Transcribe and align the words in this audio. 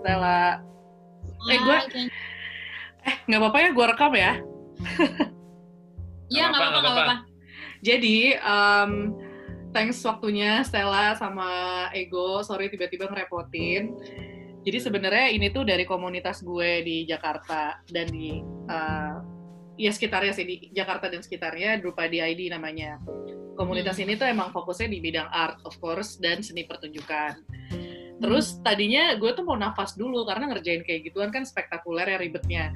Stella. 0.00 0.62
Eh 1.48 1.58
gue, 1.58 1.78
eh 3.06 3.16
nggak 3.26 3.40
apa-apa 3.40 3.58
ya 3.62 3.68
gue 3.72 3.86
rekam 3.86 4.12
ya. 4.14 4.32
Iya 6.28 6.44
nggak 6.52 6.60
apa-apa 6.60 6.78
nggak 6.78 6.92
apa-apa. 6.92 7.16
Jadi 7.80 8.36
um, 8.42 8.92
thanks 9.72 10.02
waktunya 10.04 10.60
Stella 10.60 11.16
sama 11.16 11.48
Ego. 11.96 12.44
Sorry 12.44 12.68
tiba-tiba 12.68 13.08
ngerepotin. 13.08 13.96
Jadi 14.66 14.78
sebenarnya 14.84 15.32
ini 15.32 15.48
tuh 15.48 15.64
dari 15.64 15.88
komunitas 15.88 16.44
gue 16.44 16.84
di 16.84 17.08
Jakarta 17.08 17.80
dan 17.88 18.12
di 18.12 18.44
uh, 18.68 19.16
ya 19.78 19.94
sekitarnya 19.94 20.34
sih 20.34 20.44
di 20.44 20.56
Jakarta 20.74 21.06
dan 21.08 21.24
sekitarnya 21.24 21.80
di 21.80 22.18
ID 22.20 22.52
namanya. 22.52 23.00
Komunitas 23.56 23.96
hmm. 23.96 24.04
ini 24.04 24.12
tuh 24.18 24.28
emang 24.28 24.52
fokusnya 24.52 24.90
di 24.90 24.98
bidang 25.00 25.30
art 25.30 25.62
of 25.64 25.78
course 25.80 26.18
dan 26.20 26.44
seni 26.44 26.66
pertunjukan. 26.66 27.40
Terus 28.18 28.58
hmm. 28.58 28.62
tadinya 28.66 29.04
gue 29.14 29.30
tuh 29.34 29.46
mau 29.46 29.54
nafas 29.54 29.94
dulu 29.94 30.26
karena 30.26 30.50
ngerjain 30.50 30.82
kayak 30.82 31.06
gituan 31.10 31.30
kan 31.30 31.46
spektakuler 31.46 32.06
ya 32.06 32.18
ribetnya. 32.18 32.74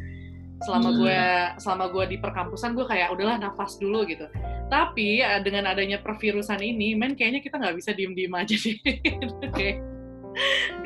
Selama 0.62 0.94
hmm. 0.94 0.98
gue 1.02 1.20
selama 1.58 1.84
gue 1.90 2.04
di 2.14 2.16
perkampusan 2.22 2.78
gue 2.78 2.86
kayak 2.86 3.10
udahlah 3.10 3.38
nafas 3.42 3.76
dulu 3.82 4.06
gitu. 4.06 4.30
Tapi 4.70 5.20
eh, 5.20 5.42
dengan 5.42 5.66
adanya 5.66 5.98
pervirusan 5.98 6.62
ini, 6.62 6.94
men 6.94 7.18
kayaknya 7.18 7.42
kita 7.42 7.58
nggak 7.58 7.76
bisa 7.76 7.90
diem-diem 7.92 8.34
aja 8.34 8.56
sih. 8.56 8.78
kayak 9.58 9.82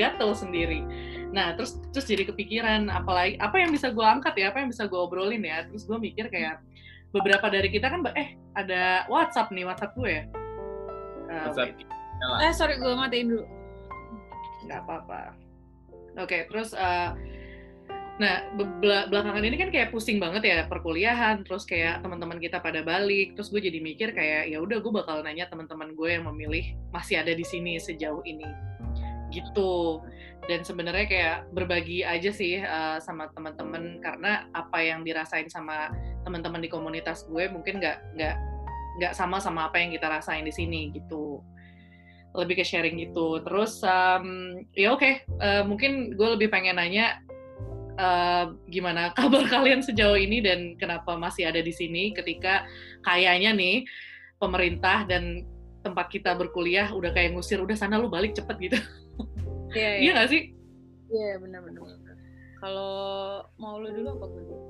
gatel 0.01 0.33
sendiri. 0.33 0.83
Nah, 1.31 1.53
terus 1.55 1.77
terus 1.93 2.09
jadi 2.09 2.25
kepikiran 2.27 2.89
apalagi 2.89 3.37
apa 3.37 3.61
yang 3.61 3.71
bisa 3.71 3.93
gue 3.93 4.03
angkat 4.03 4.35
ya, 4.41 4.51
apa 4.51 4.65
yang 4.65 4.73
bisa 4.73 4.89
gue 4.89 4.97
obrolin 4.97 5.45
ya. 5.45 5.69
Terus 5.69 5.85
gue 5.85 5.99
mikir 6.01 6.33
kayak 6.33 6.65
beberapa 7.13 7.47
dari 7.53 7.69
kita 7.69 7.93
kan 7.93 8.01
eh 8.17 8.41
ada 8.57 9.05
WhatsApp 9.13 9.53
nih, 9.53 9.69
WhatsApp 9.69 9.93
gue 9.93 10.09
ya. 10.09 10.23
Uh, 11.29 11.53
WhatsApp. 11.53 11.77
Eh 12.41 12.53
sorry 12.57 12.81
gue 12.81 12.93
matiin 12.97 13.29
dulu. 13.37 13.56
Gak 14.67 14.83
apa-apa. 14.87 15.35
Oke, 16.17 16.27
okay, 16.27 16.41
terus 16.49 16.73
uh, 16.73 17.13
Nah, 18.17 18.49
belakangan 19.13 19.45
ini 19.45 19.61
kan 19.61 19.69
kayak 19.69 19.93
pusing 19.93 20.17
banget 20.17 20.49
ya 20.49 20.59
perkuliahan, 20.65 21.45
terus 21.45 21.69
kayak 21.69 22.01
teman-teman 22.01 22.41
kita 22.41 22.65
pada 22.65 22.81
balik, 22.81 23.37
terus 23.37 23.53
gue 23.53 23.61
jadi 23.61 23.77
mikir 23.77 24.17
kayak 24.17 24.49
ya 24.49 24.57
udah 24.57 24.81
gue 24.81 24.89
bakal 24.89 25.21
nanya 25.21 25.45
teman-teman 25.53 25.93
gue 25.93 26.17
yang 26.17 26.25
memilih 26.33 26.73
masih 26.97 27.21
ada 27.21 27.37
di 27.37 27.45
sini 27.45 27.77
sejauh 27.77 28.25
ini. 28.25 28.49
Gitu. 29.29 30.01
Dan 30.49 30.65
sebenarnya 30.65 31.05
kayak 31.05 31.37
berbagi 31.53 32.09
aja 32.09 32.33
sih 32.33 32.57
uh, 32.65 32.97
sama 33.05 33.29
teman-teman 33.37 34.01
karena 34.01 34.49
apa 34.57 34.81
yang 34.81 35.05
dirasain 35.05 35.53
sama 35.53 35.93
teman-teman 36.25 36.65
di 36.65 36.73
komunitas 36.73 37.29
gue 37.29 37.53
mungkin 37.53 37.85
nggak 37.85 38.17
nggak 38.17 38.37
nggak 38.97 39.13
sama 39.13 39.43
sama 39.43 39.69
apa 39.69 39.77
yang 39.77 39.93
kita 39.93 40.09
rasain 40.09 40.47
di 40.47 40.55
sini 40.55 40.95
gitu 40.95 41.45
lebih 42.37 42.61
ke 42.61 42.65
sharing 42.65 43.01
gitu 43.01 43.41
terus 43.43 43.81
um, 43.83 44.61
ya 44.77 44.93
oke 44.93 45.01
okay. 45.01 45.25
uh, 45.41 45.61
eh, 45.61 45.63
mungkin 45.65 46.13
gue 46.15 46.29
lebih 46.37 46.53
pengen 46.53 46.77
nanya 46.77 47.21
uh, 47.97 48.53
gimana 48.69 49.11
kabar 49.19 49.49
kalian 49.49 49.81
sejauh 49.81 50.21
ini 50.21 50.45
dan 50.45 50.77
kenapa 50.77 51.17
masih 51.17 51.49
ada 51.49 51.65
di 51.65 51.73
sini 51.73 52.13
ketika 52.13 52.69
kayaknya 53.03 53.57
nih 53.57 53.77
pemerintah 54.37 55.09
dan 55.09 55.49
tempat 55.81 56.13
kita 56.13 56.37
berkuliah 56.37 56.93
udah 56.93 57.15
kayak 57.15 57.33
ngusir 57.33 57.63
udah 57.63 57.79
sana 57.79 57.97
lu 57.97 58.13
balik 58.13 58.37
cepet 58.37 58.57
gitu 58.61 58.79
Iya, 59.73 59.91
iya. 60.01 60.13
Iya 60.13 60.17
sih? 60.29 60.43
Iya, 61.11 61.39
benar-benar. 61.39 61.87
Kalau 62.57 63.45
mau 63.61 63.79
lu 63.79 63.93
dulu 63.93 64.09
apa 64.17 64.27
gue? 64.33 64.61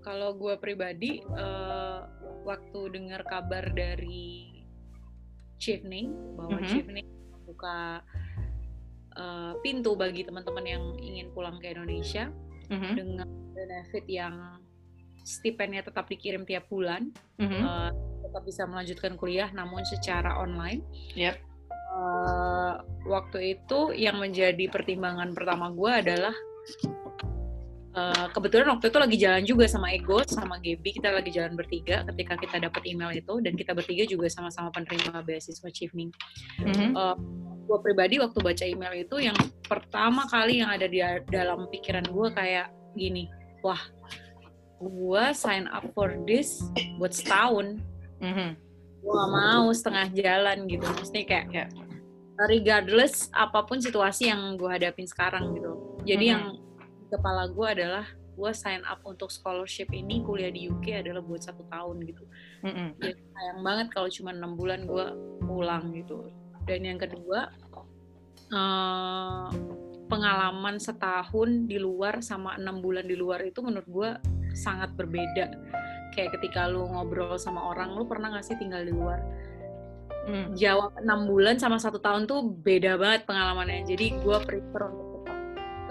Kalau 0.00 0.30
gue 0.36 0.54
pribadi, 0.56 1.20
uh, 1.36 2.08
waktu 2.44 2.80
dengar 2.94 3.20
kabar 3.28 3.68
dari 3.72 4.59
Chevening, 5.60 6.08
bahwa 6.40 6.56
mm 6.56 6.62
-hmm. 6.64 6.72
Chevening 6.72 7.08
membuka 7.30 8.00
uh, 9.20 9.52
pintu 9.60 9.92
bagi 9.94 10.24
teman-teman 10.24 10.64
yang 10.64 10.84
ingin 10.98 11.28
pulang 11.36 11.60
ke 11.60 11.70
Indonesia 11.70 12.32
mm 12.72 12.76
-hmm. 12.80 12.92
dengan 12.96 13.28
benefit 13.52 14.04
yang 14.08 14.64
stipennya 15.20 15.84
tetap 15.84 16.08
dikirim 16.08 16.48
tiap 16.48 16.64
bulan, 16.72 17.12
mm 17.36 17.44
-hmm. 17.44 17.62
uh, 17.62 17.90
tetap 18.24 18.42
bisa 18.48 18.64
melanjutkan 18.64 19.20
kuliah 19.20 19.52
namun 19.52 19.84
secara 19.84 20.40
online. 20.40 20.80
Yep 21.12 21.50
uh, 21.90 22.74
waktu 23.06 23.58
itu 23.58 23.92
yang 23.94 24.18
menjadi 24.22 24.70
pertimbangan 24.70 25.34
pertama 25.34 25.70
gue 25.74 25.90
adalah 25.90 26.34
uh, 28.00 28.26
kebetulan 28.32 28.72
waktu 28.72 28.88
itu 28.88 28.98
lagi 28.98 29.16
jalan 29.20 29.42
juga 29.44 29.64
sama 29.68 29.92
Ego 29.92 30.24
sama 30.24 30.56
Gaby 30.56 30.96
kita 30.96 31.12
lagi 31.12 31.28
jalan 31.28 31.52
bertiga 31.52 32.00
ketika 32.08 32.40
kita 32.40 32.56
dapat 32.64 32.82
email 32.88 33.12
itu 33.12 33.44
dan 33.44 33.52
kita 33.52 33.76
bertiga 33.76 34.08
juga 34.08 34.32
sama-sama 34.32 34.72
penerima 34.72 35.20
beasiswa 35.20 35.68
Chevening. 35.68 36.08
Mm-hmm. 36.64 36.96
Uh, 36.96 37.12
eh, 37.12 37.16
gue 37.68 37.78
pribadi 37.84 38.16
waktu 38.18 38.38
baca 38.40 38.64
email 38.64 38.94
itu 38.96 39.16
yang 39.20 39.36
pertama 39.68 40.24
kali 40.26 40.64
yang 40.64 40.72
ada 40.72 40.88
di 40.88 41.04
dalam 41.28 41.68
pikiran 41.68 42.08
gue 42.08 42.28
kayak 42.32 42.72
gini, 42.96 43.28
wah, 43.60 43.78
gue 44.80 45.24
sign 45.36 45.68
up 45.68 45.84
for 45.92 46.16
this 46.24 46.64
buat 46.96 47.12
setahun. 47.12 47.78
Mm-hmm 48.24 48.70
gue 49.00 49.12
gak 49.16 49.32
mau 49.32 49.66
setengah 49.72 50.06
jalan 50.12 50.68
gitu 50.68 50.84
maksudnya 50.84 51.24
kayak 51.24 51.46
yeah. 51.52 51.68
regardless 52.48 53.32
apa 53.32 53.64
pun 53.64 53.80
situasi 53.80 54.28
yang 54.28 54.60
gue 54.60 54.68
hadapin 54.68 55.08
sekarang 55.08 55.56
gitu 55.56 55.72
jadi 56.04 56.20
mm 56.20 56.20
-hmm. 56.20 56.32
yang 56.36 56.44
kepala 57.10 57.50
gue 57.50 57.66
adalah 57.66 58.06
gue 58.40 58.52
sign 58.56 58.80
up 58.88 59.04
untuk 59.04 59.28
scholarship 59.28 59.92
ini 59.92 60.24
kuliah 60.24 60.48
di 60.48 60.70
UK 60.72 61.04
adalah 61.04 61.20
buat 61.20 61.44
satu 61.44 61.66
tahun 61.68 61.96
gitu. 62.08 62.24
Mm 62.64 62.72
-hmm. 62.72 62.88
jadi 62.96 63.20
sayang 63.20 63.60
banget 63.60 63.86
kalau 63.92 64.08
cuma 64.08 64.30
enam 64.32 64.56
bulan 64.56 64.88
gue 64.88 65.06
pulang 65.44 65.92
gitu. 65.92 66.30
Dan 66.64 66.86
yang 66.86 66.96
kedua 66.96 67.50
uh, 68.54 69.50
pengalaman 70.08 70.80
setahun 70.80 71.68
di 71.68 71.76
luar 71.76 72.24
sama 72.24 72.56
enam 72.56 72.80
bulan 72.80 73.04
di 73.04 73.14
luar 73.18 73.44
itu 73.44 73.60
menurut 73.60 73.88
gue 73.90 74.10
sangat 74.56 74.94
berbeda. 74.96 75.52
Kayak 76.10 76.40
ketika 76.40 76.66
lu 76.66 76.88
ngobrol 76.90 77.36
sama 77.36 77.70
orang 77.70 77.94
lu 77.94 78.08
pernah 78.08 78.34
gak 78.34 78.46
sih 78.48 78.56
tinggal 78.56 78.82
di 78.86 78.94
luar? 78.94 79.20
Hmm. 80.20 80.52
jawab 80.52 80.92
enam 81.00 81.24
bulan 81.24 81.56
sama 81.56 81.80
satu 81.80 81.96
tahun 81.96 82.28
tuh 82.28 82.44
beda 82.44 83.00
banget 83.00 83.24
pengalamannya. 83.24 83.88
Jadi 83.88 84.20
gue 84.20 84.36
prefer 84.44 84.92
untuk 84.92 85.09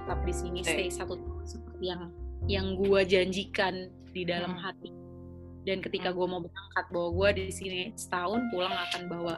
tetap 0.10 0.26
di 0.26 0.34
sini 0.34 0.60
stay 0.66 0.90
satu 0.90 1.14
tahun 1.22 1.46
seperti 1.46 1.86
yang 1.86 2.02
yang 2.50 2.68
gue 2.82 3.02
janjikan 3.06 3.94
di 4.10 4.26
dalam 4.26 4.58
hmm. 4.58 4.62
hati 4.66 4.90
dan 5.70 5.86
ketika 5.86 6.10
hmm. 6.10 6.18
gue 6.18 6.26
mau 6.26 6.42
berangkat 6.42 6.86
bahwa 6.90 7.10
gue 7.14 7.30
di 7.46 7.54
sini 7.54 7.94
setahun 7.94 8.42
pulang 8.50 8.74
akan 8.74 9.06
bawa 9.06 9.38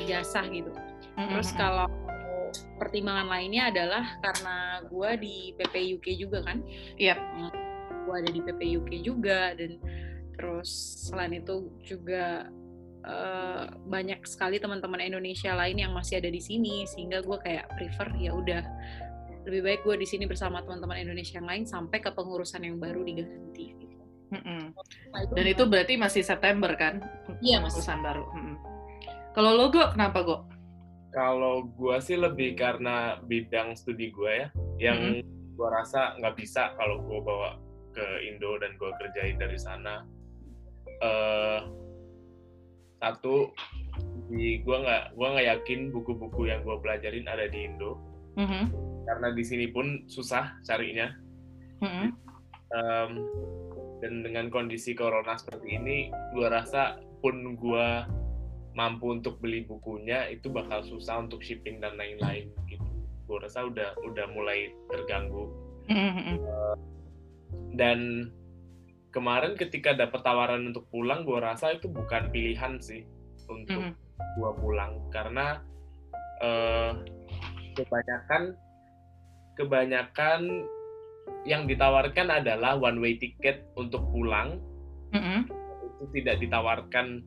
ijazah 0.00 0.48
gitu 0.48 0.72
hmm. 0.72 1.28
terus 1.28 1.52
hmm, 1.52 1.60
hmm. 1.60 1.60
kalau 1.60 1.86
pertimbangan 2.80 3.28
lainnya 3.28 3.68
adalah 3.68 4.04
karena 4.24 4.56
gue 4.88 5.10
di 5.20 5.36
PP 5.60 6.00
UK 6.00 6.06
juga 6.16 6.40
kan 6.48 6.64
Iya. 6.96 7.20
Yep 7.20 7.64
gue 8.04 8.14
ada 8.20 8.30
di 8.30 8.40
PP 8.44 8.60
UK 8.84 8.90
juga 9.00 9.56
dan 9.56 9.80
terus 10.36 10.70
selain 11.08 11.40
itu 11.40 11.72
juga 11.82 12.52
uh, 13.04 13.64
banyak 13.88 14.20
sekali 14.28 14.60
teman-teman 14.60 15.00
Indonesia 15.00 15.56
lain 15.56 15.80
yang 15.80 15.92
masih 15.96 16.20
ada 16.20 16.28
di 16.28 16.40
sini 16.40 16.84
sehingga 16.84 17.24
gue 17.24 17.38
kayak 17.40 17.68
prefer 17.74 18.12
ya 18.20 18.36
udah 18.36 18.62
lebih 19.44 19.60
baik 19.60 19.80
gue 19.84 19.96
di 20.00 20.06
sini 20.08 20.24
bersama 20.24 20.64
teman-teman 20.64 20.96
Indonesia 21.00 21.36
yang 21.36 21.48
lain 21.48 21.64
sampai 21.68 22.00
ke 22.00 22.10
pengurusan 22.12 22.64
yang 22.64 22.80
baru 22.80 23.04
diganti 23.04 23.76
gitu. 23.76 24.02
Mm-hmm. 24.32 24.62
Nah, 25.12 25.20
itu 25.20 25.32
Dan 25.36 25.46
itu 25.46 25.62
berarti 25.68 25.94
masih 26.00 26.22
September 26.24 26.72
kan? 26.74 27.04
Iya, 27.44 27.60
pengurusan 27.60 28.00
baru. 28.00 28.24
Mm-hmm. 28.32 28.56
Kalau 29.36 29.50
lo 29.52 29.64
gue 29.68 29.84
kenapa 29.92 30.18
gue? 30.24 30.40
Kalau 31.14 31.54
gue 31.70 31.96
sih 32.02 32.18
lebih 32.18 32.58
karena 32.58 33.22
bidang 33.22 33.78
studi 33.78 34.10
gue 34.10 34.32
ya, 34.32 34.48
yang 34.80 35.20
mm-hmm. 35.20 35.54
gue 35.54 35.68
rasa 35.70 36.16
nggak 36.18 36.34
bisa 36.40 36.74
kalau 36.74 37.04
gue 37.04 37.20
bawa 37.22 37.60
ke 37.94 38.06
Indo 38.26 38.58
dan 38.58 38.74
gue 38.74 38.90
kerjain 38.98 39.38
dari 39.38 39.54
sana 39.54 40.02
uh, 40.98 41.70
satu 42.98 43.54
di 44.26 44.58
gue 44.66 44.76
nggak 44.82 45.14
gue 45.14 45.26
nggak 45.30 45.46
yakin 45.46 45.80
buku-buku 45.94 46.50
yang 46.50 46.66
gue 46.66 46.74
pelajarin 46.82 47.30
ada 47.30 47.46
di 47.46 47.70
Indo 47.70 48.02
mm-hmm. 48.34 48.64
Karena 49.04 49.28
di 49.32 49.44
sini 49.44 49.66
pun 49.68 50.08
susah 50.08 50.58
carinya 50.64 51.12
mm-hmm. 51.80 52.08
um, 52.72 53.12
dan 54.00 54.20
dengan 54.20 54.52
kondisi 54.52 54.92
corona 54.92 55.36
seperti 55.36 55.78
ini 55.80 56.12
gue 56.36 56.46
rasa 56.48 57.00
pun 57.24 57.56
gue 57.56 57.88
mampu 58.74 59.14
untuk 59.14 59.38
beli 59.38 59.62
bukunya 59.64 60.28
itu 60.28 60.50
bakal 60.50 60.82
susah 60.82 61.22
untuk 61.22 61.40
shipping 61.40 61.78
dan 61.78 61.94
lain-lain 61.94 62.50
gitu 62.66 62.84
gue 63.24 63.38
rasa 63.40 63.64
udah 63.64 63.96
udah 64.04 64.26
mulai 64.34 64.72
terganggu 64.92 65.48
mm-hmm. 65.88 66.36
uh, 66.42 66.76
dan 67.78 68.28
kemarin 69.14 69.54
ketika 69.54 69.94
dapat 69.94 70.20
tawaran 70.26 70.74
untuk 70.74 70.90
pulang 70.90 71.22
gue 71.22 71.38
rasa 71.38 71.78
itu 71.78 71.86
bukan 71.86 72.34
pilihan 72.34 72.82
sih 72.82 73.06
untuk 73.46 73.78
mm 73.78 73.92
-hmm. 73.94 74.34
gue 74.40 74.50
pulang 74.58 74.98
karena 75.14 75.62
uh, 76.42 76.98
kebanyakan 77.78 78.58
kebanyakan 79.56 80.66
yang 81.48 81.64
ditawarkan 81.68 82.28
adalah 82.28 82.76
one 82.76 83.00
way 83.00 83.16
ticket 83.16 83.64
untuk 83.76 84.04
pulang 84.12 84.60
mm 85.12 85.20
-hmm. 85.20 85.38
itu 85.88 86.04
tidak 86.20 86.36
ditawarkan 86.40 87.24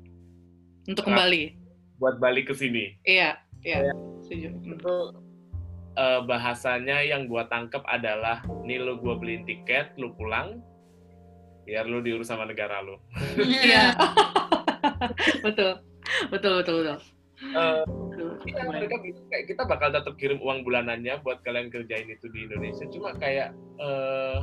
untuk 0.88 1.04
kembali 1.06 1.58
buat 1.98 2.22
balik 2.22 2.50
ke 2.50 2.54
sini 2.54 2.98
iya 3.06 3.38
iya 3.66 3.90
setuju 4.22 4.54
itu 4.64 4.96
eh, 5.98 6.22
bahasanya 6.26 7.02
yang 7.02 7.26
gua 7.26 7.50
tangkep 7.50 7.82
adalah 7.90 8.42
nih 8.66 8.82
lu 8.82 9.02
gua 9.02 9.18
beliin 9.18 9.46
tiket 9.46 9.98
lu 9.98 10.14
pulang 10.14 10.62
biar 11.68 11.84
lu 11.84 12.00
diurus 12.00 12.32
sama 12.32 12.48
negara 12.48 12.80
lu 12.80 12.96
Iya. 13.44 13.92
betul. 15.46 15.84
Betul, 16.32 16.64
betul, 16.64 16.76
betul. 16.84 16.98
Eh, 17.38 17.84
Iya, 18.44 18.62
mereka 18.64 18.96
bilang 19.00 19.26
kayak 19.28 19.46
kita 19.48 19.64
bakal 19.64 19.90
tetap 19.90 20.14
kirim 20.16 20.38
uang 20.38 20.62
bulanannya 20.62 21.20
buat 21.22 21.42
kalian 21.42 21.68
kerjain 21.68 22.06
itu 22.08 22.30
di 22.30 22.46
Indonesia 22.46 22.86
cuma 22.88 23.10
kayak 23.14 23.50
eh, 23.78 24.38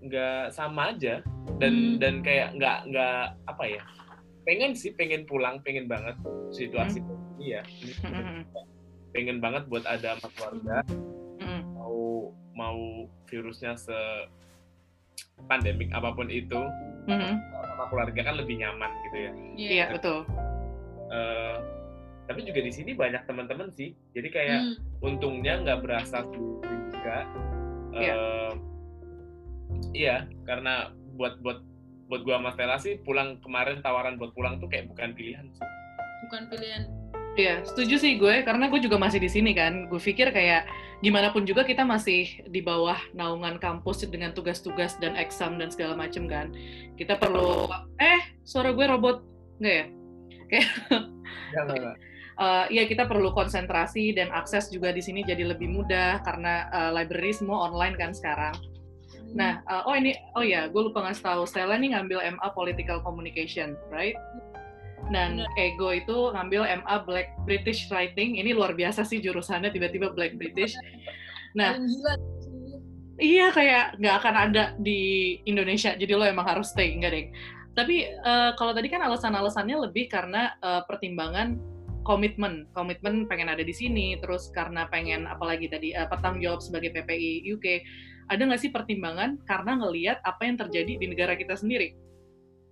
nggak 0.00 0.42
sama 0.50 0.94
aja 0.94 1.20
dan 1.58 1.72
Hmm. 1.74 1.96
dan 1.98 2.14
kayak 2.22 2.54
nggak 2.54 2.78
nggak 2.86 3.22
apa 3.46 3.64
ya 3.66 3.82
pengen 4.42 4.72
sih 4.72 4.94
pengen 4.94 5.26
pulang 5.26 5.58
pengen 5.60 5.84
banget 5.84 6.14
situasi 6.48 7.02
iya 7.36 7.60
Mm-mm. 8.06 8.46
pengen 9.10 9.38
banget 9.38 9.66
buat 9.66 9.82
ada 9.84 10.16
sama 10.16 10.28
keluarga 10.32 10.76
Mm-mm. 11.38 11.60
mau 11.74 11.98
mau 12.54 12.78
virusnya 13.26 13.74
se 13.74 13.98
pandemik 15.46 15.90
apa 15.90 16.14
pun 16.14 16.30
itu 16.30 16.58
Mm-mm. 17.10 17.34
sama 17.52 17.84
keluarga 17.90 18.20
kan 18.22 18.34
lebih 18.38 18.58
nyaman 18.58 18.90
gitu 19.04 19.16
ya 19.18 19.32
Iya, 19.58 19.84
betul. 19.92 20.18
Eh, 21.08 21.56
tapi 22.28 22.44
juga 22.44 22.60
di 22.60 22.68
sini 22.68 22.92
banyak 22.92 23.24
teman-teman 23.24 23.72
sih 23.72 23.96
jadi 24.12 24.28
kayak 24.28 24.60
Hmm. 24.60 24.74
untungnya 25.00 25.64
nggak 25.64 25.80
berasa 25.80 26.22
sendiri 26.28 26.76
juga. 26.92 27.18
Iya. 27.96 28.12
Eh, 28.14 28.52
iya, 29.96 30.16
karena 30.44 30.92
buat 31.16 31.40
buat 31.40 31.64
buat 32.08 32.20
gua 32.24 32.40
sama 32.40 32.50
Stella 32.52 32.76
sih 32.78 33.00
pulang 33.00 33.40
kemarin 33.40 33.80
tawaran 33.80 34.16
buat 34.16 34.32
pulang 34.32 34.60
tuh 34.60 34.68
kayak 34.68 34.88
bukan 34.88 35.12
pilihan 35.12 35.48
sih. 35.50 35.66
bukan 36.28 36.44
pilihan 36.52 36.84
Iya, 37.38 37.62
setuju 37.62 38.02
sih 38.02 38.18
gue, 38.18 38.42
karena 38.42 38.66
gue 38.66 38.82
juga 38.82 38.98
masih 38.98 39.22
di 39.22 39.30
sini 39.30 39.54
kan. 39.54 39.86
Gue 39.86 40.02
pikir 40.02 40.34
kayak 40.34 40.66
gimana 41.06 41.30
pun 41.30 41.46
juga 41.46 41.62
kita 41.62 41.86
masih 41.86 42.26
di 42.50 42.58
bawah 42.58 42.98
naungan 43.14 43.62
kampus 43.62 44.02
dengan 44.10 44.34
tugas-tugas 44.34 44.98
dan 44.98 45.14
exam 45.14 45.54
dan 45.54 45.70
segala 45.70 45.94
macem 45.94 46.26
kan. 46.26 46.50
Kita 46.98 47.14
perlu, 47.14 47.70
eh, 48.02 48.18
suara 48.42 48.74
gue 48.74 48.82
robot. 48.90 49.22
Nggak 49.62 49.70
ya? 49.70 49.86
Enggak, 51.54 51.94
Eh, 52.38 52.64
Iya, 52.70 52.86
kita 52.86 53.10
perlu 53.10 53.34
konsentrasi 53.34 54.14
dan 54.14 54.30
akses 54.30 54.70
juga 54.70 54.94
di 54.94 55.02
sini 55.02 55.26
jadi 55.26 55.42
lebih 55.42 55.66
mudah 55.66 56.22
karena 56.22 56.70
eh, 56.70 56.90
library 56.94 57.34
semua 57.34 57.66
online 57.66 57.98
kan 57.98 58.14
sekarang. 58.14 58.54
Nah, 59.34 59.58
eh, 59.66 59.82
oh 59.82 59.94
ini, 59.98 60.14
oh 60.38 60.46
ya, 60.46 60.70
gue 60.70 60.82
lupa 60.86 61.02
ngasih 61.02 61.24
tahu. 61.26 61.42
Stella 61.50 61.74
nih 61.74 61.98
ngambil 61.98 62.38
MA 62.38 62.48
Political 62.54 63.02
Communication, 63.02 63.74
right? 63.90 64.14
Dan. 65.10 65.42
Ego 65.58 65.90
itu 65.90 66.30
ngambil 66.30 66.62
MA 66.84 66.96
Black 67.02 67.34
British 67.42 67.90
Writing. 67.90 68.38
Ini 68.38 68.54
luar 68.54 68.78
biasa 68.78 69.02
sih 69.02 69.18
jurusannya 69.18 69.74
tiba-tiba 69.74 70.14
Black 70.14 70.38
British. 70.38 70.78
Nah, 71.58 71.74
iya 73.18 73.50
kayak 73.50 73.98
nggak 73.98 74.16
akan 74.22 74.34
ada 74.36 74.64
di 74.78 75.34
Indonesia. 75.42 75.96
Jadi 75.98 76.12
lo 76.14 76.22
emang 76.22 76.46
harus 76.46 76.70
stay, 76.70 76.94
enggak 76.94 77.10
deh. 77.14 77.26
Tapi 77.74 77.96
eh, 78.10 78.50
kalau 78.54 78.70
tadi 78.74 78.86
kan 78.90 79.02
alasan-alasannya 79.02 79.90
lebih 79.90 80.06
karena 80.12 80.54
eh, 80.60 80.82
pertimbangan 80.86 81.77
komitmen, 82.02 82.68
komitmen 82.74 83.26
pengen 83.26 83.50
ada 83.50 83.62
di 83.62 83.74
sini, 83.74 84.18
terus 84.18 84.50
karena 84.54 84.86
pengen 84.90 85.26
apalagi 85.26 85.70
tadi 85.70 85.94
eh, 85.94 86.06
bertanggung 86.06 86.42
jawab 86.42 86.60
sebagai 86.60 86.94
PPI 86.94 87.46
UK. 87.54 87.66
Ada 88.28 88.44
nggak 88.44 88.60
sih 88.60 88.70
pertimbangan 88.70 89.40
karena 89.48 89.80
ngelihat 89.80 90.18
apa 90.22 90.44
yang 90.44 90.60
terjadi 90.60 91.00
di 91.00 91.06
negara 91.08 91.32
kita 91.34 91.56
sendiri? 91.56 91.96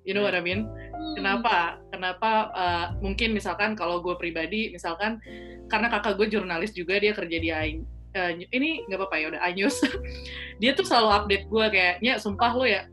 You 0.06 0.14
know 0.14 0.22
what 0.22 0.38
I 0.38 0.44
mean? 0.44 0.70
Kenapa? 1.18 1.82
Kenapa 1.90 2.54
uh, 2.54 2.86
mungkin 3.02 3.34
misalkan 3.34 3.74
kalau 3.74 3.98
gue 3.98 4.14
pribadi, 4.14 4.70
misalkan 4.70 5.18
karena 5.66 5.90
kakak 5.90 6.14
gue 6.14 6.30
jurnalis 6.30 6.70
juga 6.76 7.02
dia 7.02 7.10
kerja 7.10 7.36
di 7.42 7.48
AI, 7.50 7.82
uh, 8.14 8.32
ini 8.54 8.86
nggak 8.86 9.02
apa-apa 9.02 9.16
ya 9.18 9.26
udah 9.34 9.42
iNews. 9.50 9.82
dia 10.62 10.78
tuh 10.78 10.86
selalu 10.86 11.10
update 11.10 11.44
gue 11.50 11.66
kayaknya 11.74 12.22
sumpah 12.22 12.52
lo 12.54 12.62
ya 12.68 12.86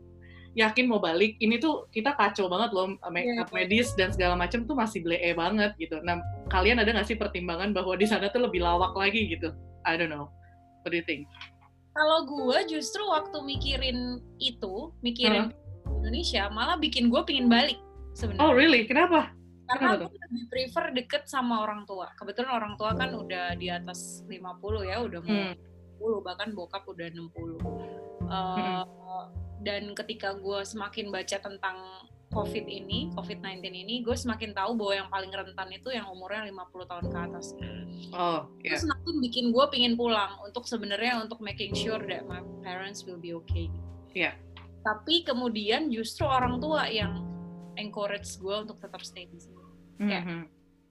yakin 0.54 0.86
mau 0.86 0.98
balik 0.98 1.34
ini 1.38 1.58
tuh 1.58 1.90
kita 1.90 2.14
kacau 2.14 2.46
banget 2.46 2.70
loh 2.70 2.94
make 3.10 3.26
up 3.36 3.50
Iya. 3.50 3.54
medis 3.54 3.90
dan 3.94 4.10
segala 4.10 4.34
macam 4.34 4.62
tuh 4.62 4.72
masih 4.72 5.02
blee 5.02 5.34
banget 5.34 5.74
gitu. 5.76 5.98
Nah 6.00 6.18
kalian 6.46 6.78
ada 6.78 6.90
nggak 6.90 7.04
sih 7.04 7.14
pertimbangan 7.14 7.70
bahwa 7.70 7.94
di 7.94 8.06
sana 8.06 8.26
tuh 8.28 8.46
lebih 8.46 8.62
lawak 8.62 8.94
lagi 8.94 9.26
gitu? 9.28 9.50
I 9.82 9.94
don't 9.94 10.08
know. 10.08 10.30
What 10.82 10.90
do 10.90 10.98
you 10.98 11.04
think? 11.04 11.26
kalau 11.94 12.26
gue 12.26 12.58
justru 12.68 13.06
waktu 13.06 13.38
mikirin 13.40 14.18
itu 14.38 14.90
mikirin 14.98 15.54
Indonesia 15.86 16.50
malah 16.50 16.74
bikin 16.74 17.06
gue 17.06 17.22
pingin 17.22 17.46
balik 17.46 17.78
sebenarnya 18.12 18.42
Oh 18.42 18.50
really? 18.50 18.82
Kenapa? 18.82 19.30
karena 19.64 19.96
kenapa 19.96 20.10
gue 20.10 20.18
lebih 20.28 20.44
prefer 20.50 20.84
deket 20.90 21.22
sama 21.24 21.62
orang 21.62 21.86
tua 21.86 22.10
kebetulan 22.18 22.50
orang 22.50 22.74
tua 22.74 22.92
kan 22.92 23.14
udah 23.14 23.54
di 23.54 23.70
atas 23.70 24.26
50 24.26 24.42
ya 24.84 25.00
udah 25.00 25.20
mau 25.22 25.54
Hmm. 25.54 25.54
60 26.02 26.26
bahkan 26.26 26.48
bokap 26.50 26.82
udah 26.84 27.06
60 27.08 27.62
Uh, 28.24 28.82
dan 29.64 29.96
ketika 29.96 30.36
gue 30.36 30.60
semakin 30.62 31.08
baca 31.08 31.40
tentang 31.40 31.76
COVID 32.30 32.66
ini, 32.66 33.14
COVID-19 33.14 33.62
ini, 33.70 34.02
gue 34.02 34.12
semakin 34.12 34.50
tahu 34.52 34.74
bahwa 34.74 34.92
yang 34.94 35.08
paling 35.08 35.30
rentan 35.30 35.70
itu 35.70 35.94
yang 35.94 36.10
umurnya 36.10 36.50
50 36.50 36.90
tahun 36.90 37.06
ke 37.08 37.18
atas. 37.30 37.46
Oh, 38.10 38.50
Itu 38.58 38.74
ya. 38.74 38.78
semakin 38.82 39.14
bikin 39.22 39.44
gue 39.54 39.64
pingin 39.70 39.94
pulang 39.94 40.34
untuk 40.42 40.66
sebenarnya 40.66 41.22
untuk 41.22 41.38
making 41.38 41.72
sure 41.78 42.02
that 42.02 42.26
my 42.26 42.42
parents 42.60 43.06
will 43.06 43.18
be 43.18 43.30
okay. 43.32 43.70
Iya. 44.12 44.34
Tapi 44.82 45.22
kemudian 45.22 45.94
justru 45.94 46.26
orang 46.26 46.58
tua 46.58 46.90
yang 46.90 47.22
encourage 47.78 48.34
gue 48.36 48.56
untuk 48.66 48.82
tetap 48.82 49.00
stay 49.06 49.30
di 49.30 49.38
sini. 49.38 49.62
Kayak, 50.02 50.22
Mhm. 50.26 50.40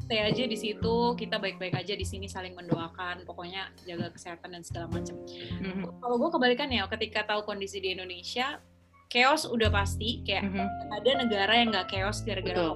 Stay 0.03 0.19
aja 0.19 0.43
di 0.43 0.57
situ, 0.59 0.95
kita 1.15 1.39
baik-baik 1.39 1.79
aja 1.79 1.95
di 1.95 2.03
sini 2.03 2.27
saling 2.27 2.51
mendoakan, 2.59 3.23
pokoknya 3.23 3.71
jaga 3.87 4.11
kesehatan 4.11 4.51
dan 4.51 4.63
segala 4.67 4.91
macam. 4.91 5.15
Mhm. 5.23 6.03
Kalau 6.03 6.15
gue 6.19 6.29
kebalikannya, 6.35 6.83
ketika 6.99 7.23
tahu 7.23 7.47
kondisi 7.47 7.79
di 7.79 7.95
Indonesia, 7.95 8.59
chaos 9.07 9.47
udah 9.47 9.71
pasti, 9.71 10.19
kayak 10.27 10.43
Mhm. 10.43 10.67
ada 10.99 11.11
negara 11.23 11.53
yang 11.55 11.71
nggak 11.71 11.87
chaos 11.87 12.19
gara-gara. 12.27 12.75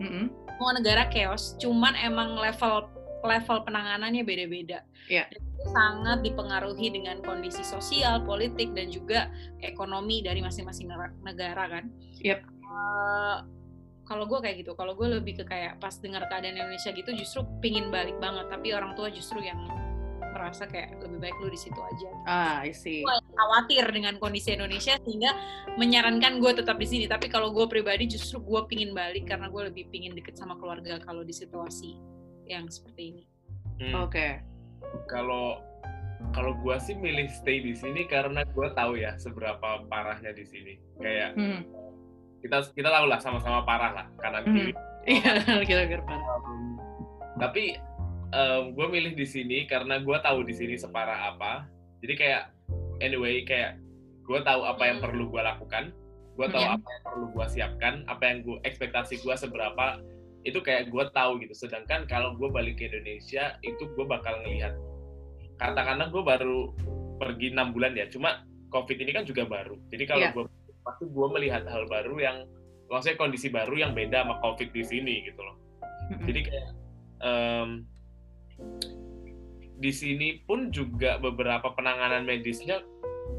Mhm. 0.00 0.40
semua 0.60 0.76
negara 0.76 1.08
chaos, 1.08 1.56
cuman 1.56 1.96
emang 2.04 2.36
level 2.36 2.84
level 3.24 3.64
penanganannya 3.64 4.20
beda-beda. 4.24 4.84
Dan 5.32 5.40
itu 5.40 5.62
sangat 5.72 6.20
dipengaruhi 6.20 6.92
dengan 6.92 7.24
kondisi 7.24 7.64
sosial, 7.64 8.20
politik 8.28 8.72
dan 8.76 8.92
juga 8.92 9.32
ekonomi 9.64 10.20
dari 10.20 10.44
masing-masing 10.44 10.88
negara 11.24 11.64
kan. 11.64 11.88
Yep. 12.20 12.44
Eh, 12.44 13.36
kalau 14.10 14.26
gue 14.26 14.42
kayak 14.42 14.66
gitu, 14.66 14.74
kalau 14.74 14.98
gue 14.98 15.06
lebih 15.06 15.38
ke 15.38 15.44
kayak 15.46 15.78
pas 15.78 15.94
dengar 16.02 16.26
keadaan 16.26 16.58
Indonesia 16.58 16.90
gitu, 16.90 17.14
justru 17.14 17.46
pingin 17.62 17.94
balik 17.94 18.18
banget, 18.18 18.50
tapi 18.50 18.74
orang 18.74 18.98
tua 18.98 19.06
justru 19.06 19.38
yang 19.38 19.62
merasa 20.34 20.66
kayak 20.66 20.98
lebih 20.98 21.22
baik 21.22 21.36
lu 21.38 21.46
di 21.46 21.58
situ 21.58 21.78
aja. 21.78 22.10
Ah, 22.26 22.58
I 22.66 22.74
see. 22.74 23.06
Gue 23.06 23.14
khawatir 23.38 23.86
dengan 23.94 24.18
kondisi 24.18 24.50
Indonesia 24.50 24.98
sehingga 24.98 25.30
menyarankan 25.78 26.42
gue 26.42 26.52
tetap 26.58 26.74
di 26.82 26.90
sini. 26.90 27.06
Tapi 27.06 27.30
kalau 27.30 27.54
gue 27.54 27.70
pribadi 27.70 28.10
justru 28.10 28.42
gue 28.42 28.66
pingin 28.66 28.90
balik 28.90 29.30
karena 29.30 29.46
gue 29.46 29.70
lebih 29.70 29.86
pingin 29.94 30.18
deket 30.18 30.34
sama 30.34 30.58
keluarga 30.58 30.98
kalau 31.02 31.22
di 31.22 31.34
situasi 31.34 31.94
yang 32.50 32.66
seperti 32.66 33.14
ini. 33.14 33.24
Hmm. 33.78 34.06
Oke. 34.06 34.42
Kalau 35.06 35.62
kalau 36.36 36.52
gua 36.60 36.76
sih 36.76 36.92
milih 36.92 37.32
stay 37.32 37.64
di 37.64 37.72
sini 37.72 38.04
karena 38.04 38.44
gua 38.52 38.70
tahu 38.76 39.00
ya 39.00 39.16
seberapa 39.16 39.88
parahnya 39.88 40.36
di 40.36 40.44
sini. 40.44 40.74
Kayak 41.00 41.32
Hmm. 41.38 41.64
Kita 42.40 42.56
kita 42.72 42.88
tahu 42.88 43.06
lah 43.08 43.18
sama-sama 43.20 43.62
parah 43.64 43.92
lah 43.94 44.06
kanan 44.18 44.44
kiri. 44.48 44.72
Iya, 45.06 45.32
kira-kira 45.68 46.02
parah. 46.04 46.26
Um, 46.44 46.76
tapi 47.40 47.76
gue 48.70 48.86
milih 48.86 49.18
di 49.18 49.26
sini 49.26 49.66
karena 49.66 49.98
gue 49.98 50.16
tahu 50.22 50.46
di 50.46 50.54
sini 50.54 50.78
separah 50.78 51.34
apa. 51.34 51.66
Jadi 52.00 52.14
kayak 52.16 52.42
anyway 53.00 53.42
kayak 53.42 53.76
gue 54.24 54.38
tahu 54.44 54.62
apa 54.62 54.82
yang 54.86 54.98
Hmm. 55.02 55.06
perlu 55.10 55.24
gue 55.28 55.42
lakukan, 55.42 55.84
gue 56.38 56.46
tahu 56.46 56.62
Hmm. 56.62 56.76
apa 56.78 56.86
yang 56.86 57.02
perlu 57.02 57.26
gue 57.34 57.46
siapkan, 57.50 57.94
apa 58.06 58.22
yang 58.24 58.38
gue 58.46 58.56
ekspektasi 58.62 59.18
gue 59.20 59.34
seberapa 59.34 59.98
itu 60.46 60.62
kayak 60.62 60.88
gue 60.88 61.04
tahu 61.10 61.42
gitu. 61.42 61.52
Sedangkan 61.52 62.06
kalau 62.06 62.38
gue 62.38 62.48
balik 62.48 62.78
ke 62.78 62.86
Indonesia 62.88 63.58
itu 63.60 63.84
gue 63.92 64.06
bakal 64.06 64.38
ngelihat. 64.46 64.72
Katakanlah 65.58 66.08
gue 66.08 66.22
baru 66.24 66.72
pergi 67.20 67.52
enam 67.52 67.76
bulan 67.76 67.92
ya, 67.92 68.08
cuma 68.08 68.46
COVID 68.70 68.96
ini 68.96 69.10
kan 69.12 69.26
juga 69.26 69.44
baru. 69.44 69.76
Jadi 69.90 70.04
kalau 70.06 70.24
Iya. 70.24 70.32
gue 70.32 70.44
pasti 70.80 71.04
gue 71.06 71.26
melihat 71.30 71.62
hal 71.64 71.84
baru 71.86 72.16
yang 72.16 72.36
maksudnya 72.86 73.16
kondisi 73.16 73.48
baru 73.48 73.74
yang 73.76 73.92
beda 73.92 74.24
sama 74.24 74.40
COVID 74.40 74.68
di 74.70 74.82
sini 74.82 75.14
gitu 75.24 75.40
loh. 75.40 75.56
Jadi 76.24 76.40
kayak 76.42 76.68
em, 77.20 77.68
di 79.76 79.92
sini 79.92 80.42
pun 80.42 80.68
juga 80.68 81.16
beberapa 81.16 81.72
penanganan 81.72 82.24
medisnya 82.24 82.82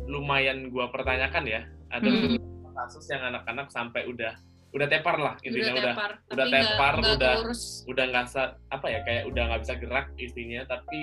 lumayan 0.07 0.71
gua 0.71 0.89
pertanyakan 0.89 1.45
ya. 1.45 1.61
Ada 1.91 2.07
Hmm. 2.07 2.39
kasus 2.71 3.05
yang 3.11 3.21
anak-anak 3.27 3.67
sampai 3.69 4.07
udah 4.07 4.33
udah 4.71 4.87
tepar 4.87 5.19
lah 5.19 5.35
intinya 5.43 5.75
udah 5.75 5.83
tepar, 5.91 6.11
udah 6.31 6.45
nggak- 6.47 6.63
tepar, 6.63 6.93
nggak 6.95 7.15
udah- 7.19 7.35
keurus. 7.43 7.63
udah 7.91 8.05
nggak 8.07 8.25
apa 8.71 8.87
ya 8.87 8.99
kayak 9.03 9.23
udah 9.27 9.43
nggak 9.51 9.61
bisa 9.67 9.75
gerak 9.75 10.07
istrinya 10.15 10.61
tapi 10.63 10.99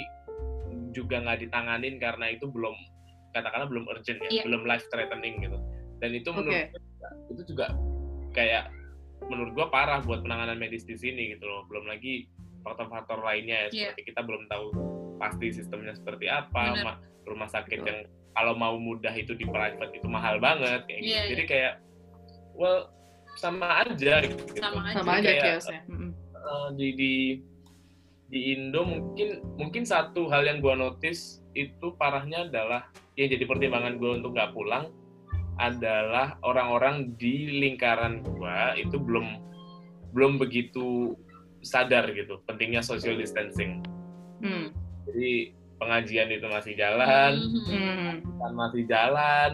juga 0.96 1.20
nggak 1.20 1.44
ditanganin 1.44 2.00
karena 2.00 2.32
itu 2.32 2.48
belum 2.48 2.72
katakanlah 3.36 3.68
belum 3.68 3.84
urgent 3.92 4.24
ya, 4.24 4.40
Iya. 4.40 4.42
belum 4.48 4.64
life 4.64 4.88
threatening 4.88 5.44
gitu. 5.44 5.60
Dan 5.98 6.10
itu 6.12 6.28
menurut 6.30 6.54
gua 6.66 6.80
juga- 6.80 7.12
itu 7.28 7.42
juga 7.46 7.66
kayak 8.30 8.64
menurut 9.24 9.50
gua 9.52 9.66
parah 9.68 10.00
buat 10.00 10.20
penanganan 10.20 10.56
medis 10.56 10.82
di 10.82 10.94
sini 10.94 11.34
gitu 11.34 11.44
loh. 11.44 11.66
Belum 11.66 11.84
lagi 11.84 12.30
faktor-faktor 12.60 13.20
lainnya 13.20 13.56
ya 13.56 13.68
Iya. 13.68 13.70
seperti 13.90 14.02
kita 14.06 14.20
belum 14.22 14.42
tahu 14.46 14.66
pasti 15.16 15.46
sistemnya 15.50 15.92
seperti 15.92 16.26
apa, 16.26 16.78
ma- 16.78 16.98
rumah 17.24 17.46
sakit 17.46 17.76
Betul. 17.76 17.88
yang 17.88 17.98
kalau 18.32 18.54
mau 18.54 18.74
mudah 18.76 19.10
itu 19.12 19.32
di 19.32 19.44
private 19.44 19.90
itu 19.92 20.06
mahal 20.06 20.38
banget 20.38 20.84
kayak 20.84 21.00
gitu. 21.00 21.10
Iya, 21.10 21.22
Jadi 21.28 21.42
kayak 21.44 21.74
well 22.54 22.90
sama 23.34 23.84
aja 23.84 24.14
gitu. 24.22 24.42
Sama 24.56 24.80
aja. 24.84 24.94
sama 24.96 25.10
aja 25.16 25.28
Kayak, 25.28 25.42
chaosnya 25.58 25.80
eh, 26.38 26.68
di 26.72 26.88
di 26.92 27.12
di 28.28 28.52
Indo 28.52 28.84
mungkin 28.84 29.28
mungkin 29.56 29.82
satu 29.82 30.28
hal 30.28 30.44
yang 30.44 30.58
gua 30.58 30.74
notice 30.74 31.40
itu 31.52 31.96
parahnya 31.96 32.44
adalah 32.44 32.86
yang 33.14 33.26
jadi 33.28 33.42
pertimbangan 33.42 33.96
gua 33.96 34.16
untuk 34.16 34.32
nggak 34.32 34.52
pulang 34.52 34.92
adalah 35.58 36.38
orang-orang 36.40 37.14
di 37.14 37.58
lingkaran 37.58 38.22
gua 38.22 38.72
itu 38.74 38.94
belum 38.96 39.42
belum 40.10 40.38
begitu 40.38 41.18
sadar 41.60 42.08
gitu 42.10 42.38
pentingnya 42.46 42.80
social 42.80 43.14
distancing. 43.14 43.82
Hmm. 44.38 44.70
Jadi 45.04 45.52
pengajian 45.76 46.30
itu 46.30 46.46
masih 46.46 46.74
jalan. 46.74 47.32
Hmm. 47.68 48.14
kan 48.38 48.52
masih 48.54 48.82
jalan. 48.86 49.52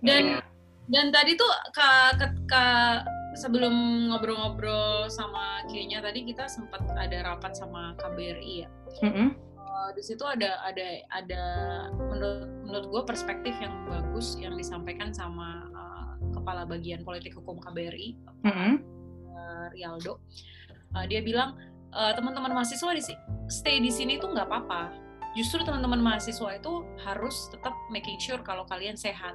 Dan- 0.00 0.38
Eh, 0.38 0.44
Dan 0.82 1.14
tadi 1.14 1.38
tuh 1.38 1.46
ka, 1.72 2.10
ke, 2.18 2.26
ka- 2.44 3.06
sebelum 3.32 3.72
ngobrol-ngobrol 4.10 5.06
sama 5.08 5.62
kayaknya 5.64 6.02
tadi 6.02 6.26
kita 6.26 6.44
sempat 6.44 6.84
ada 6.90 7.22
rapat 7.24 7.54
sama 7.54 7.94
KBRI 7.96 8.66
ya. 8.66 8.68
Mm-mm. 9.00 9.32
Eh, 9.82 9.90
di 9.98 10.02
situ 10.04 10.22
ada 10.22 10.62
ada 10.62 10.86
ada 11.10 11.42
menurut 11.90 12.46
menurut 12.62 12.86
gue 12.86 13.02
perspektif 13.02 13.54
yang 13.58 13.74
bagus 13.90 14.38
yang 14.38 14.54
disampaikan 14.54 15.10
sama 15.10 15.66
eh, 15.74 16.12
kepala 16.30 16.62
bagian 16.62 17.02
politik 17.02 17.34
hukum 17.34 17.58
KBRI 17.58 18.14
Mm-mm. 18.46 18.72
eh, 19.34 19.66
Rialdo. 19.74 20.22
Eh, 20.94 21.04
dia 21.10 21.20
bilang 21.24 21.58
eh, 21.90 22.12
teman-teman 22.14 22.54
mahasiswa 22.54 22.94
di 22.94 23.02
stay 23.50 23.82
di 23.82 23.90
sini 23.90 24.22
tuh 24.22 24.30
nggak 24.30 24.46
apa-apa. 24.46 24.94
Justru 25.32 25.64
teman-teman 25.64 25.98
mahasiswa 26.04 26.60
itu 26.60 26.84
harus 27.08 27.48
tetap 27.48 27.72
making 27.88 28.20
sure 28.20 28.44
kalau 28.44 28.68
kalian 28.68 28.94
sehat. 28.94 29.32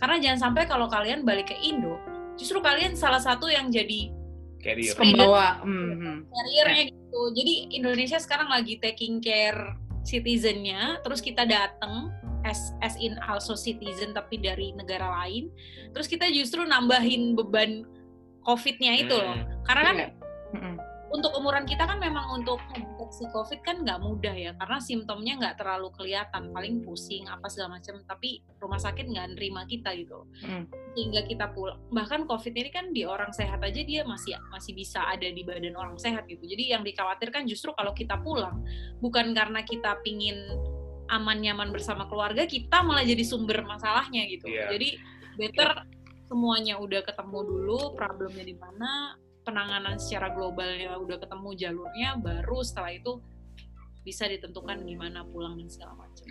Karena 0.00 0.16
jangan 0.16 0.50
sampai 0.50 0.64
kalau 0.64 0.88
kalian 0.88 1.20
balik 1.22 1.52
ke 1.52 1.56
Indo, 1.60 2.00
justru 2.40 2.64
kalian 2.64 2.96
salah 2.96 3.20
satu 3.20 3.52
yang 3.52 3.68
jadi 3.68 4.08
carrier. 4.64 4.96
Pembawa. 4.96 5.60
Mhm. 5.60 6.24
carrier-nya 6.32 6.82
gitu. 6.88 7.20
Jadi 7.36 7.54
Indonesia 7.76 8.16
sekarang 8.16 8.48
lagi 8.48 8.80
taking 8.80 9.20
care 9.20 9.76
citizen-nya, 10.04 11.00
terus 11.02 11.24
kita 11.24 11.48
datang 11.48 12.12
as 12.44 12.76
as 12.84 12.94
in 13.00 13.16
also 13.24 13.56
citizen 13.56 14.12
tapi 14.12 14.36
dari 14.36 14.76
negara 14.76 15.08
lain, 15.24 15.48
terus 15.96 16.06
kita 16.06 16.28
justru 16.28 16.62
nambahin 16.62 17.32
beban 17.34 17.88
COVID-nya 18.44 18.92
itu 19.00 19.16
loh. 19.16 19.34
Hmm. 19.40 19.64
Karena 19.64 19.82
kan 19.82 19.96
Iya. 19.96 20.08
Untuk 21.14 21.30
umuran 21.38 21.62
kita 21.62 21.86
kan 21.86 22.02
memang 22.02 22.26
untuk 22.42 22.58
mendeteksi 22.74 23.30
COVID 23.30 23.62
kan 23.62 23.86
nggak 23.86 24.02
mudah 24.02 24.34
ya, 24.34 24.50
karena 24.58 24.82
simptomnya 24.82 25.38
nggak 25.38 25.62
terlalu 25.62 25.94
kelihatan, 25.94 26.50
paling 26.50 26.82
pusing 26.82 27.30
apa 27.30 27.46
segala 27.46 27.78
macam, 27.78 28.02
tapi 28.02 28.42
rumah 28.58 28.82
sakit 28.82 29.06
nggak 29.06 29.38
nerima 29.38 29.62
kita 29.70 29.94
gitu, 29.94 30.26
Hmm. 30.42 30.66
sehingga 30.98 31.22
kita 31.30 31.54
pulang. 31.54 31.78
Bahkan 31.94 32.26
COVID 32.26 32.54
ini 32.58 32.70
kan 32.74 32.90
di 32.90 33.06
orang 33.06 33.30
sehat 33.30 33.62
aja 33.62 33.80
dia 33.86 34.02
masih 34.02 34.34
masih 34.50 34.74
bisa 34.74 35.06
ada 35.06 35.30
di 35.30 35.46
badan 35.46 35.78
orang 35.78 35.94
sehat 36.02 36.26
gitu. 36.26 36.42
Jadi 36.42 36.74
yang 36.74 36.82
dikhawatirkan 36.82 37.46
justru 37.46 37.70
kalau 37.78 37.94
kita 37.94 38.18
pulang 38.18 38.66
bukan 38.98 39.30
karena 39.30 39.62
kita 39.62 40.02
pingin 40.02 40.34
aman 41.14 41.38
nyaman 41.38 41.70
bersama 41.70 42.10
keluarga, 42.10 42.42
kita 42.48 42.82
malah 42.82 43.06
jadi 43.06 43.22
sumber 43.22 43.62
masalahnya 43.62 44.26
gitu. 44.26 44.50
Iya. 44.50 44.72
Jadi 44.74 44.88
better 45.38 45.70
semuanya 46.26 46.80
udah 46.80 47.04
ketemu 47.04 47.38
dulu 47.44 47.94
problemnya 47.94 48.42
di 48.42 48.56
mana 48.56 49.14
penanganan 49.44 50.00
secara 50.00 50.32
globalnya 50.32 50.96
udah 50.96 51.20
ketemu 51.20 51.48
jalurnya 51.54 52.10
baru 52.18 52.64
setelah 52.64 52.90
itu 52.96 53.20
bisa 54.04 54.28
ditentukan 54.28 54.84
gimana 54.84 55.24
pulang 55.24 55.56
dan 55.60 55.68
segala 55.68 55.94
macam. 56.04 56.24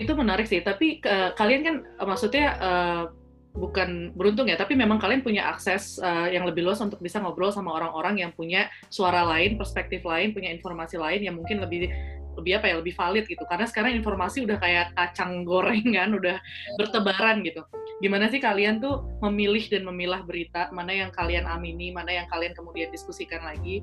Itu 0.00 0.12
menarik 0.16 0.48
sih, 0.48 0.64
tapi 0.64 1.00
eh, 1.04 1.30
kalian 1.36 1.62
kan 1.64 1.76
eh, 1.84 2.06
maksudnya 2.08 2.46
eh, 2.56 3.04
bukan 3.52 4.16
beruntung 4.16 4.48
ya, 4.48 4.56
tapi 4.56 4.72
memang 4.72 4.96
kalian 4.96 5.20
punya 5.20 5.52
akses 5.52 6.00
eh, 6.00 6.32
yang 6.32 6.48
lebih 6.48 6.64
luas 6.64 6.80
untuk 6.80 7.00
bisa 7.04 7.20
ngobrol 7.20 7.52
sama 7.52 7.76
orang-orang 7.76 8.24
yang 8.24 8.32
punya 8.32 8.72
suara 8.88 9.24
lain, 9.28 9.60
perspektif 9.60 10.00
lain, 10.08 10.32
punya 10.32 10.48
informasi 10.48 10.96
lain 10.96 11.20
yang 11.20 11.36
mungkin 11.36 11.60
lebih 11.60 11.92
lebih 12.32 12.52
apa 12.56 12.66
ya, 12.72 12.74
lebih 12.80 12.96
valid 12.96 13.28
gitu. 13.28 13.44
Karena 13.44 13.68
sekarang 13.68 13.92
informasi 13.92 14.48
udah 14.48 14.56
kayak 14.56 14.96
kacang 14.96 15.44
goreng 15.44 15.84
kan, 15.92 16.16
udah 16.16 16.40
bertebaran 16.80 17.44
gitu. 17.44 17.60
Gimana 18.02 18.26
sih 18.26 18.42
kalian 18.42 18.82
tuh 18.82 19.06
memilih 19.22 19.62
dan 19.70 19.86
memilah 19.86 20.26
berita 20.26 20.68
mana 20.74 20.90
yang 20.90 21.14
kalian 21.14 21.46
amini, 21.46 21.94
mana 21.94 22.10
yang 22.10 22.26
kalian 22.26 22.50
kemudian 22.52 22.90
diskusikan 22.90 23.46
lagi 23.46 23.78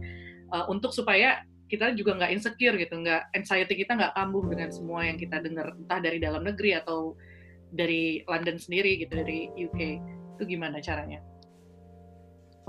eh, 0.52 0.66
untuk 0.68 0.92
supaya 0.92 1.48
kita 1.72 1.96
juga 1.96 2.20
nggak 2.20 2.32
insecure 2.36 2.76
gitu, 2.76 3.00
nggak 3.00 3.32
anxiety 3.32 3.80
kita 3.80 3.96
nggak 3.96 4.12
kambuh 4.18 4.44
dengan 4.52 4.70
semua 4.76 5.08
yang 5.08 5.16
kita 5.16 5.40
dengar 5.40 5.72
entah 5.72 6.00
dari 6.04 6.20
dalam 6.20 6.44
negeri 6.44 6.76
atau 6.76 7.16
dari 7.72 8.26
London 8.26 8.58
sendiri 8.58 8.98
gitu 9.00 9.14
dari 9.14 9.48
UK 9.54 9.80
itu 10.36 10.44
gimana 10.44 10.82
caranya 10.82 11.22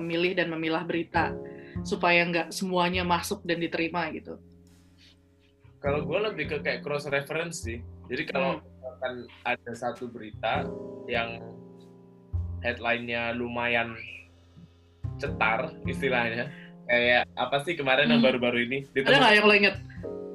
memilih 0.01 0.33
dan 0.33 0.49
memilah 0.49 0.83
berita 0.89 1.37
supaya 1.85 2.25
nggak 2.25 2.49
semuanya 2.57 3.05
masuk 3.05 3.45
dan 3.45 3.61
diterima 3.61 4.09
gitu. 4.17 4.41
Kalau 5.81 6.05
gue 6.05 6.19
lebih 6.21 6.45
ke 6.49 6.57
kayak 6.61 6.81
cross 6.85 7.09
reference 7.09 7.65
sih. 7.65 7.81
Jadi 8.09 8.23
kalau 8.29 8.61
Hmm. 8.61 8.80
Akan 8.81 9.13
ada 9.45 9.73
satu 9.73 10.09
berita 10.09 10.65
yang 11.07 11.41
headline-nya 12.61 13.33
lumayan 13.33 13.97
cetar 15.17 15.73
istilahnya, 15.85 16.49
kayak 16.87 17.29
apa 17.37 17.57
sih 17.63 17.77
kemarin 17.77 18.09
yang 18.09 18.21
Hmm. 18.21 18.29
baru-baru 18.29 18.59
ini 18.65 18.79
Ada 18.93 19.17
nggak 19.17 19.35
yang 19.37 19.47
lo 19.47 19.55
inget? 19.55 19.77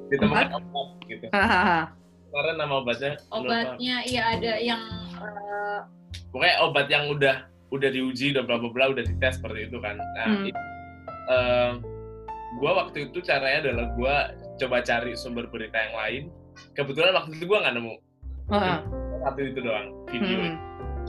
ditemukan 0.06 0.48
obat 0.54 0.88
gitu. 1.10 1.26
Hahaha. 1.34 1.90
Kemarin 2.30 2.54
nama 2.54 2.74
obatnya 2.78 3.12
lupa. 3.26 3.34
Obatnya 3.42 3.96
iya 4.06 4.22
ada 4.38 4.52
yang 4.62 4.82
eh, 5.16 5.78
pokoknya 6.30 6.56
obat 6.62 6.86
yang 6.86 7.04
udah 7.10 7.36
udah 7.74 7.90
diuji 7.90 8.30
udah 8.30 8.46
bla 8.46 8.62
bla 8.62 8.70
bla 8.70 8.84
udah 8.94 9.02
dites 9.02 9.42
seperti 9.42 9.66
itu 9.66 9.78
kan. 9.82 9.98
Nah, 9.98 10.26
Hmm. 10.30 10.46
itu, 10.46 10.60
eh, 11.26 11.70
gua 12.62 12.86
waktu 12.86 13.10
itu 13.10 13.18
caranya 13.20 13.66
adalah 13.66 13.86
gua 13.98 14.14
coba 14.54 14.78
cari 14.80 15.18
sumber 15.18 15.50
berita 15.50 15.74
yang 15.74 15.94
lain. 15.98 16.22
Kebetulan 16.78 17.10
waktu 17.10 17.34
itu 17.34 17.44
gua 17.44 17.66
nggak 17.66 17.74
nemu 17.74 17.94
Heeh. 18.46 18.78
satu 19.26 19.40
itu 19.42 19.58
doang 19.58 19.86
video. 20.06 20.38
Hmm. 20.38 20.56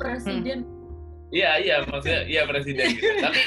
presiden 0.01 0.65
Iya 1.27 1.51
iya 1.59 1.75
maksudnya 1.83 2.23
iya 2.23 2.41
presiden 2.47 2.87
gitu. 2.95 3.19
Tapi 3.25 3.41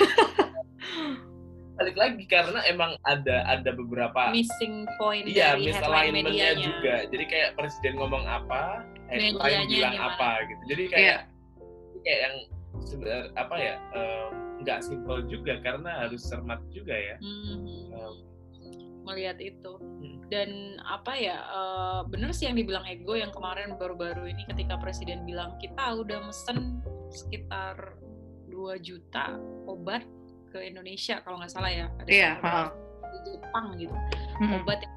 balik 1.80 1.96
lagi 1.96 2.24
karena 2.28 2.60
emang 2.68 2.92
ada 3.08 3.40
ada 3.48 3.72
beberapa 3.72 4.28
missing 4.36 4.84
point 5.00 5.24
iya 5.24 5.56
dari 5.56 5.72
misalignment-nya 5.72 6.28
medianya. 6.52 6.60
juga. 6.60 6.94
Jadi 7.08 7.24
kayak 7.24 7.48
presiden 7.56 7.96
ngomong 7.96 8.28
apa, 8.28 8.84
headline 9.08 9.64
bilang 9.64 9.96
gimana? 9.96 10.12
apa 10.12 10.30
gitu. 10.44 10.62
Jadi 10.76 10.82
kayak 10.92 11.18
kayak 12.04 12.20
yang 12.20 12.34
sebenarnya 12.84 13.24
apa 13.40 13.54
ya 13.56 13.74
nggak 14.60 14.80
simpel 14.84 15.24
juga 15.24 15.56
karena 15.64 16.04
harus 16.04 16.20
cermat 16.28 16.60
juga 16.68 16.92
ya. 16.92 17.16
Hmm. 17.16 17.64
Em, 17.96 18.14
melihat 19.10 19.36
itu 19.36 19.74
Hmm. 20.00 20.22
dan 20.30 20.48
apa 20.80 21.12
ya 21.12 21.36
eh, 21.36 22.00
bener 22.06 22.30
sih 22.30 22.46
yang 22.46 22.54
dibilang 22.54 22.86
ego 22.86 23.12
yang 23.12 23.28
kemarin 23.30 23.74
baru-baru 23.74 24.30
ini 24.30 24.46
ketika 24.46 24.78
presiden 24.78 25.26
bilang 25.26 25.58
kita 25.58 25.82
udah 25.92 26.24
mesen 26.24 26.78
sekitar 27.10 27.98
2 28.48 28.78
juta 28.78 29.34
obat 29.66 30.06
ke 30.48 30.62
Indonesia 30.62 31.18
kalau 31.20 31.38
nggak 31.38 31.50
salah 31.50 31.70
ya 31.70 31.86
ada 31.98 32.06
satu 32.06 32.46
heeh. 32.46 32.68
di 33.10 33.30
Jepang 33.34 33.66
gitu 33.76 33.96
Hmm. 34.40 34.62
obat 34.62 34.78
yang 34.80 34.94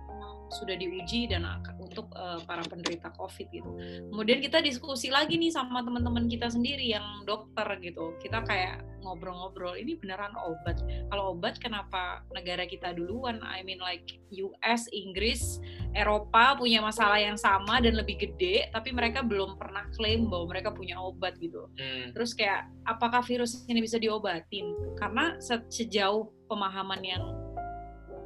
sudah 0.53 0.77
diuji 0.77 1.27
dan 1.27 1.43
untuk 1.81 2.07
eh, 2.13 2.39
para 2.45 2.63
penderita 2.63 3.10
COVID 3.17 3.48
gitu. 3.50 3.69
Kemudian 4.13 4.39
kita 4.39 4.62
diskusi 4.62 5.10
lagi 5.10 5.36
nih 5.36 5.51
sama 5.51 5.81
teman-teman 5.81 6.29
kita 6.29 6.48
sendiri 6.48 6.86
yang 6.86 7.25
dokter 7.25 7.65
gitu. 7.81 8.15
Kita 8.22 8.45
kayak 8.45 8.86
ngobrol-ngobrol, 9.03 9.75
ini 9.75 10.00
beneran 10.00 10.31
obat. 10.39 10.79
Kalau 11.12 11.36
obat 11.36 11.60
kenapa 11.60 12.24
negara 12.31 12.63
kita 12.63 12.95
duluan? 12.95 13.43
I 13.43 13.62
mean 13.67 13.83
like 13.83 14.07
US, 14.31 14.88
Inggris, 14.95 15.60
Eropa 15.91 16.55
punya 16.55 16.79
masalah 16.79 17.19
yang 17.19 17.36
sama 17.36 17.83
dan 17.83 18.00
lebih 18.00 18.17
gede, 18.17 18.72
tapi 18.72 18.95
mereka 18.95 19.22
belum 19.22 19.60
pernah 19.60 19.86
klaim 19.93 20.31
bahwa 20.31 20.55
mereka 20.55 20.72
punya 20.72 20.98
obat 20.98 21.36
gitu. 21.38 21.67
hmm. 21.75 22.15
Terus 22.15 22.31
kayak 22.33 22.72
apakah 22.88 23.22
virus 23.22 23.67
ini 23.67 23.83
bisa 23.83 24.00
diobatin? 24.00 24.72
Karena 24.95 25.36
se- 25.43 25.67
sejauh 25.67 26.31
pemahaman 26.48 27.01
yang 27.03 27.24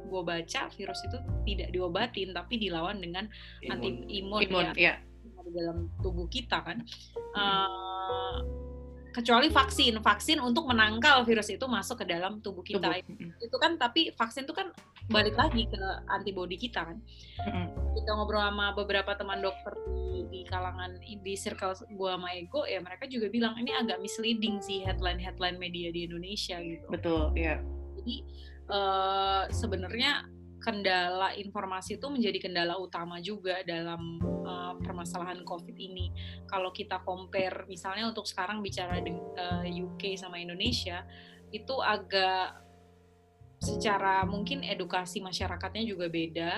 gue 0.08 0.22
baca 0.24 0.60
virus 0.72 1.00
itu 1.04 1.18
tidak 1.44 1.68
diobatin 1.70 2.32
tapi 2.32 2.56
dilawan 2.56 2.98
dengan 2.98 3.28
anti 3.68 3.88
Imun. 4.24 4.40
imun, 4.40 4.40
Imun, 4.48 4.66
ya 4.74 4.96
ya. 4.96 5.42
di 5.44 5.50
dalam 5.52 5.92
tubuh 6.00 6.26
kita 6.26 6.64
kan. 6.64 6.80
Eh, 7.36 8.38
kecuali 9.18 9.48
vaksin, 9.50 9.98
vaksin 9.98 10.38
untuk 10.38 10.68
menangkal 10.68 11.26
virus 11.26 11.50
itu 11.50 11.64
masuk 11.66 12.04
ke 12.04 12.06
dalam 12.06 12.38
tubuh 12.38 12.62
kita. 12.62 13.02
Tubuh. 13.02 13.42
Itu 13.42 13.56
kan 13.58 13.74
tapi 13.80 14.14
vaksin 14.14 14.46
itu 14.46 14.54
kan 14.54 14.70
balik 15.08 15.34
lagi 15.34 15.66
ke 15.66 15.80
antibodi 16.12 16.54
kita 16.60 16.86
kan. 16.86 17.02
Mm-mm. 17.48 17.66
Kita 17.98 18.10
ngobrol 18.14 18.44
sama 18.44 18.76
beberapa 18.76 19.16
teman 19.16 19.40
dokter 19.42 19.74
di, 19.88 20.22
di 20.28 20.40
kalangan 20.46 21.00
di 21.02 21.34
circle 21.34 21.74
gua 21.96 22.14
sama 22.14 22.30
Ego 22.36 22.68
ya 22.68 22.78
mereka 22.78 23.08
juga 23.08 23.26
bilang 23.32 23.56
ini 23.58 23.72
agak 23.74 23.98
misleading 23.98 24.60
sih 24.60 24.84
headline-headline 24.84 25.56
media 25.56 25.88
di 25.90 26.06
Indonesia 26.06 26.60
gitu. 26.60 26.86
Betul, 26.86 27.34
ya. 27.34 27.58
Jadi 27.98 28.22
eh, 28.68 29.44
sebenarnya 29.50 30.38
kendala 30.58 31.32
informasi 31.38 31.96
itu 31.96 32.06
menjadi 32.10 32.50
kendala 32.50 32.74
utama 32.76 33.22
juga 33.22 33.62
dalam 33.62 34.18
uh, 34.42 34.74
permasalahan 34.82 35.46
COVID 35.46 35.76
ini. 35.78 36.10
Kalau 36.50 36.74
kita 36.74 37.00
compare, 37.06 37.64
misalnya 37.70 38.10
untuk 38.10 38.26
sekarang 38.26 38.58
bicara 38.60 38.98
di 38.98 39.14
uh, 39.14 39.64
UK 39.64 40.18
sama 40.18 40.42
Indonesia, 40.42 41.06
itu 41.54 41.74
agak 41.78 42.58
secara 43.58 44.22
mungkin 44.26 44.62
edukasi 44.66 45.22
masyarakatnya 45.22 45.82
juga 45.86 46.06
beda, 46.10 46.52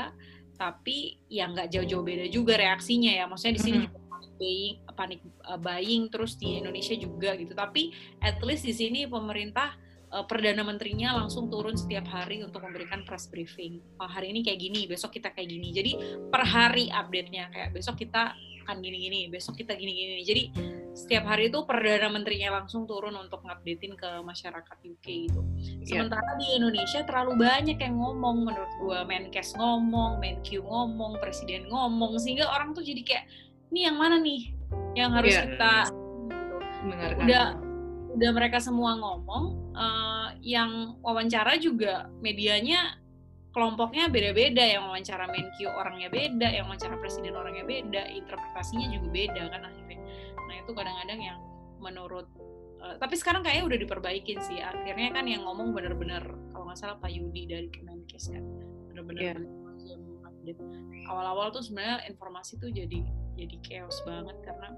tapi 0.56 1.20
ya 1.28 1.48
nggak 1.48 1.72
jauh-jauh 1.72 2.04
beda 2.04 2.26
juga 2.32 2.56
reaksinya 2.56 3.12
ya. 3.14 3.24
Maksudnya 3.28 3.54
di 3.56 3.62
sini 3.62 3.76
mm 3.78 3.84
-hmm. 3.84 3.94
juga 3.94 4.08
panik 4.10 4.32
buying, 4.40 4.74
panik 4.96 5.20
buying, 5.60 6.02
terus 6.08 6.32
di 6.40 6.56
Indonesia 6.56 6.96
juga 6.96 7.36
gitu. 7.36 7.52
Tapi 7.52 7.92
at 8.24 8.40
least 8.40 8.64
di 8.64 8.72
sini 8.72 9.04
pemerintah 9.04 9.76
uh, 10.10 10.24
perdana 10.26 10.66
menterinya 10.66 11.16
langsung 11.16 11.46
turun 11.48 11.78
setiap 11.78 12.06
hari 12.10 12.42
untuk 12.42 12.62
memberikan 12.66 13.06
press 13.06 13.30
briefing. 13.30 13.80
Oh, 14.02 14.10
hari 14.10 14.34
ini 14.34 14.42
kayak 14.42 14.60
gini, 14.60 14.86
besok 14.90 15.16
kita 15.16 15.30
kayak 15.32 15.48
gini. 15.48 15.68
Jadi 15.70 15.92
per 16.28 16.42
hari 16.44 16.90
update-nya 16.90 17.50
kayak 17.54 17.70
besok 17.74 17.98
kita 17.98 18.34
akan 18.66 18.76
gini-gini, 18.84 19.26
besok 19.30 19.58
kita 19.58 19.74
gini-gini. 19.74 20.22
Jadi 20.22 20.42
setiap 20.90 21.26
hari 21.30 21.48
itu 21.48 21.62
perdana 21.64 22.10
menterinya 22.10 22.60
langsung 22.60 22.84
turun 22.84 23.14
untuk 23.14 23.46
ngupdatein 23.46 23.94
ke 23.94 24.10
masyarakat 24.26 24.76
UK 24.82 25.06
gitu. 25.30 25.40
Iya. 25.56 25.86
Sementara 25.86 26.34
yeah. 26.34 26.38
di 26.38 26.46
Indonesia 26.58 27.00
terlalu 27.06 27.32
banyak 27.38 27.78
yang 27.78 27.94
ngomong 27.98 28.36
menurut 28.46 28.72
gua, 28.82 29.06
Menkes 29.06 29.54
ngomong, 29.54 30.18
Menq 30.18 30.50
ngomong, 30.58 31.22
presiden 31.22 31.70
ngomong 31.70 32.18
sehingga 32.18 32.50
orang 32.50 32.74
tuh 32.74 32.82
jadi 32.82 33.02
kayak 33.06 33.24
ini 33.70 33.86
yang 33.86 33.96
mana 33.96 34.18
nih 34.18 34.50
yang 34.98 35.10
harus 35.14 35.34
yeah. 35.34 35.46
kita 35.46 35.74
Mendengarkan. 36.82 37.24
udah 37.26 37.69
udah 38.10 38.30
mereka 38.34 38.58
semua 38.58 38.98
ngomong 38.98 39.44
uh, 39.74 40.28
yang 40.42 40.98
wawancara 41.04 41.56
juga 41.62 42.10
medianya 42.18 42.98
kelompoknya 43.54 44.10
beda-beda. 44.10 44.62
Yang 44.62 44.82
wawancara 44.90 45.26
Menkyu 45.30 45.68
orangnya 45.70 46.08
beda 46.10 46.48
yang 46.50 46.66
wawancara 46.66 46.98
presiden 46.98 47.34
orangnya 47.38 47.64
beda 47.66 48.02
interpretasinya 48.10 48.90
juga 48.90 49.08
beda 49.10 49.42
kan 49.50 49.62
akhirnya. 49.66 49.98
Nah 50.46 50.54
itu 50.58 50.70
kadang-kadang 50.74 51.20
yang 51.22 51.38
menurut 51.78 52.26
uh, 52.82 52.94
tapi 52.98 53.14
sekarang 53.14 53.46
kayaknya 53.46 53.64
udah 53.70 53.78
diperbaikin 53.78 54.38
sih. 54.42 54.58
Akhirnya 54.58 55.14
kan 55.14 55.24
yang 55.30 55.46
ngomong 55.46 55.70
benar-benar 55.70 56.22
kalau 56.50 56.66
nggak 56.66 56.78
salah 56.78 56.96
Pak 56.98 57.10
Yudi 57.10 57.46
dari 57.46 57.68
Kemenkes 57.70 58.30
kan 58.30 58.44
benar-benar 58.90 59.38
yeah. 60.44 60.56
awal-awal 61.08 61.54
tuh 61.54 61.62
sebenarnya 61.62 62.04
informasi 62.10 62.58
tuh 62.58 62.68
jadi 62.68 63.00
jadi 63.38 63.56
chaos 63.64 63.96
banget 64.04 64.36
karena 64.44 64.76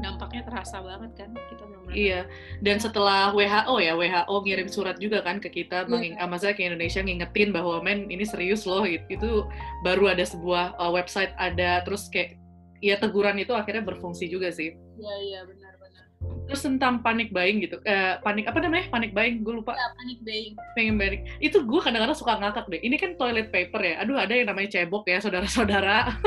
dampaknya 0.00 0.42
terasa 0.44 0.80
banget 0.84 1.10
kan 1.16 1.30
kita 1.50 1.64
iya 1.92 2.20
dan 2.60 2.76
setelah 2.82 3.32
WHO 3.32 3.74
ya 3.80 3.92
WHO 3.96 4.36
ngirim 4.44 4.68
surat 4.68 4.96
juga 5.00 5.22
kan 5.22 5.38
ke 5.38 5.48
kita 5.48 5.88
yeah. 5.88 6.18
Iya. 6.18 6.26
masa 6.28 6.52
ke 6.52 6.66
Indonesia 6.66 7.00
ngingetin 7.00 7.50
bahwa 7.54 7.80
men 7.80 8.10
ini 8.10 8.24
serius 8.26 8.66
loh 8.66 8.84
itu, 8.84 9.04
itu 9.08 9.46
baru 9.86 10.12
ada 10.12 10.24
sebuah 10.26 10.76
uh, 10.76 10.92
website 10.92 11.32
ada 11.40 11.82
terus 11.86 12.08
kayak 12.10 12.36
ya 12.84 13.00
teguran 13.00 13.40
itu 13.40 13.56
akhirnya 13.56 13.82
berfungsi 13.82 14.28
juga 14.28 14.52
sih. 14.52 14.76
Iya 15.00 15.14
iya 15.24 15.40
benar 15.48 15.72
benar. 15.80 16.04
Terus 16.46 16.60
tentang 16.62 17.00
panik 17.00 17.32
buying 17.32 17.64
gitu 17.64 17.80
eh, 17.88 18.20
panik 18.20 18.46
apa 18.46 18.58
namanya? 18.60 18.86
Panik 18.92 19.16
buying 19.16 19.40
gue 19.40 19.54
lupa. 19.62 19.72
Ya, 19.74 19.88
panik 19.96 20.18
buying. 20.22 20.52
Pengen 20.76 20.94
buying. 21.00 21.22
Itu 21.40 21.64
gue 21.64 21.80
kadang-kadang 21.80 22.18
suka 22.18 22.36
ngakak 22.36 22.68
deh. 22.68 22.80
Ini 22.84 22.96
kan 23.00 23.10
toilet 23.16 23.48
paper 23.50 23.80
ya 23.80 23.94
aduh 24.04 24.16
ada 24.20 24.32
yang 24.32 24.48
namanya 24.52 24.68
cebok 24.76 25.08
ya 25.08 25.18
saudara-saudara 25.24 26.20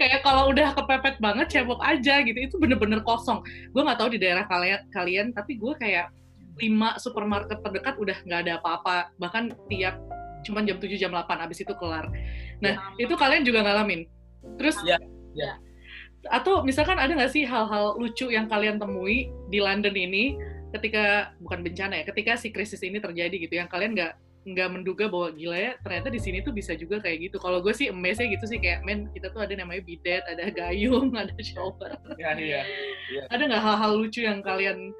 kayak 0.00 0.20
kalau 0.26 0.50
udah 0.52 0.74
kepepet 0.74 1.16
banget 1.18 1.46
cebok 1.50 1.80
aja 1.82 2.20
gitu. 2.22 2.38
Itu 2.38 2.56
bener-bener 2.60 3.00
kosong. 3.02 3.42
Gue 3.72 3.82
nggak 3.82 3.98
tahu 3.98 4.14
di 4.14 4.18
daerah 4.20 4.44
kalian 4.46 4.80
kalian 4.92 5.26
tapi 5.32 5.56
gue 5.56 5.72
kayak 5.78 6.12
lima 6.58 6.98
supermarket 6.98 7.62
terdekat 7.62 7.94
udah 7.98 8.18
nggak 8.26 8.40
ada 8.46 8.52
apa-apa. 8.60 9.14
Bahkan 9.18 9.54
tiap 9.70 9.98
cuman 10.46 10.64
jam 10.64 10.78
7 10.78 10.94
jam 10.96 11.10
8 11.10 11.44
abis 11.44 11.66
itu 11.66 11.74
kelar. 11.76 12.06
Nah 12.62 12.78
ya, 12.98 13.08
itu 13.08 13.14
kalian 13.18 13.42
juga 13.42 13.66
ngalamin. 13.66 14.06
Terus 14.56 14.78
ya, 14.86 14.96
ya. 15.34 15.58
atau 16.30 16.62
misalkan 16.62 16.98
ada 16.98 17.10
nggak 17.10 17.30
sih 17.30 17.46
hal-hal 17.46 17.98
lucu 17.98 18.30
yang 18.30 18.46
kalian 18.46 18.78
temui 18.78 19.30
di 19.50 19.58
London 19.58 19.94
ini 19.94 20.38
ketika 20.74 21.32
bukan 21.40 21.64
bencana 21.64 22.02
ya 22.02 22.04
ketika 22.04 22.36
si 22.36 22.52
krisis 22.52 22.84
ini 22.84 23.00
terjadi 23.00 23.32
gitu 23.40 23.54
yang 23.56 23.70
kalian 23.70 23.96
nggak 23.96 24.12
nggak 24.48 24.68
menduga 24.72 25.04
bahwa 25.12 25.28
gila 25.36 25.58
ya 25.58 25.72
ternyata 25.84 26.08
di 26.08 26.20
sini 26.20 26.38
tuh 26.40 26.52
bisa 26.56 26.72
juga 26.72 27.02
kayak 27.04 27.28
gitu. 27.28 27.36
Kalau 27.36 27.60
gue 27.60 27.72
sih 27.76 27.92
emes 27.92 28.16
gitu 28.16 28.44
sih 28.48 28.56
kayak 28.56 28.80
men 28.86 29.12
kita 29.12 29.28
tuh 29.32 29.44
ada 29.44 29.52
namanya 29.52 29.84
bidet, 29.84 30.24
ada 30.24 30.48
gayung, 30.48 31.12
ada 31.20 31.34
shower. 31.44 31.92
Ya, 32.16 32.32
iya, 32.38 32.64
iya. 33.12 33.22
Ada 33.28 33.42
nggak 33.44 33.62
hal-hal 33.62 33.92
lucu 34.00 34.24
yang 34.24 34.40
kalian 34.40 34.92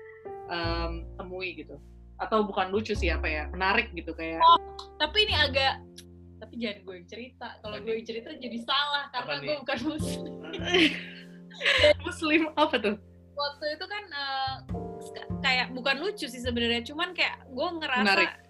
um, 0.52 1.08
temui 1.16 1.56
gitu? 1.56 1.80
Atau 2.20 2.44
bukan 2.44 2.68
lucu 2.74 2.92
sih 2.92 3.08
apa 3.08 3.24
ya 3.30 3.48
menarik 3.48 3.88
gitu 3.96 4.12
kayak? 4.12 4.42
Oh, 4.42 4.58
tapi 5.00 5.24
ini 5.24 5.34
agak 5.34 5.80
tapi 6.38 6.54
jangan 6.61 6.78
gue 6.84 6.94
yang 7.00 7.08
cerita. 7.08 7.48
Kalau 7.64 7.76
gue 7.82 7.92
yang 7.92 8.06
cerita 8.06 8.28
jadi 8.37 8.58
salah 8.62 9.04
karena 9.11 9.34
gue 9.42 9.56
bukan 9.64 9.78
muslim. 9.96 10.34
muslim 12.06 12.42
apa 12.54 12.76
tuh? 12.78 12.96
Waktu 13.38 13.64
itu 13.78 13.87
kan 13.87 14.04
uh, 14.11 14.54
kayak 15.42 15.70
bukan 15.70 15.96
lucu 16.02 16.26
sih 16.26 16.42
sebenarnya, 16.42 16.82
cuman 16.82 17.14
kayak 17.14 17.46
gue 17.46 17.68
ngerasa 17.78 18.02
Menarik 18.02 18.47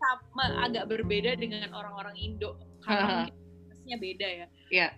sama 0.00 0.64
agak 0.64 0.88
berbeda 0.88 1.36
dengan 1.36 1.68
orang-orang 1.76 2.16
Indo 2.16 2.56
karena 2.82 3.28
mungkin 3.68 3.98
beda 4.00 4.28
ya. 4.28 4.46
Iya. 4.72 4.88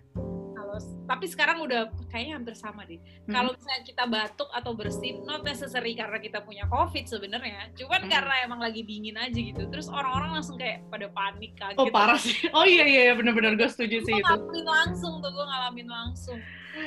Kalau 0.73 1.05
tapi 1.05 1.29
sekarang 1.29 1.61
udah 1.61 1.93
kayaknya 2.09 2.41
hampir 2.41 2.57
sama 2.57 2.89
deh. 2.89 2.97
Hmm. 3.29 3.37
Kalau 3.37 3.51
misalnya 3.53 3.83
kita 3.85 4.05
batuk 4.09 4.49
atau 4.49 4.73
bersin, 4.73 5.21
not 5.29 5.45
necessary 5.45 5.93
karena 5.93 6.17
kita 6.17 6.41
punya 6.41 6.65
COVID 6.73 7.05
sebenarnya, 7.05 7.69
cuman 7.77 8.09
hmm. 8.09 8.11
karena 8.11 8.35
emang 8.49 8.61
lagi 8.65 8.81
dingin 8.81 9.21
aja 9.21 9.37
gitu. 9.37 9.69
Terus 9.69 9.93
orang-orang 9.93 10.41
langsung 10.41 10.57
kayak 10.57 10.89
pada 10.89 11.13
panik 11.13 11.53
kaget. 11.61 11.77
Oh 11.77 11.93
parah 11.93 12.17
sih. 12.17 12.49
Oh 12.57 12.65
iya 12.65 12.89
iya, 12.89 13.13
iya 13.13 13.15
bener-bener 13.15 13.53
gue 13.61 13.69
setuju 13.69 14.01
sih 14.01 14.17
itu. 14.17 14.25
Gue 14.25 14.25
ngalamin 14.25 14.65
langsung 14.65 15.13
tuh, 15.21 15.29
gue 15.29 15.45
ngalamin 15.45 15.89
langsung. 15.93 16.39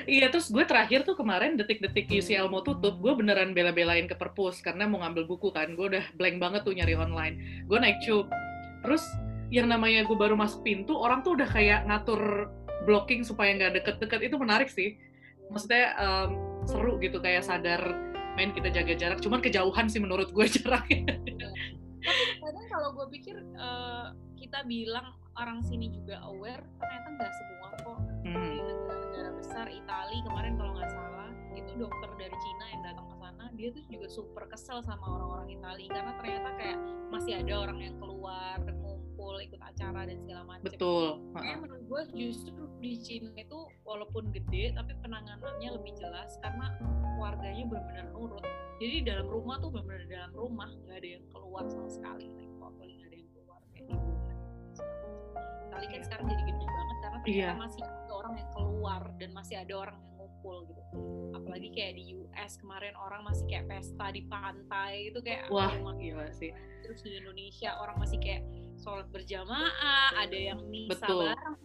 Iya, 0.10 0.34
terus 0.34 0.50
gue 0.50 0.66
terakhir 0.66 1.06
tuh 1.06 1.14
kemarin 1.14 1.62
detik-detik 1.62 2.10
UCL 2.10 2.50
mau 2.50 2.66
tutup, 2.66 2.98
gue 2.98 3.14
beneran 3.14 3.54
bela-belain 3.54 4.10
ke 4.10 4.18
perpus 4.18 4.66
karena 4.66 4.90
mau 4.90 5.06
ngambil 5.06 5.30
buku 5.30 5.54
kan. 5.54 5.78
Gue 5.78 5.94
udah 5.94 6.06
blank 6.18 6.42
banget 6.42 6.62
tuh 6.66 6.74
nyari 6.74 6.98
online. 6.98 7.70
Gue 7.70 7.78
naik 7.78 8.02
cube. 8.02 8.26
Terus 8.82 9.06
yang 9.54 9.70
namanya 9.70 10.02
gue 10.10 10.18
baru 10.18 10.34
masuk 10.34 10.66
pintu, 10.66 10.98
orang 10.98 11.22
tuh 11.22 11.38
udah 11.38 11.46
kayak 11.46 11.86
ngatur 11.86 12.50
blocking 12.86 13.26
supaya 13.26 13.52
nggak 13.58 13.82
deket-deket. 13.82 14.32
Itu 14.32 14.38
menarik 14.40 14.70
sih. 14.70 14.96
Maksudnya 15.50 15.94
um, 15.98 16.30
seru 16.66 16.98
gitu, 17.02 17.22
kayak 17.22 17.46
sadar 17.46 17.82
main 18.38 18.54
kita 18.54 18.70
jaga 18.72 18.94
jarak. 18.96 19.20
Cuman 19.20 19.42
kejauhan 19.42 19.90
sih 19.92 20.00
menurut 20.00 20.32
gue 20.32 20.46
jaraknya. 20.62 21.18
Tapi 22.06 22.38
kadang 22.38 22.68
kalau 22.70 22.90
gue 22.94 23.08
pikir 23.18 23.42
uh, 23.58 24.14
kita 24.38 24.62
bilang 24.70 25.18
orang 25.36 25.60
sini 25.66 25.90
juga 25.90 26.22
aware, 26.24 26.62
ternyata 26.78 27.08
nggak 27.18 27.34
semua 27.34 27.70
kok. 27.82 28.00
Hmm 28.24 28.76
besar 29.46 29.70
Italia 29.70 30.20
kemarin 30.26 30.58
kalau 30.58 30.74
nggak 30.74 30.92
salah 30.92 31.30
itu 31.56 31.72
dokter 31.78 32.10
dari 32.20 32.34
Cina 32.34 32.66
yang 32.76 32.82
datang 32.82 33.08
ke 33.08 33.16
sana 33.22 33.46
dia 33.56 33.70
tuh 33.72 33.84
juga 33.88 34.08
super 34.10 34.44
kesel 34.52 34.84
sama 34.84 35.06
orang-orang 35.06 35.54
Italia 35.54 35.90
karena 35.94 36.14
ternyata 36.20 36.50
kayak 36.60 36.80
masih 37.08 37.34
ada 37.40 37.54
orang 37.56 37.80
yang 37.80 37.96
keluar 38.02 38.58
ngumpul 39.26 39.42
ikut 39.42 39.58
acara 39.58 40.06
dan 40.06 40.18
segala 40.22 40.44
macam. 40.46 40.66
Betul. 40.70 41.06
Kayak 41.34 41.58
menurut 41.66 41.84
gue 41.90 42.02
justru 42.14 42.64
di 42.78 42.94
Cina 43.02 43.34
itu 43.34 43.60
walaupun 43.82 44.30
gede 44.30 44.78
tapi 44.78 44.94
penanganannya 45.02 45.70
lebih 45.82 45.98
jelas 45.98 46.38
karena 46.46 46.70
warganya 47.18 47.66
benar-benar 47.66 48.06
nurut. 48.14 48.46
Jadi 48.78 49.02
dalam 49.02 49.26
rumah 49.26 49.58
tuh 49.58 49.74
benar-benar 49.74 50.06
dalam 50.06 50.32
rumah 50.38 50.70
nggak 50.86 50.98
ada 51.02 51.10
yang 51.18 51.26
keluar 51.34 51.66
sama 51.66 51.90
sekali. 51.90 52.30
Like, 52.30 52.54
nggak 52.54 52.86
ada 52.86 53.18
yang 53.18 53.30
keluar 53.34 53.62
kayak 53.74 53.86
gitu. 53.90 54.12
Italia 55.66 55.88
kan 55.90 56.02
sekarang 56.06 56.26
jadi 56.30 56.44
gede 56.46 56.66
banget 56.70 56.98
karena 57.02 57.18
ternyata 57.26 57.42
yeah. 57.50 57.56
masih 57.58 57.84
orang 58.14 58.34
yang 58.38 58.50
keluar 58.54 59.02
dan 59.18 59.30
masih 59.34 59.56
ada 59.58 59.74
orang 59.74 59.98
yang 59.98 60.15
ngumpul 60.46 60.70
gitu. 60.70 60.82
Apalagi 61.34 61.70
kayak 61.74 61.94
di 61.98 62.04
US 62.22 62.54
kemarin 62.62 62.94
orang 62.94 63.26
masih 63.26 63.46
kayak 63.50 63.66
pesta 63.66 64.06
di 64.14 64.22
pantai 64.30 65.10
itu 65.10 65.20
kayak 65.26 65.50
wah 65.50 65.74
gila 65.98 66.30
sih. 66.30 66.54
Terus 66.86 67.02
di 67.02 67.18
Indonesia 67.18 67.74
orang 67.82 67.98
masih 67.98 68.22
kayak 68.22 68.46
sholat 68.78 69.10
berjamaah 69.10 70.14
ada 70.14 70.38
yang 70.38 70.62
misa 70.70 71.02
Betul. 71.02 71.34
bareng 71.34 71.58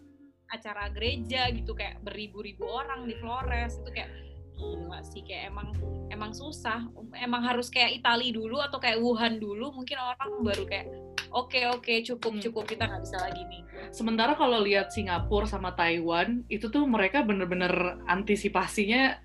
acara 0.51 0.85
gereja 0.91 1.47
gitu 1.55 1.77
kayak 1.77 2.01
beribu-ribu 2.03 2.65
orang 2.65 3.05
di 3.05 3.15
Flores. 3.21 3.77
Itu 3.77 3.91
kayak 3.93 4.11
gila 4.57 5.01
sih 5.05 5.23
kayak 5.29 5.53
emang 5.53 5.77
emang 6.09 6.33
susah. 6.33 6.89
Emang 7.21 7.45
harus 7.45 7.69
kayak 7.69 8.01
Itali 8.01 8.33
dulu 8.33 8.59
atau 8.65 8.81
kayak 8.81 8.99
Wuhan 8.99 9.37
dulu 9.39 9.77
mungkin 9.77 10.01
orang 10.01 10.41
baru 10.41 10.65
kayak 10.65 10.89
oke 11.31 11.55
okay, 11.55 11.65
oke 11.71 11.83
okay, 11.87 11.97
cukup 12.03 12.39
hmm. 12.39 12.43
cukup 12.51 12.65
kita 12.67 12.87
nggak 12.87 13.03
bisa 13.03 13.17
lagi 13.23 13.43
nih. 13.47 13.63
Sementara 13.91 14.35
kalau 14.35 14.63
lihat 14.63 14.91
Singapura 14.91 15.47
sama 15.47 15.75
Taiwan 15.75 16.43
itu 16.51 16.69
tuh 16.69 16.85
mereka 16.87 17.23
bener-bener 17.23 17.99
antisipasinya 18.07 19.19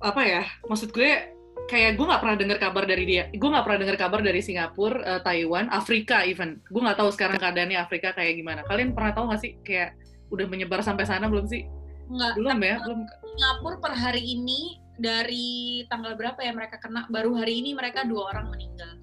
apa 0.00 0.22
ya? 0.24 0.42
Maksud 0.66 0.90
gue 0.92 1.10
kayak 1.68 2.00
gue 2.00 2.06
nggak 2.08 2.22
pernah 2.24 2.36
dengar 2.36 2.58
kabar 2.58 2.84
dari 2.88 3.04
dia. 3.04 3.24
Gue 3.30 3.48
nggak 3.52 3.64
pernah 3.64 3.78
dengar 3.84 3.96
kabar 4.00 4.20
dari 4.24 4.40
Singapura, 4.40 4.96
uh, 5.04 5.20
Taiwan, 5.20 5.68
Afrika 5.68 6.24
even. 6.24 6.64
Gue 6.72 6.80
nggak 6.80 6.98
tahu 6.98 7.10
sekarang 7.12 7.36
keadaannya 7.36 7.78
Afrika 7.78 8.16
kayak 8.16 8.40
gimana. 8.40 8.64
Kalian 8.64 8.96
pernah 8.96 9.12
tahu 9.12 9.28
nggak 9.28 9.40
sih 9.44 9.52
kayak 9.62 9.94
udah 10.32 10.46
menyebar 10.48 10.80
sampai 10.80 11.04
sana 11.04 11.28
belum 11.28 11.48
sih? 11.48 11.68
Enggak. 12.08 12.32
Belum 12.40 12.58
ya, 12.64 12.76
belum. 12.80 13.00
Singapura 13.38 13.76
per 13.78 13.92
hari 13.94 14.22
ini 14.24 14.80
dari 14.98 15.86
tanggal 15.86 16.16
berapa 16.18 16.40
ya 16.40 16.52
mereka 16.56 16.80
kena? 16.80 17.06
Baru 17.12 17.36
hari 17.36 17.60
ini 17.60 17.76
mereka 17.76 18.02
dua 18.08 18.32
orang 18.32 18.48
meninggal. 18.50 18.98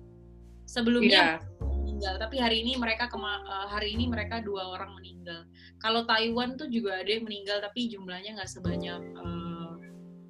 Sebelumnya 0.66 1.40
yeah 1.40 1.55
meninggal. 1.96 2.20
Tapi 2.20 2.36
hari 2.44 2.58
ini 2.60 2.76
mereka 2.76 3.08
kema 3.08 3.40
uh, 3.48 3.68
hari 3.72 3.96
ini 3.96 4.12
mereka 4.12 4.44
dua 4.44 4.76
orang 4.76 4.92
meninggal. 5.00 5.48
Kalau 5.80 6.04
Taiwan 6.04 6.60
tuh 6.60 6.68
juga 6.68 7.00
ada 7.00 7.08
yang 7.08 7.24
meninggal 7.24 7.64
tapi 7.64 7.88
jumlahnya 7.88 8.36
nggak 8.36 8.52
sebanyak 8.52 9.02
uh, 9.16 9.80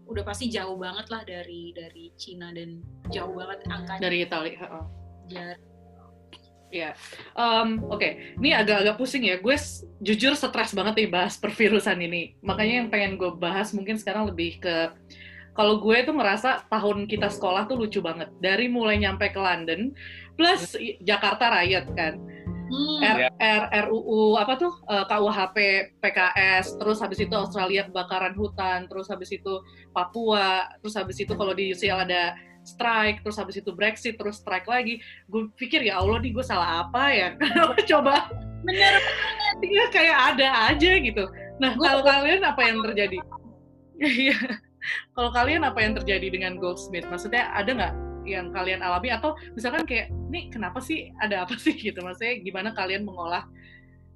udah 0.05 0.21
pasti 0.21 0.53
jauh 0.53 0.77
banget 0.77 1.09
lah 1.09 1.25
dari 1.25 1.73
dari 1.73 2.13
Cina 2.21 2.53
dan 2.53 2.85
jauh 3.09 3.33
banget 3.33 3.65
angkanya. 3.65 4.01
Dari 4.05 4.17
Italia. 4.21 4.61
Jar 5.25 5.57
Ya, 6.73 6.91
um, 7.39 7.87
oke. 7.87 8.03
Okay. 8.03 8.35
Ini 8.35 8.51
agak-agak 8.59 8.99
pusing 8.99 9.23
ya. 9.23 9.39
Gue 9.39 9.55
jujur 10.03 10.35
stres 10.35 10.75
banget 10.75 10.99
nih 10.99 11.07
bahas 11.07 11.39
pervirusan 11.39 12.03
ini. 12.03 12.35
Makanya 12.43 12.83
yang 12.83 12.89
pengen 12.91 13.15
gue 13.15 13.31
bahas 13.31 13.71
mungkin 13.71 13.95
sekarang 13.95 14.27
lebih 14.27 14.59
ke 14.59 14.91
kalau 15.55 15.79
gue 15.79 15.97
tuh 16.03 16.11
ngerasa 16.11 16.67
tahun 16.67 17.07
kita 17.07 17.31
sekolah 17.31 17.63
tuh 17.71 17.79
lucu 17.79 18.03
banget. 18.03 18.27
Dari 18.43 18.67
mulai 18.67 18.99
nyampe 18.99 19.31
ke 19.31 19.39
London, 19.39 19.95
plus 20.35 20.75
Jakarta 21.03 21.51
Riot 21.51 21.87
kan. 21.95 22.19
Hmm. 22.65 22.97
R, 22.97 23.29
R, 23.37 23.63
RUU 23.87 24.41
apa 24.41 24.57
tuh 24.57 24.73
uh, 24.89 25.05
KUHP 25.05 25.57
PKS 26.01 26.81
terus 26.81 26.97
habis 26.97 27.21
itu 27.21 27.29
Australia 27.37 27.85
kebakaran 27.85 28.33
hutan 28.33 28.89
terus 28.89 29.05
habis 29.05 29.29
itu 29.29 29.61
Papua 29.93 30.65
terus 30.81 30.97
habis 30.97 31.21
itu 31.21 31.29
kalau 31.37 31.53
di 31.53 31.77
UCL 31.77 32.09
ada 32.09 32.33
strike 32.65 33.21
terus 33.21 33.37
habis 33.37 33.61
itu 33.61 33.69
Brexit 33.69 34.17
terus 34.17 34.41
strike 34.41 34.65
lagi. 34.65 34.97
Gue 35.29 35.47
pikir 35.55 35.85
ya 35.85 36.01
Allah 36.01 36.17
nih 36.17 36.33
gue 36.33 36.41
salah 36.41 36.89
apa 36.89 37.13
ya? 37.13 37.27
Coba. 37.93 38.33
Bener 38.65 38.97
ya 39.77 39.85
kayak 39.93 40.17
ada 40.35 40.73
aja 40.73 40.91
gitu. 40.97 41.23
Nah 41.61 41.77
kalau 41.77 42.01
kalian 42.01 42.41
apa 42.41 42.61
yang 42.65 42.81
terjadi? 42.81 43.17
iya. 44.01 44.37
Kalau 45.13 45.29
kalian 45.33 45.65
apa 45.65 45.79
yang 45.81 45.93
terjadi 45.97 46.27
dengan 46.33 46.57
Goldsmith? 46.57 47.05
Maksudnya 47.09 47.53
ada 47.53 47.69
nggak 47.73 47.93
yang 48.25 48.51
kalian 48.51 48.81
alami 48.81 49.13
atau 49.13 49.37
misalkan 49.53 49.85
kayak 49.85 50.09
nih 50.33 50.49
kenapa 50.49 50.81
sih 50.81 51.13
ada 51.21 51.45
apa 51.45 51.55
sih? 51.55 51.77
Gitu 51.77 52.01
maksudnya 52.01 52.41
gimana 52.41 52.73
kalian 52.73 53.05
mengolah 53.05 53.45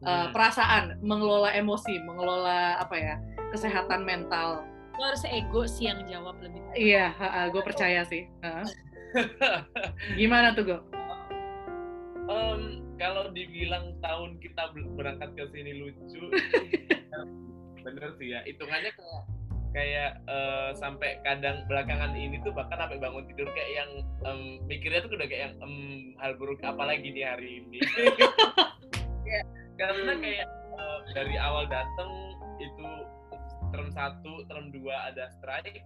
uh, 0.03 0.33
perasaan 0.33 0.97
mengelola 1.05 1.53
emosi 1.53 2.01
mengelola 2.03 2.81
apa 2.81 2.95
ya 2.97 3.15
kesehatan 3.53 4.03
mental. 4.03 4.65
Lo 4.99 5.03
harus 5.07 5.23
ego 5.31 5.63
sih 5.63 5.87
yang 5.87 6.03
jawab 6.09 6.35
lebih 6.43 6.59
iya 6.77 7.13
gue 7.49 7.61
percaya 7.63 8.05
sih 8.05 8.29
uh. 8.45 8.65
gimana 10.19 10.53
tuh 10.53 10.63
gue 10.69 10.79
um, 12.29 12.61
kalau 13.01 13.31
dibilang 13.33 13.97
tahun 14.03 14.37
kita 14.43 14.75
berangkat 14.93 15.33
ke 15.33 15.43
sini 15.55 15.71
lucu 15.81 16.21
bener 17.85 18.09
sih 18.19 18.35
ya 18.35 18.43
hitungannya 18.45 18.91
kayak 18.93 19.23
kayak 19.69 20.17
uh, 20.25 20.73
sampai 20.73 21.21
kadang 21.21 21.62
belakangan 21.69 22.17
ini 22.17 22.41
tuh 22.41 22.49
bahkan 22.53 22.82
sampai 22.82 22.97
bangun 22.97 23.21
tidur 23.29 23.45
kayak 23.53 23.71
yang 23.77 23.91
um, 24.25 24.58
mikirnya 24.65 25.05
tuh 25.05 25.13
udah 25.13 25.29
kayak 25.29 25.41
yang 25.49 25.55
um, 25.62 25.75
hal 26.17 26.34
buruk 26.41 26.58
apa 26.65 26.82
lagi 26.89 27.13
di 27.13 27.21
hari 27.21 27.62
ini 27.62 27.79
karena 29.79 30.13
kayak 30.17 30.47
uh, 30.73 30.99
dari 31.13 31.38
awal 31.38 31.69
dateng 31.69 32.12
itu 32.60 32.88
term 33.69 33.89
satu, 33.93 34.43
term 34.49 34.73
dua 34.73 35.13
ada 35.13 35.29
strike, 35.39 35.82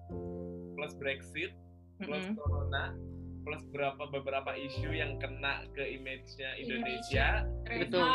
plus 0.76 0.93
Brexit, 0.98 1.52
plus 2.00 2.24
mm 2.24 2.34
-hmm. 2.34 2.39
Corona, 2.39 2.96
plus 3.43 3.62
beberapa 3.69 4.04
beberapa 4.10 4.52
isu 4.56 4.89
yang 4.96 5.19
kena 5.19 5.67
ke 5.76 5.84
image-nya 6.00 6.58
Indonesia. 6.58 7.43
Indonesia. 7.67 7.84
Betul. 7.84 8.12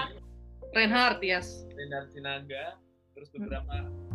Reinhardt, 0.72 1.20
yes. 1.24 1.68
Reinhardt 1.76 2.12
Sinaga, 2.12 2.76
terus 3.16 3.28
beberapa 3.33 3.88
mm. 3.88 4.07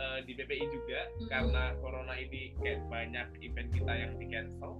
Uh, 0.00 0.18
di 0.24 0.32
BPI 0.32 0.64
juga 0.72 1.00
mm. 1.20 1.28
karena 1.28 1.76
Corona 1.84 2.16
ini 2.16 2.56
kayak 2.64 2.80
banyak 2.88 3.28
event 3.44 3.68
kita 3.76 3.92
yang 3.92 4.12
di 4.16 4.26
cancel. 4.32 4.72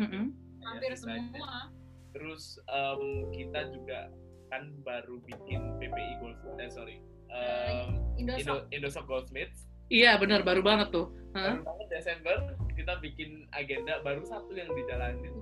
Mm 0.00 0.06
-hmm. 0.08 0.24
ya, 0.32 0.66
Hampir 0.72 0.92
semua. 0.96 1.68
Terus 2.12 2.56
um, 2.68 3.28
kita 3.32 3.68
juga 3.72 4.08
kan 4.52 4.68
baru 4.84 5.20
bikin 5.24 5.80
PPI 5.80 6.12
Gold, 6.20 6.36
eh 6.60 6.68
sorry, 6.68 7.00
um, 7.32 7.96
Indosok. 8.20 8.68
Indo, 8.68 8.88
Goldsmiths. 9.08 9.64
Iya 9.92 10.16
benar 10.20 10.44
baru 10.44 10.60
banget 10.64 10.92
tuh. 10.92 11.12
Huh? 11.36 11.60
Baru 11.60 11.64
banget 11.64 11.86
Desember 11.92 12.36
kita 12.72 12.96
bikin 13.00 13.48
agenda 13.52 14.00
baru 14.00 14.24
satu 14.24 14.52
yang 14.56 14.68
dijalanin. 14.72 15.32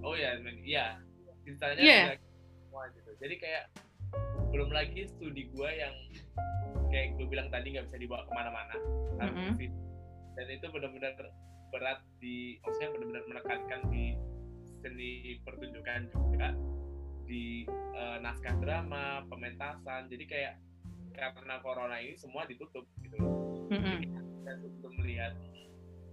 Oh 0.00 0.16
ya, 0.16 0.32
iya. 0.64 0.96
Sisanya 1.44 1.82
yeah. 1.82 2.16
semua 2.64 2.88
gitu. 2.96 3.10
Jadi 3.20 3.34
kayak 3.36 3.64
belum 4.50 4.70
lagi 4.74 5.06
studi 5.06 5.46
gue 5.54 5.70
yang 5.70 5.94
kayak 6.90 7.14
gue 7.18 7.26
bilang 7.30 7.48
tadi 7.54 7.74
nggak 7.74 7.86
bisa 7.86 7.98
dibawa 7.98 8.26
ke 8.26 8.32
mana-mana. 8.34 8.76
Mm 9.22 9.30
-hmm. 9.30 9.52
Dan 10.34 10.46
itu 10.50 10.66
benar-benar 10.70 11.14
berat 11.70 12.00
di, 12.18 12.58
maksudnya 12.66 12.90
benar-benar 12.98 13.24
menekankan 13.30 13.80
di 13.94 14.04
seni 14.82 15.38
pertunjukan 15.46 16.10
juga 16.10 16.48
di 17.30 17.62
uh, 17.94 18.18
naskah 18.18 18.58
drama, 18.58 19.22
pementasan. 19.30 20.10
Jadi 20.10 20.24
kayak 20.26 20.54
karena 21.14 21.62
corona 21.62 22.02
ini 22.02 22.18
semua 22.18 22.42
ditutup 22.48 22.86
gitu 23.06 23.16
loh. 23.22 23.34
Mm-hmm. 23.70 23.98
Jadi 24.46 24.66
untuk 24.66 24.92
melihat 24.98 25.32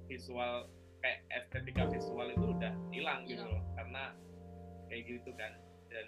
visual 0.06 0.70
kayak 1.02 1.20
estetika 1.30 1.84
visual 1.90 2.28
itu 2.30 2.46
udah 2.58 2.74
hilang 2.90 3.22
gitu 3.30 3.44
loh 3.46 3.62
karena 3.78 4.14
kayak 4.90 5.04
gitu 5.06 5.30
kan 5.38 5.54
dan 5.94 6.08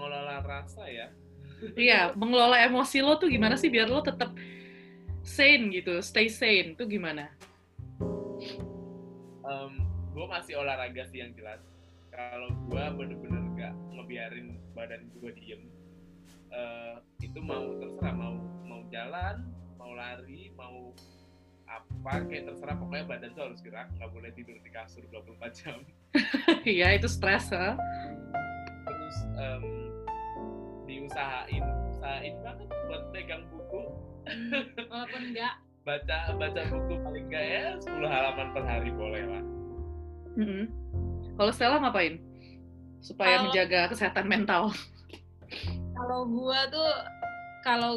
mengelola 0.00 0.40
rasa 0.40 0.88
ya. 0.88 1.12
Iya 1.76 2.16
mengelola 2.16 2.56
emosi 2.64 3.04
lo 3.04 3.20
tuh 3.20 3.28
gimana 3.28 3.60
sih 3.60 3.68
biar 3.68 3.84
lo 3.92 4.00
tetap 4.00 4.32
sane 5.20 5.68
gitu 5.76 6.00
stay 6.00 6.32
sane 6.32 6.72
tuh 6.72 6.88
gimana? 6.88 7.28
Um, 9.44 9.84
gue 10.16 10.24
masih 10.24 10.56
olahraga 10.56 11.04
sih 11.12 11.20
yang 11.20 11.36
jelas. 11.36 11.60
Kalau 12.08 12.48
gue 12.48 12.84
bener-bener 12.96 13.44
gak 13.60 13.74
ngebiarin 13.92 14.56
badan 14.72 15.04
gue 15.20 15.30
diem 15.36 15.68
uh, 16.48 16.96
itu 17.20 17.38
mau 17.44 17.76
terserah 17.76 18.14
mau 18.16 18.34
mau 18.64 18.80
jalan 18.88 19.44
mau 19.76 19.92
lari 19.92 20.48
mau 20.56 20.96
apa 21.68 22.24
kayak 22.24 22.48
terserah. 22.48 22.74
Pokoknya 22.80 23.04
badan 23.04 23.30
tuh 23.36 23.52
harus 23.52 23.60
gerak 23.60 23.92
nggak 24.00 24.10
boleh 24.16 24.32
tidur 24.32 24.56
di 24.64 24.70
kasur 24.72 25.04
24 25.12 25.60
jam. 25.60 25.78
Iya 26.66 26.98
itu 26.98 27.06
stres 27.06 27.52
ha? 27.54 27.78
Terus 29.10 29.26
um, 29.42 29.64
diusahain 30.86 31.64
usahain 31.90 32.34
banget 32.46 32.68
buat 32.86 33.02
pegang 33.10 33.42
buku. 33.50 33.82
Walaupun 34.86 35.22
enggak. 35.34 35.54
Baca 35.80 36.36
baca 36.36 36.60
buku 36.68 36.94
paling 37.02 37.24
enggak 37.32 37.44
ya 37.50 37.64
10 37.80 38.04
halaman 38.04 38.48
per 38.52 38.62
hari 38.68 38.92
boleh 38.94 39.24
lah. 39.26 39.42
Mm 40.38 40.46
-hmm. 40.46 40.64
kalau 41.34 41.50
Stella 41.50 41.82
ngapain? 41.82 42.20
Supaya 43.00 43.40
uh, 43.40 43.48
menjaga 43.48 43.90
kesehatan 43.90 44.28
mental. 44.30 44.70
Kalau 45.96 46.28
gue 46.28 46.60
tuh 46.70 46.92
kalau 47.64 47.92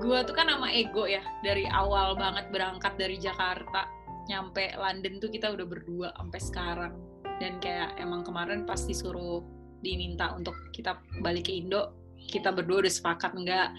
gue 0.00 0.18
tuh 0.24 0.34
kan 0.34 0.48
nama 0.48 0.72
ego 0.72 1.04
ya. 1.04 1.22
Dari 1.44 1.68
awal 1.68 2.16
banget 2.16 2.48
berangkat 2.50 2.96
dari 2.96 3.20
Jakarta 3.20 3.86
nyampe 4.26 4.72
London 4.74 5.20
tuh 5.20 5.30
kita 5.30 5.52
udah 5.52 5.66
berdua 5.68 6.08
sampai 6.16 6.40
sekarang. 6.40 6.94
Dan 7.38 7.60
kayak 7.60 8.00
emang 8.00 8.24
kemarin 8.24 8.64
pasti 8.64 8.96
suruh 8.96 9.61
diminta 9.82 10.32
untuk 10.32 10.54
kita 10.70 11.02
balik 11.20 11.50
ke 11.50 11.52
Indo 11.58 11.92
kita 12.30 12.54
berdua 12.54 12.86
udah 12.86 12.92
sepakat 12.92 13.34
enggak 13.34 13.74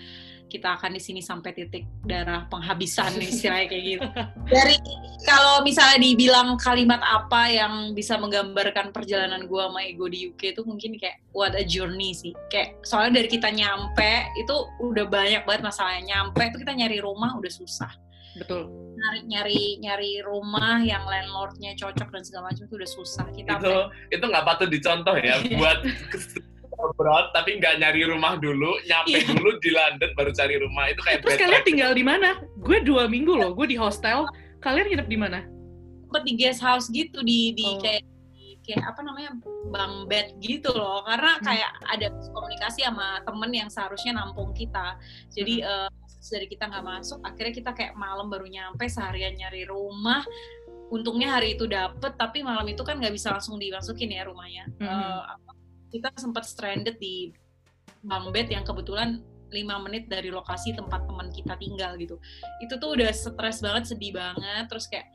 kita 0.54 0.78
akan 0.78 0.94
di 0.94 1.02
sini 1.02 1.22
sampai 1.26 1.50
titik 1.58 1.90
darah 2.06 2.46
penghabisan 2.46 3.18
istilahnya 3.26 3.74
kayak 3.74 3.84
gitu. 3.90 4.08
Dari 4.54 4.78
kalau 5.26 5.66
misalnya 5.66 5.98
dibilang 5.98 6.62
kalimat 6.62 7.02
apa 7.02 7.50
yang 7.50 7.98
bisa 7.98 8.22
menggambarkan 8.22 8.94
perjalanan 8.94 9.50
gue 9.50 9.58
sama 9.58 9.82
Ego 9.82 10.06
di 10.06 10.30
UK 10.30 10.54
itu 10.54 10.62
mungkin 10.62 10.94
kayak 11.02 11.18
what 11.34 11.58
a 11.58 11.66
journey 11.66 12.14
sih. 12.14 12.38
Kayak 12.54 12.78
soalnya 12.86 13.26
dari 13.26 13.34
kita 13.34 13.50
nyampe 13.50 14.30
itu 14.38 14.56
udah 14.78 15.10
banyak 15.10 15.42
banget 15.42 15.62
masalahnya. 15.66 16.06
Nyampe 16.06 16.54
itu 16.54 16.58
kita 16.62 16.74
nyari 16.78 17.02
rumah 17.02 17.34
udah 17.34 17.50
susah. 17.50 17.90
Betul. 18.38 18.70
Nyari 18.94 19.20
nyari 19.30 19.62
nyari 19.84 20.12
rumah 20.26 20.82
yang 20.82 21.04
landlordnya 21.06 21.78
cocok 21.78 22.10
dan 22.10 22.24
segala 22.24 22.50
macam 22.54 22.64
itu 22.66 22.76
udah 22.78 22.90
susah. 22.90 23.26
Kita 23.30 23.60
itu 23.60 23.76
itu 24.16 24.26
nggak 24.26 24.46
patut 24.46 24.70
dicontoh 24.70 25.16
ya 25.20 25.38
buat 25.60 25.80
abroad 26.74 27.26
tapi 27.32 27.62
nggak 27.62 27.80
nyari 27.80 28.02
rumah 28.10 28.36
dulu, 28.42 28.76
nyampe 28.90 29.22
yeah. 29.22 29.30
dulu 29.30 29.50
di 29.62 29.70
London 29.72 30.12
baru 30.18 30.32
cari 30.34 30.56
rumah 30.58 30.86
itu 30.90 31.02
kayak 31.06 31.22
Terus 31.22 31.40
kalian 31.40 31.64
tinggal 31.64 31.92
di 31.94 32.04
mana? 32.04 32.42
Gue 32.60 32.82
dua 32.82 33.06
minggu 33.06 33.34
loh, 33.38 33.54
gue 33.54 33.68
di 33.70 33.78
hostel. 33.78 34.26
Kalian 34.64 34.90
hidup 34.90 35.08
di 35.08 35.18
mana? 35.20 35.46
Sempet 36.08 36.24
di 36.26 36.34
guest 36.38 36.62
house 36.62 36.88
gitu 36.90 37.22
di 37.22 37.54
di 37.54 37.68
oh. 37.68 37.82
kayak 37.82 38.04
kayak 38.64 38.84
apa 38.88 39.02
namanya 39.04 39.32
bang 39.76 39.94
bed 40.08 40.28
gitu 40.40 40.72
loh 40.72 41.04
karena 41.04 41.36
hmm. 41.36 41.44
kayak 41.44 41.72
ada 41.84 42.08
komunikasi 42.32 42.88
sama 42.88 43.20
temen 43.28 43.52
yang 43.52 43.68
seharusnya 43.68 44.16
nampung 44.16 44.56
kita 44.56 44.96
jadi 45.36 45.56
hmm. 45.68 45.68
uh, 45.68 45.90
dari 46.30 46.48
kita 46.48 46.70
nggak 46.70 46.86
masuk 46.86 47.20
akhirnya 47.26 47.54
kita 47.56 47.72
kayak 47.76 47.94
malam 48.00 48.32
baru 48.32 48.48
nyampe 48.48 48.86
seharian 48.88 49.36
nyari 49.36 49.68
rumah. 49.68 50.24
Untungnya 50.94 51.40
hari 51.40 51.58
itu 51.58 51.66
dapet 51.66 52.14
tapi 52.16 52.46
malam 52.46 52.68
itu 52.70 52.86
kan 52.86 53.02
nggak 53.02 53.16
bisa 53.16 53.34
langsung 53.34 53.58
dimasukin 53.58 54.14
ya 54.14 54.28
rumahnya. 54.30 54.70
Hmm. 54.78 54.88
uh, 54.88 55.24
kita 55.94 56.10
sempat 56.18 56.46
stranded 56.50 56.98
di 56.98 57.30
bang 58.04 58.26
bed 58.34 58.50
yang 58.50 58.66
kebetulan 58.66 59.22
lima 59.54 59.78
menit 59.78 60.10
dari 60.10 60.34
lokasi 60.34 60.74
tempat 60.74 61.06
teman 61.06 61.30
kita 61.30 61.54
tinggal 61.62 61.94
gitu. 62.02 62.18
Itu 62.60 62.82
tuh 62.82 62.98
udah 62.98 63.14
stres 63.14 63.62
banget 63.62 63.94
sedih 63.94 64.18
banget. 64.18 64.66
Terus 64.68 64.90
kayak 64.90 65.08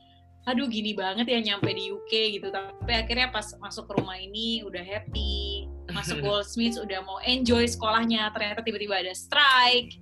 aduh 0.47 0.71
gini 0.71 0.95
banget 0.95 1.27
ya 1.27 1.39
nyampe 1.43 1.67
di 1.75 1.91
UK 1.91 2.39
gitu. 2.39 2.47
Tapi 2.49 2.93
akhirnya 2.95 3.27
pas 3.29 3.45
masuk 3.59 3.91
ke 3.91 3.93
rumah 3.99 4.15
ini 4.15 4.63
udah 4.63 4.81
happy. 4.81 5.67
Masuk 5.91 6.21
Goldsmiths 6.25 6.79
udah 6.79 7.03
mau 7.03 7.19
enjoy 7.27 7.67
sekolahnya. 7.67 8.31
Ternyata 8.31 8.63
tiba-tiba 8.63 9.03
ada 9.03 9.11
strike 9.11 9.99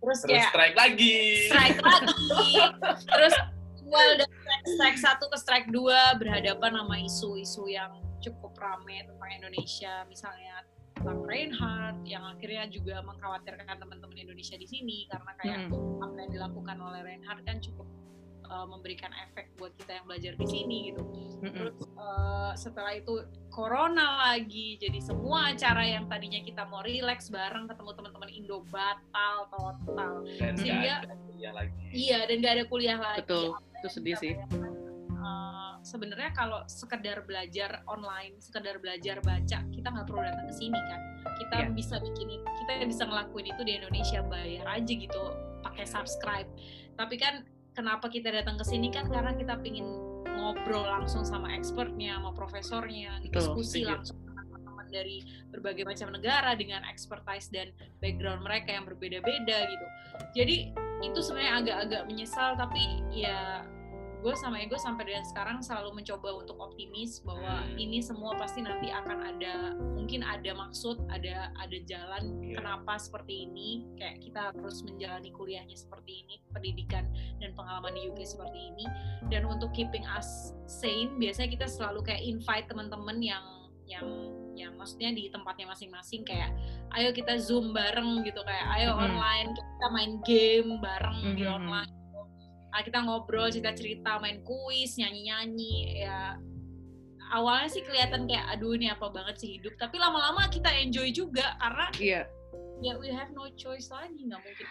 terus, 0.00 0.18
Terus 0.20 0.32
kayak 0.32 0.48
strike 0.48 0.76
lagi. 0.76 1.16
strike 1.46 1.80
lagi 1.80 2.52
terus 3.04 3.34
well 3.84 4.10
dari 4.16 4.32
strike, 4.32 4.66
strike 4.66 4.98
satu 4.98 5.24
ke 5.28 5.36
strike 5.36 5.68
dua 5.68 6.16
berhadapan 6.16 6.72
sama 6.74 6.96
isu-isu 6.98 7.64
yang 7.66 7.92
cukup 8.20 8.52
rame 8.56 9.02
tentang 9.02 9.30
Indonesia 9.32 10.04
misalnya 10.06 10.64
tentang 10.92 11.24
Reinhardt 11.24 12.04
yang 12.04 12.20
akhirnya 12.22 12.68
juga 12.68 13.00
mengkhawatirkan 13.00 13.76
teman-teman 13.76 14.16
Indonesia 14.18 14.56
di 14.56 14.68
sini 14.68 15.08
karena 15.08 15.32
kayak 15.36 15.58
Hmm. 15.68 16.04
apa 16.04 16.16
yang 16.18 16.30
dilakukan 16.30 16.76
oleh 16.76 17.00
Reinhardt 17.00 17.40
kan 17.42 17.56
cukup 17.58 17.88
uh, 18.50 18.66
memberikan 18.66 19.08
efek 19.24 19.54
buat 19.56 19.70
kita 19.74 19.96
yang 19.96 20.04
belajar 20.04 20.32
di 20.34 20.46
sini 20.46 20.76
gitu. 20.90 21.02
Terus 21.40 21.74
uh, 21.94 22.52
setelah 22.52 22.92
itu 22.92 23.22
corona 23.48 24.28
lagi 24.28 24.76
jadi 24.76 24.98
semua 25.00 25.54
acara 25.54 25.86
yang 25.86 26.04
tadinya 26.06 26.42
kita 26.42 26.66
mau 26.66 26.82
relax 26.82 27.30
bareng 27.30 27.64
ketemu 27.64 27.90
teman-teman 27.94 28.28
Indo 28.28 28.58
batal 28.68 29.48
total. 29.48 30.14
Dan 30.36 30.54
Sehingga- 30.54 31.06
ada 31.06 31.14
kuliah 31.16 31.52
lagi. 31.54 31.72
iya 31.90 32.18
dan 32.26 32.36
gak 32.42 32.54
ada 32.58 32.64
kuliah 32.66 32.98
lagi. 32.98 33.22
Betul, 33.24 33.46
Apa 33.54 33.78
itu 33.80 33.88
sedih 33.88 34.16
sih. 34.18 34.32
bayangkan, 34.36 34.72
uh, 35.16 35.72
sebenarnya 35.80 36.30
kalau 36.34 36.60
sekedar 36.66 37.24
belajar 37.24 37.80
online 37.86 38.36
sekedar 38.36 38.76
belajar 38.76 39.22
baca 39.22 39.58
kita 39.64 39.86
nggak 39.88 40.04
perlu 40.04 40.20
datang 40.20 40.46
ke 40.46 40.54
sini 40.54 40.76
kan. 40.76 41.00
Kita 41.40 41.56
Iya. 41.56 41.68
bisa 41.72 41.96
bikin 41.96 42.28
itu 42.30 42.44
kita 42.60 42.84
bisa 42.84 43.02
ngelakuin 43.08 43.46
itu 43.48 43.62
di 43.64 43.72
Indonesia 43.80 44.20
bayar 44.22 44.66
aja 44.68 44.92
gitu 44.92 45.22
pakai 45.62 45.84
subscribe. 45.84 46.48
Tapi 46.94 47.16
kan 47.16 47.48
kenapa 47.74 48.10
kita 48.10 48.30
datang 48.30 48.58
ke 48.58 48.64
sini 48.66 48.88
kan 48.90 49.06
karena 49.08 49.34
kita 49.34 49.58
pingin 49.62 49.86
ngobrol 50.40 50.86
langsung 50.88 51.22
sama 51.22 51.52
expertnya 51.52 52.16
sama 52.16 52.32
profesornya 52.32 53.20
diskusi 53.20 53.84
langsung 53.84 54.16
sama 54.24 54.42
teman-teman 54.48 54.86
dari 54.88 55.22
berbagai 55.52 55.84
macam 55.84 56.08
negara 56.16 56.56
dengan 56.56 56.82
expertise 56.88 57.52
dan 57.52 57.70
background 58.00 58.42
mereka 58.42 58.72
yang 58.72 58.88
berbeda-beda 58.88 59.58
gitu. 59.68 59.86
Jadi 60.34 60.56
itu 61.00 61.18
sebenarnya 61.20 61.54
agak-agak 61.64 62.02
menyesal 62.08 62.56
tapi 62.56 62.82
ya 63.12 63.64
gue 64.20 64.34
sama 64.36 64.60
Ego 64.60 64.76
sampai 64.76 65.08
dengan 65.08 65.24
sekarang 65.24 65.58
selalu 65.60 65.96
mencoba 65.96 66.28
untuk 66.36 66.56
optimis 66.56 67.20
bahwa 67.20 67.64
Hmm. 67.64 67.74
ini 67.74 67.98
semua 67.98 68.36
pasti 68.36 68.60
nanti 68.60 68.88
akan 68.88 69.18
ada 69.18 69.54
mungkin 69.96 70.20
ada 70.20 70.52
maksud 70.52 71.00
ada 71.08 71.48
ada 71.56 71.78
jalan 71.82 72.36
Iya. 72.38 72.60
kenapa 72.60 72.96
seperti 72.96 73.48
ini 73.48 73.88
kayak 73.96 74.20
kita 74.20 74.52
harus 74.52 74.84
menjalani 74.84 75.30
kuliahnya 75.30 75.72
seperti 75.72 76.22
ini 76.22 76.34
pendidikan 76.50 77.08
dan 77.38 77.56
pengalaman 77.56 77.92
di 77.92 78.06
UK 78.06 78.20
seperti 78.22 78.60
ini 78.70 78.84
dan 79.26 79.44
untuk 79.44 79.72
keeping 79.72 80.04
us 80.06 80.52
sane 80.66 81.16
biasanya 81.16 81.48
kita 81.50 81.66
selalu 81.66 82.04
kayak 82.04 82.20
invite 82.20 82.68
teman-teman 82.68 83.18
yang 83.18 83.44
yang 83.86 84.06
yang 84.54 84.72
maksudnya 84.76 85.10
di 85.10 85.26
tempatnya 85.28 85.66
masing-masing 85.66 86.22
kayak 86.22 86.52
ayo 86.92 87.10
kita 87.10 87.34
zoom 87.36 87.72
bareng 87.72 88.22
gitu 88.22 88.38
kayak 88.44 88.66
ayo 88.76 88.92
Mhm. 88.92 89.02
online 89.02 89.48
kita 89.50 89.86
main 89.88 90.12
game 90.22 90.70
bareng 90.78 91.18
di 91.34 91.42
Mhm. 91.42 91.56
online 91.56 91.88
gitu. 91.88 91.96
Ah, 91.96 91.99
kita 92.78 93.02
ngobrol 93.02 93.50
cerita-cerita 93.50 94.22
main 94.22 94.38
kuis 94.46 94.94
nyanyi-nyanyi 94.94 96.06
ya. 96.06 96.38
Awalnya 97.30 97.68
sih 97.70 97.82
kelihatan 97.86 98.26
kayak 98.26 98.58
aduh 98.58 98.74
ini 98.74 98.90
apa 98.90 99.06
banget 99.10 99.38
sih 99.38 99.50
hidup. 99.58 99.74
Tapi 99.78 99.98
lama-lama 99.98 100.50
kita 100.50 100.70
enjoy 100.70 101.14
juga 101.14 101.54
karena 101.62 101.86
Iya, 101.94 102.22
ya 102.82 102.92
we 102.98 103.10
have 103.10 103.30
no 103.30 103.46
choice 103.54 103.90
lagi 103.90 104.18
nggak 104.26 104.40
mungkin 104.42 104.66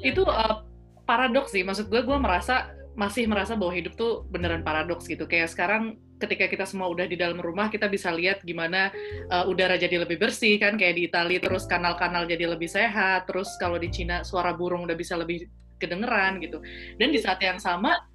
itu 0.00 0.22
uh, 0.24 0.64
paradoks 1.04 1.52
sih. 1.52 1.60
Maksud 1.60 1.92
gue, 1.92 2.00
gue 2.00 2.18
merasa 2.20 2.72
masih 2.92 3.24
merasa 3.24 3.56
bahwa 3.56 3.72
hidup 3.72 3.96
tuh 3.96 4.24
beneran 4.28 4.64
paradoks 4.64 5.08
gitu. 5.08 5.24
Kayak 5.24 5.52
sekarang 5.52 5.96
ketika 6.20 6.46
kita 6.46 6.64
semua 6.68 6.86
udah 6.92 7.08
di 7.08 7.16
dalam 7.18 7.40
rumah, 7.40 7.66
kita 7.72 7.88
bisa 7.88 8.12
lihat 8.14 8.44
gimana 8.46 8.92
uh, 9.32 9.48
udara 9.48 9.74
jadi 9.74 10.00
lebih 10.00 10.16
bersih 10.22 10.60
kan, 10.60 10.78
kayak 10.78 10.94
di 10.96 11.08
Italia 11.08 11.40
terus 11.42 11.66
kanal-kanal 11.66 12.28
jadi 12.28 12.46
lebih 12.46 12.70
sehat, 12.70 13.26
terus 13.26 13.52
kalau 13.58 13.76
di 13.76 13.90
Cina 13.90 14.22
suara 14.22 14.54
burung 14.54 14.86
udah 14.86 14.94
bisa 14.94 15.18
lebih 15.18 15.48
kedengeran 15.82 16.38
gitu. 16.38 16.62
Dan 16.96 17.10
di 17.10 17.18
saat 17.18 17.42
yang 17.42 17.58
sama. 17.58 17.98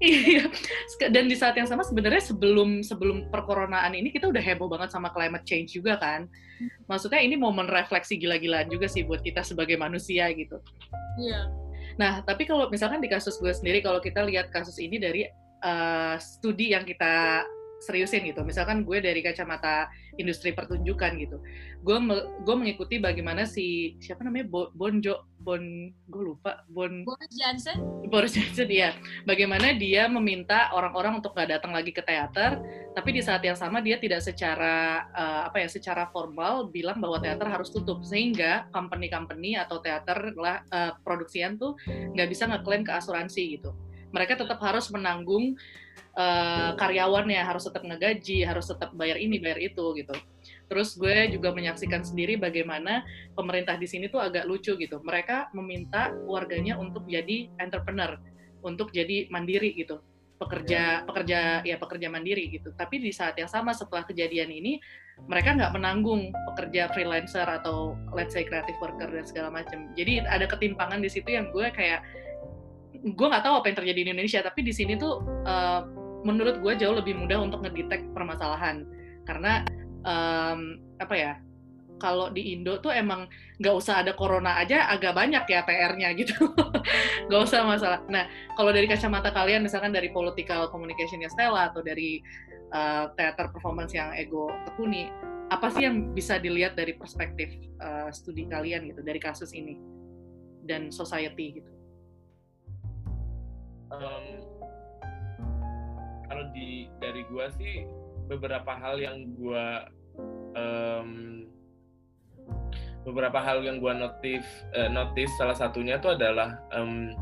Iya. 0.00 0.48
Dan 1.12 1.28
di 1.28 1.36
saat 1.36 1.52
yang 1.52 1.68
sama 1.68 1.84
sebenarnya 1.84 2.32
sebelum 2.32 2.80
sebelum 2.80 3.28
perkoronaan 3.28 3.92
ini 3.92 4.08
kita 4.08 4.24
udah 4.24 4.40
heboh 4.40 4.72
banget 4.72 4.88
sama 4.88 5.12
climate 5.12 5.44
change 5.44 5.76
juga 5.76 6.00
kan. 6.00 6.24
Maksudnya 6.88 7.20
ini 7.20 7.36
momen 7.36 7.68
refleksi 7.68 8.16
gila-gilaan 8.16 8.72
juga 8.72 8.88
sih 8.88 9.04
buat 9.04 9.20
kita 9.20 9.44
sebagai 9.44 9.76
manusia 9.76 10.32
gitu. 10.32 10.56
Iya. 11.20 11.44
Nah, 12.00 12.24
tapi 12.24 12.48
kalau 12.48 12.72
misalkan 12.72 13.04
di 13.04 13.10
kasus 13.12 13.36
gue 13.36 13.52
sendiri 13.52 13.84
kalau 13.84 14.00
kita 14.00 14.24
lihat 14.24 14.48
kasus 14.48 14.80
ini 14.80 14.96
dari 14.96 15.28
eh, 15.60 16.16
studi 16.16 16.72
yang 16.72 16.88
kita 16.88 17.44
seriusin 17.78 18.26
gitu. 18.26 18.42
Misalkan 18.42 18.82
gue 18.82 18.98
dari 18.98 19.22
kacamata 19.22 19.86
industri 20.18 20.50
pertunjukan 20.50 21.14
gitu. 21.18 21.38
Gue 21.82 21.98
me- 22.02 22.26
gue 22.42 22.54
mengikuti 22.58 22.98
bagaimana 22.98 23.46
si 23.46 23.94
siapa 24.02 24.26
namanya 24.26 24.50
Bo- 24.50 24.70
Bonjo 24.74 25.30
Bon 25.38 25.62
gue 26.10 26.22
lupa 26.34 26.66
Bon 26.66 26.90
Boris 27.06 27.30
Johnson 27.38 27.78
Boris 28.10 28.34
Johnson 28.34 28.66
ya, 28.66 28.90
bagaimana 29.22 29.70
dia 29.78 30.10
meminta 30.10 30.74
orang-orang 30.74 31.22
untuk 31.22 31.32
nggak 31.38 31.60
datang 31.60 31.70
lagi 31.70 31.94
ke 31.94 32.02
teater, 32.02 32.58
tapi 32.96 33.14
di 33.14 33.22
saat 33.22 33.44
yang 33.46 33.54
sama 33.54 33.78
dia 33.78 34.02
tidak 34.02 34.24
secara 34.24 35.06
eh, 35.14 35.42
apa 35.46 35.62
ya, 35.62 35.68
secara 35.70 36.10
formal 36.10 36.66
bilang 36.72 36.98
bahwa 36.98 37.22
teater 37.22 37.46
harus 37.46 37.70
tutup 37.70 38.02
sehingga 38.02 38.66
company-company 38.74 39.54
atau 39.54 39.78
teater 39.78 40.34
lah 40.34 40.66
eh, 40.68 40.92
produksian 41.06 41.54
tuh 41.54 41.78
nggak 41.86 42.28
bisa 42.28 42.50
ngeklaim 42.50 42.82
ke 42.82 42.92
asuransi 42.92 43.60
gitu. 43.60 43.70
Mereka 44.08 44.40
tetap 44.40 44.58
harus 44.64 44.88
menanggung 44.88 45.54
eh, 46.16 46.70
karyawannya, 46.78 47.40
harus 47.42 47.68
tetap 47.68 47.82
ngegaji, 47.84 48.46
harus 48.46 48.70
tetap 48.70 48.94
bayar 48.96 49.20
ini, 49.20 49.36
bayar 49.42 49.58
itu 49.60 49.84
gitu. 49.98 50.14
Terus 50.68 50.94
gue 51.00 51.32
juga 51.32 51.50
menyaksikan 51.56 52.04
sendiri 52.04 52.36
bagaimana 52.36 53.00
pemerintah 53.32 53.80
di 53.80 53.88
sini 53.88 54.12
tuh 54.12 54.20
agak 54.20 54.44
lucu 54.44 54.76
gitu. 54.76 55.00
Mereka 55.00 55.56
meminta 55.56 56.12
warganya 56.28 56.76
untuk 56.76 57.08
jadi 57.08 57.48
entrepreneur, 57.56 58.20
untuk 58.60 58.92
jadi 58.92 59.32
mandiri 59.32 59.72
gitu. 59.72 60.04
Pekerja 60.38 61.02
pekerja 61.02 61.66
ya 61.66 61.76
pekerja 61.80 62.12
mandiri 62.12 62.52
gitu. 62.52 62.70
Tapi 62.76 63.02
di 63.02 63.10
saat 63.10 63.34
yang 63.40 63.50
sama 63.50 63.74
setelah 63.74 64.06
kejadian 64.06 64.52
ini 64.54 64.78
mereka 65.26 65.56
nggak 65.56 65.74
menanggung 65.74 66.30
pekerja 66.52 66.92
freelancer 66.94 67.42
atau 67.42 67.98
let's 68.14 68.36
say 68.36 68.46
creative 68.46 68.78
worker 68.78 69.10
dan 69.10 69.26
segala 69.26 69.50
macam. 69.50 69.90
Jadi 69.98 70.22
ada 70.22 70.46
ketimpangan 70.46 71.02
di 71.02 71.10
situ 71.10 71.32
yang 71.32 71.50
gue 71.50 71.66
kayak 71.74 72.04
gue 72.98 73.26
nggak 73.26 73.42
tahu 73.42 73.54
apa 73.58 73.66
yang 73.72 73.78
terjadi 73.82 74.00
di 74.04 74.10
Indonesia, 74.14 74.40
tapi 74.44 74.60
di 74.62 74.70
sini 74.70 74.94
tuh 74.94 75.22
eh, 75.42 75.80
menurut 76.26 76.58
gue 76.62 76.72
jauh 76.78 76.96
lebih 76.96 77.18
mudah 77.18 77.38
untuk 77.42 77.62
ngedetect 77.62 78.10
permasalahan. 78.14 78.86
Karena 79.26 79.62
em, 80.06 80.82
apa 80.98 81.14
ya 81.14 81.32
kalau 81.98 82.30
di 82.30 82.54
Indo 82.54 82.78
tuh 82.78 82.94
emang 82.94 83.26
nggak 83.58 83.74
usah 83.74 84.06
ada 84.06 84.14
corona 84.14 84.56
aja 84.62 84.86
agak 84.88 85.12
banyak 85.18 85.44
ya 85.50 85.66
PR-nya 85.66 86.14
gitu. 86.14 86.54
Nggak 87.28 87.42
usah 87.42 87.66
masalah. 87.66 88.00
Nah 88.06 88.30
kalau 88.54 88.70
dari 88.70 88.86
kacamata 88.86 89.34
kalian 89.34 89.66
misalkan 89.66 89.90
dari 89.90 90.08
political 90.14 90.70
communication 90.70 91.20
Stella 91.26 91.74
atau 91.74 91.82
dari 91.82 92.22
uh, 92.70 93.10
teater 93.18 93.50
performance 93.50 93.92
yang 93.92 94.14
ego 94.14 94.48
tekuni 94.64 95.10
apa 95.48 95.72
sih 95.72 95.88
yang 95.88 96.12
bisa 96.12 96.36
dilihat 96.38 96.76
dari 96.76 96.94
perspektif 96.94 97.50
uh, 97.82 98.12
studi 98.14 98.46
kalian 98.46 98.88
gitu 98.92 99.00
dari 99.02 99.18
kasus 99.18 99.50
ini 99.56 99.76
dan 100.68 100.92
society 100.92 101.60
gitu? 101.60 101.72
Em, 103.88 104.44
kalau 106.28 106.44
di 106.52 106.86
dari 107.00 107.24
gua 107.32 107.48
sih 107.56 107.84
beberapa 108.28 108.72
hal 108.76 109.00
yang 109.00 109.32
gua 109.34 109.88
em, 110.54 111.44
beberapa 113.02 113.40
hal 113.40 113.64
yang 113.64 113.80
gua 113.80 113.96
notif 113.96 114.44
eh, 114.76 114.88
notice 114.88 115.32
salah 115.40 115.56
satunya 115.56 115.96
tuh 115.96 116.12
adalah 116.14 116.60
em, 116.76 117.16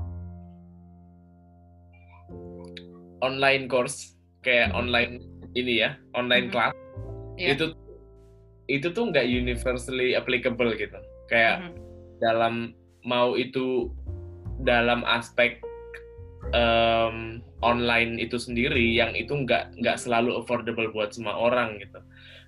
online 3.24 3.66
course 3.70 4.14
kayak 4.42 4.70
online 4.74 5.22
ini 5.56 5.82
ya 5.82 5.96
online 6.14 6.50
Mhm. 6.50 6.52
class 6.52 6.74
Iya. 7.36 7.54
itu 7.56 7.64
itu 8.66 8.90
tuh 8.90 9.14
nggak 9.14 9.26
universally 9.26 10.18
applicable 10.18 10.74
gitu 10.74 10.98
kayak 11.30 11.62
Mhm. 11.62 11.74
dalam 12.18 12.54
mau 13.06 13.38
itu 13.38 13.90
dalam 14.66 15.06
aspek 15.06 15.60
em, 16.54 17.40
online 17.64 18.20
itu 18.20 18.36
sendiri 18.38 18.94
yang 18.94 19.16
itu 19.16 19.32
nggak 19.32 19.80
nggak 19.80 19.96
selalu 19.98 20.38
affordable 20.38 20.86
buat 20.92 21.10
semua 21.14 21.34
orang 21.34 21.80
gitu. 21.82 21.98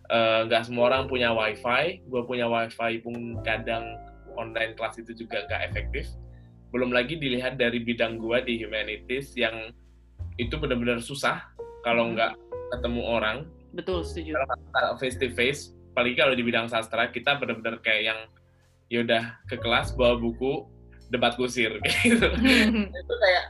Eh, 0.09 0.41
nggak 0.49 0.69
semua 0.69 0.93
orang 0.93 1.11
punya 1.11 1.33
wifi. 1.35 2.01
Gue 2.09 2.23
punya 2.25 2.47
wifi 2.49 3.03
pun 3.03 3.41
kadang 3.43 3.99
online 4.39 4.79
kelas 4.79 5.01
itu 5.03 5.27
juga 5.27 5.45
nggak 5.49 5.63
efektif. 5.73 6.07
Belum 6.71 6.93
lagi 6.93 7.17
dilihat 7.17 7.57
dari 7.57 7.81
bidang 7.81 8.21
gue 8.21 8.39
di 8.45 8.61
humanities 8.63 9.33
yang 9.35 9.73
itu 10.39 10.55
benar-benar 10.55 11.03
susah 11.03 11.43
kalau 11.83 12.09
Mhm. 12.09 12.13
nggak 12.15 12.33
ketemu 12.77 13.03
orang. 13.05 13.39
Betul 13.75 14.05
setuju. 14.05 14.37
Face 15.01 15.17
to 15.19 15.29
face 15.33 15.73
apalagi 15.93 16.15
kalau 16.15 16.35
di 16.39 16.47
bidang 16.47 16.71
sastra 16.71 17.11
kita 17.11 17.43
benar-benar 17.43 17.83
kayak 17.83 18.03
yang 18.15 18.21
yaudah 18.87 19.35
ke 19.51 19.59
kelas 19.59 19.93
bawa 19.99 20.15
buku 20.15 20.63
debat 21.09 21.33
kusir 21.35 21.73
gitu. 22.05 22.29
itu 23.03 23.15
kayak 23.21 23.45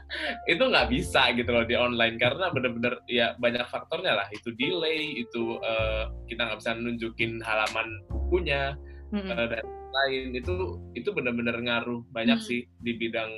itu 0.47 0.63
nggak 0.63 0.87
bisa 0.91 1.31
gitu 1.35 1.51
loh 1.51 1.65
di 1.67 1.75
online 1.75 2.15
karena 2.15 2.47
bener-bener 2.51 3.03
ya 3.11 3.35
banyak 3.35 3.63
faktornya 3.67 4.15
lah 4.15 4.27
itu 4.31 4.55
delay 4.55 5.19
itu 5.19 5.59
uh, 5.59 6.07
kita 6.31 6.47
nggak 6.47 6.59
bisa 6.63 6.71
nunjukin 6.79 7.43
halaman 7.43 7.87
bukunya 8.07 8.79
uh, 9.11 9.47
dan 9.47 9.65
lain 9.89 10.37
itu 10.37 10.79
itu 10.95 11.09
bener-bener 11.11 11.57
ngaruh 11.59 12.05
banyak 12.13 12.39
hmm. 12.39 12.47
sih 12.47 12.61
di 12.79 12.95
bidang 12.95 13.31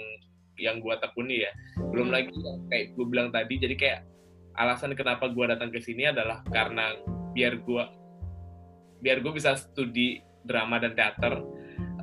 yang 0.60 0.78
gua 0.78 1.00
tekuni 1.02 1.42
ya 1.42 1.52
belum 1.90 2.12
hmm. 2.12 2.16
lagi 2.16 2.30
kayak 2.70 2.86
gue 2.94 3.06
bilang 3.08 3.34
tadi 3.34 3.58
jadi 3.58 3.76
kayak 3.80 4.00
alasan 4.60 4.94
kenapa 4.94 5.32
gua 5.32 5.56
datang 5.56 5.74
ke 5.74 5.82
sini 5.82 6.12
adalah 6.12 6.44
karena 6.52 6.94
biar 7.34 7.58
gua 7.64 7.90
biar 9.02 9.18
gue 9.26 9.34
bisa 9.34 9.58
studi 9.58 10.22
drama 10.46 10.78
dan 10.78 10.94
teater 10.94 11.42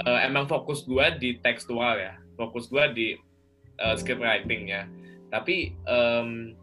uh, 0.05 0.21
emang 0.23 0.47
fokus 0.47 0.85
gue 0.87 1.07
di 1.19 1.31
tekstual 1.43 1.99
ya. 1.99 2.15
Fokus 2.39 2.71
gue 2.71 2.85
di 2.95 3.09
uh, 3.83 3.95
script 3.99 4.23
writing 4.23 4.71
ya. 4.71 4.87
Tapi 5.29 5.75
um, 5.89 6.55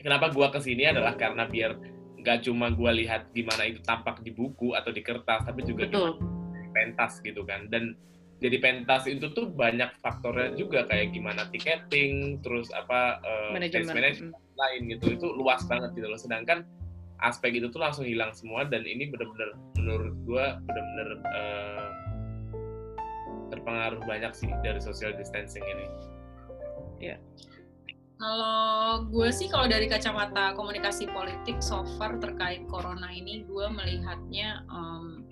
kenapa 0.00 0.32
gue 0.32 0.46
ke 0.50 0.60
sini 0.60 0.90
adalah 0.90 1.14
karena 1.14 1.46
biar 1.46 1.76
nggak 2.24 2.48
cuma 2.48 2.72
gue 2.72 3.04
lihat 3.04 3.28
gimana 3.36 3.68
itu 3.68 3.84
tampak 3.84 4.24
di 4.24 4.32
buku 4.32 4.72
atau 4.72 4.88
di 4.88 5.04
kertas 5.04 5.44
tapi 5.44 5.60
juga 5.60 5.84
Betul. 5.86 6.16
di 6.16 6.70
pentas 6.72 7.20
gitu 7.20 7.44
kan. 7.44 7.68
Dan 7.68 7.94
jadi 8.42 8.58
pentas 8.60 9.06
itu 9.06 9.30
tuh 9.30 9.48
banyak 9.48 9.94
faktornya 10.02 10.58
juga 10.58 10.84
kayak 10.90 11.14
gimana 11.14 11.48
tiketing 11.48 12.42
terus 12.42 12.68
apa 12.74 13.22
uh, 13.22 13.54
manajemen. 13.54 14.34
lain 14.34 14.80
gitu. 14.90 15.14
Itu 15.14 15.26
luas 15.32 15.62
banget 15.70 15.94
gitu 15.94 16.10
loh. 16.10 16.18
Sedangkan 16.18 16.66
aspek 17.22 17.56
itu 17.56 17.70
tuh 17.70 17.80
langsung 17.80 18.04
hilang 18.04 18.34
semua 18.36 18.66
dan 18.68 18.84
ini 18.84 19.08
benar-benar 19.08 19.56
menurut 19.78 20.14
gue 20.28 20.44
benar-benar 20.66 21.08
uh, 21.30 21.88
terpengaruh 23.54 24.02
banyak 24.02 24.32
sih 24.34 24.50
dari 24.60 24.82
social 24.82 25.14
distancing 25.14 25.62
ini. 25.62 25.86
Ya. 26.98 27.16
Kalau 28.18 29.04
gue 29.10 29.28
sih 29.34 29.50
kalau 29.50 29.66
dari 29.66 29.90
kacamata 29.90 30.54
komunikasi 30.54 31.10
politik 31.10 31.58
so 31.58 31.82
far 31.98 32.16
terkait 32.22 32.62
corona 32.70 33.10
ini 33.10 33.42
gue 33.42 33.66
melihatnya 33.68 34.62
um, 34.70 35.26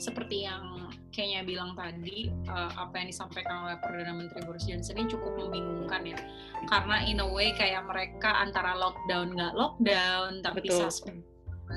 seperti 0.00 0.48
yang 0.48 0.90
kayaknya 1.14 1.46
bilang 1.46 1.78
tadi 1.78 2.32
uh, 2.50 2.72
apa 2.74 2.98
yang 2.98 3.08
disampaikan 3.14 3.68
oleh 3.68 3.76
Perdana 3.78 4.10
Menteri 4.10 4.42
Boris 4.42 4.66
Johnson 4.66 4.98
ini 4.98 5.06
cukup 5.06 5.38
membingungkan 5.38 6.02
ya 6.02 6.18
karena 6.66 7.06
in 7.06 7.22
a 7.22 7.28
way 7.28 7.54
kayak 7.54 7.86
mereka 7.86 8.42
antara 8.42 8.74
lockdown 8.74 9.38
nggak 9.38 9.54
lockdown 9.54 10.42
tapi 10.42 10.66
Betul. 10.66 10.90
suspend 10.90 11.22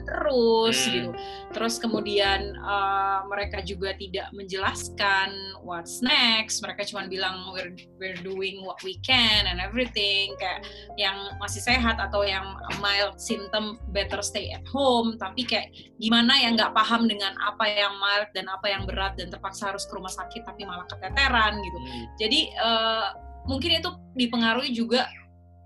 terus 0.05 0.77
hmm. 0.85 0.91
gitu. 0.93 1.11
Terus 1.55 1.75
kemudian 1.79 2.53
uh, 2.61 3.25
mereka 3.31 3.63
juga 3.63 3.95
tidak 3.95 4.29
menjelaskan 4.35 5.31
what's 5.63 6.03
next. 6.03 6.59
Mereka 6.61 6.85
cuma 6.91 7.07
bilang 7.07 7.49
we're 7.55 7.73
we're 7.97 8.19
doing 8.21 8.61
what 8.61 8.77
we 8.83 8.99
can 9.01 9.47
and 9.47 9.57
everything. 9.63 10.35
Kayak 10.37 10.67
yang 10.99 11.17
masih 11.39 11.63
sehat 11.63 11.97
atau 11.97 12.21
yang 12.27 12.45
mild 12.83 13.17
symptom 13.17 13.81
better 13.95 14.19
stay 14.21 14.53
at 14.53 14.65
home. 14.69 15.15
Tapi 15.17 15.47
kayak 15.47 15.73
gimana 15.97 16.37
yang 16.37 16.59
nggak 16.59 16.75
paham 16.75 17.07
dengan 17.07 17.33
apa 17.41 17.65
yang 17.65 17.95
mild 17.97 18.29
dan 18.35 18.45
apa 18.51 18.67
yang 18.69 18.83
berat 18.85 19.17
dan 19.17 19.31
terpaksa 19.33 19.73
harus 19.73 19.87
ke 19.87 19.95
rumah 19.95 20.11
sakit 20.11 20.43
tapi 20.43 20.67
malah 20.67 20.85
keteteran 20.91 21.57
gitu. 21.63 21.79
Hmm. 21.79 22.05
Jadi 22.19 22.39
uh, 22.59 23.07
mungkin 23.47 23.79
itu 23.79 23.89
dipengaruhi 24.19 24.75
juga 24.75 25.07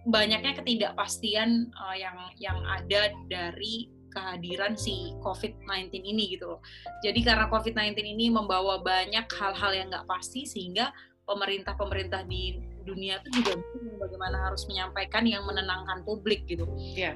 banyaknya 0.08 0.58
ketidakpastian 0.58 1.70
uh, 1.78 1.96
yang 1.98 2.18
yang 2.42 2.58
ada 2.66 3.14
dari 3.30 3.90
kehadiran 4.12 4.76
si 4.76 5.16
COVID-19 5.24 6.04
ini 6.04 6.36
gitu 6.36 6.56
loh. 6.56 6.62
Jadi 7.02 7.24
karena 7.24 7.48
COVID-19 7.48 7.96
ini 8.04 8.28
membawa 8.30 8.84
banyak 8.84 9.26
hal-hal 9.32 9.72
yang 9.72 9.88
nggak 9.90 10.06
pasti 10.06 10.44
sehingga 10.44 10.92
pemerintah-pemerintah 11.24 12.28
di 12.28 12.60
dunia 12.84 13.22
itu 13.24 13.42
juga 13.42 13.56
bagaimana 14.02 14.52
harus 14.52 14.68
menyampaikan 14.68 15.24
yang 15.24 15.48
menenangkan 15.48 16.04
publik 16.04 16.44
gitu. 16.50 16.68
Iya. 16.76 17.16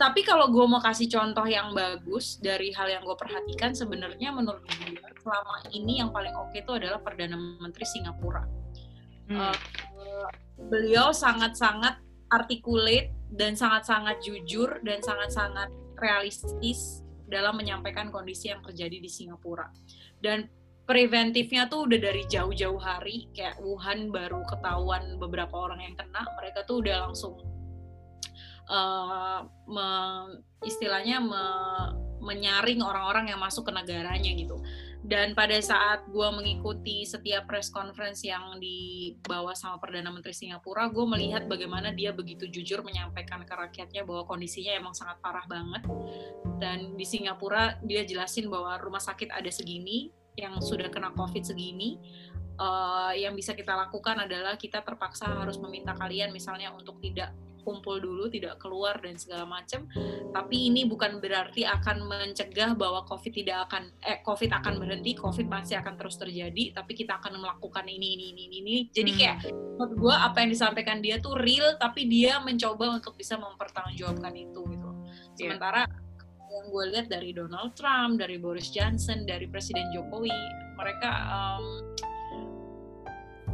Tapi 0.00 0.24
kalau 0.24 0.48
gue 0.48 0.64
mau 0.64 0.80
kasih 0.80 1.12
contoh 1.12 1.44
yang 1.44 1.76
bagus 1.76 2.40
dari 2.40 2.72
hal 2.72 2.88
yang 2.88 3.04
gue 3.04 3.12
perhatikan 3.20 3.76
sebenarnya 3.76 4.32
menurut 4.32 4.64
gue 4.64 4.96
selama 5.20 5.60
ini 5.76 6.00
yang 6.00 6.08
paling 6.08 6.32
oke 6.32 6.56
itu 6.56 6.72
adalah 6.72 7.04
Perdana 7.04 7.36
Menteri 7.36 7.84
Singapura. 7.84 8.48
Hmm. 9.28 9.52
Uh, 9.52 10.28
beliau 10.72 11.12
sangat-sangat 11.12 12.00
articulate 12.32 13.12
dan 13.28 13.52
sangat-sangat 13.52 14.24
jujur 14.24 14.80
dan 14.82 15.04
sangat-sangat 15.04 15.68
realistis 16.00 17.04
dalam 17.30 17.60
menyampaikan 17.60 18.10
kondisi 18.10 18.50
yang 18.50 18.64
terjadi 18.64 18.98
di 18.98 19.06
Singapura. 19.06 19.70
Dan 20.18 20.50
preventifnya 20.88 21.70
tuh 21.70 21.86
udah 21.86 22.00
dari 22.02 22.26
jauh-jauh 22.26 22.80
hari, 22.82 23.30
kayak 23.30 23.62
Wuhan 23.62 24.10
baru 24.10 24.42
ketahuan 24.50 25.20
beberapa 25.22 25.54
orang 25.54 25.86
yang 25.86 25.94
kena, 25.94 26.26
mereka 26.40 26.66
tuh 26.66 26.82
udah 26.82 27.06
langsung 27.06 27.38
uh, 28.66 29.46
me, 29.70 29.88
istilahnya 30.66 31.22
me, 31.22 31.44
menyaring 32.20 32.82
orang-orang 32.82 33.30
yang 33.30 33.40
masuk 33.40 33.70
ke 33.70 33.72
negaranya 33.72 34.30
gitu 34.34 34.58
dan 35.10 35.34
pada 35.34 35.58
saat 35.58 36.06
gue 36.06 36.28
mengikuti 36.30 37.02
setiap 37.02 37.50
press 37.50 37.66
conference 37.66 38.22
yang 38.22 38.62
dibawa 38.62 39.58
sama 39.58 39.82
Perdana 39.82 40.14
Menteri 40.14 40.30
Singapura, 40.30 40.86
gue 40.86 41.02
melihat 41.02 41.50
bagaimana 41.50 41.90
dia 41.90 42.14
begitu 42.14 42.46
jujur 42.46 42.86
menyampaikan 42.86 43.42
ke 43.42 43.50
rakyatnya 43.50 44.06
bahwa 44.06 44.22
kondisinya 44.30 44.70
emang 44.78 44.94
sangat 44.94 45.18
parah 45.18 45.42
banget. 45.50 45.82
Dan 46.62 46.94
di 46.94 47.02
Singapura 47.02 47.82
dia 47.82 48.06
jelasin 48.06 48.46
bahwa 48.46 48.78
rumah 48.78 49.02
sakit 49.02 49.34
ada 49.34 49.50
segini, 49.50 50.14
yang 50.38 50.54
sudah 50.62 50.86
kena 50.94 51.10
COVID 51.18 51.42
segini, 51.42 51.98
uh, 52.62 53.10
yang 53.10 53.34
bisa 53.34 53.58
kita 53.58 53.74
lakukan 53.74 54.14
adalah 54.14 54.54
kita 54.54 54.86
terpaksa 54.86 55.26
harus 55.26 55.58
meminta 55.58 55.90
kalian 55.98 56.30
misalnya 56.30 56.70
untuk 56.70 57.02
tidak 57.02 57.34
kumpul 57.62 58.00
dulu, 58.00 58.26
tidak 58.28 58.58
keluar 58.58 58.98
dan 59.00 59.16
segala 59.16 59.44
macam. 59.46 59.86
Tapi 60.30 60.56
ini 60.72 60.86
bukan 60.88 61.18
berarti 61.18 61.64
akan 61.64 62.06
mencegah 62.06 62.74
bahwa 62.74 63.04
COVID 63.06 63.32
tidak 63.32 63.70
akan 63.70 63.92
eh 64.04 64.20
COVID 64.24 64.50
akan 64.50 64.74
berhenti, 64.80 65.16
COVID 65.16 65.46
masih 65.46 65.80
akan 65.80 65.94
terus 66.00 66.16
terjadi, 66.18 66.74
tapi 66.74 66.92
kita 66.96 67.20
akan 67.20 67.40
melakukan 67.40 67.86
ini 67.86 68.16
ini 68.18 68.26
ini 68.34 68.44
ini. 68.60 68.76
Jadi 68.90 69.10
kayak 69.14 69.36
hmm. 69.46 69.76
menurut 69.78 69.94
gue 69.96 70.14
apa 70.14 70.36
yang 70.42 70.50
disampaikan 70.50 70.98
dia 71.00 71.16
tuh 71.22 71.36
real, 71.38 71.76
tapi 71.76 72.08
dia 72.08 72.40
mencoba 72.40 73.00
untuk 73.00 73.16
bisa 73.16 73.36
mempertanggungjawabkan 73.36 74.34
itu 74.36 74.60
gitu. 74.68 74.90
Iya. 74.90 75.36
Sementara 75.36 75.86
yeah. 75.86 76.50
yang 76.50 76.66
gue 76.68 76.84
lihat 76.92 77.06
dari 77.08 77.30
Donald 77.30 77.72
Trump, 77.78 78.18
dari 78.18 78.36
Boris 78.36 78.68
Johnson, 78.74 79.22
dari 79.24 79.46
Presiden 79.46 79.88
Jokowi, 79.94 80.34
mereka 80.74 81.10
um, 81.30 81.64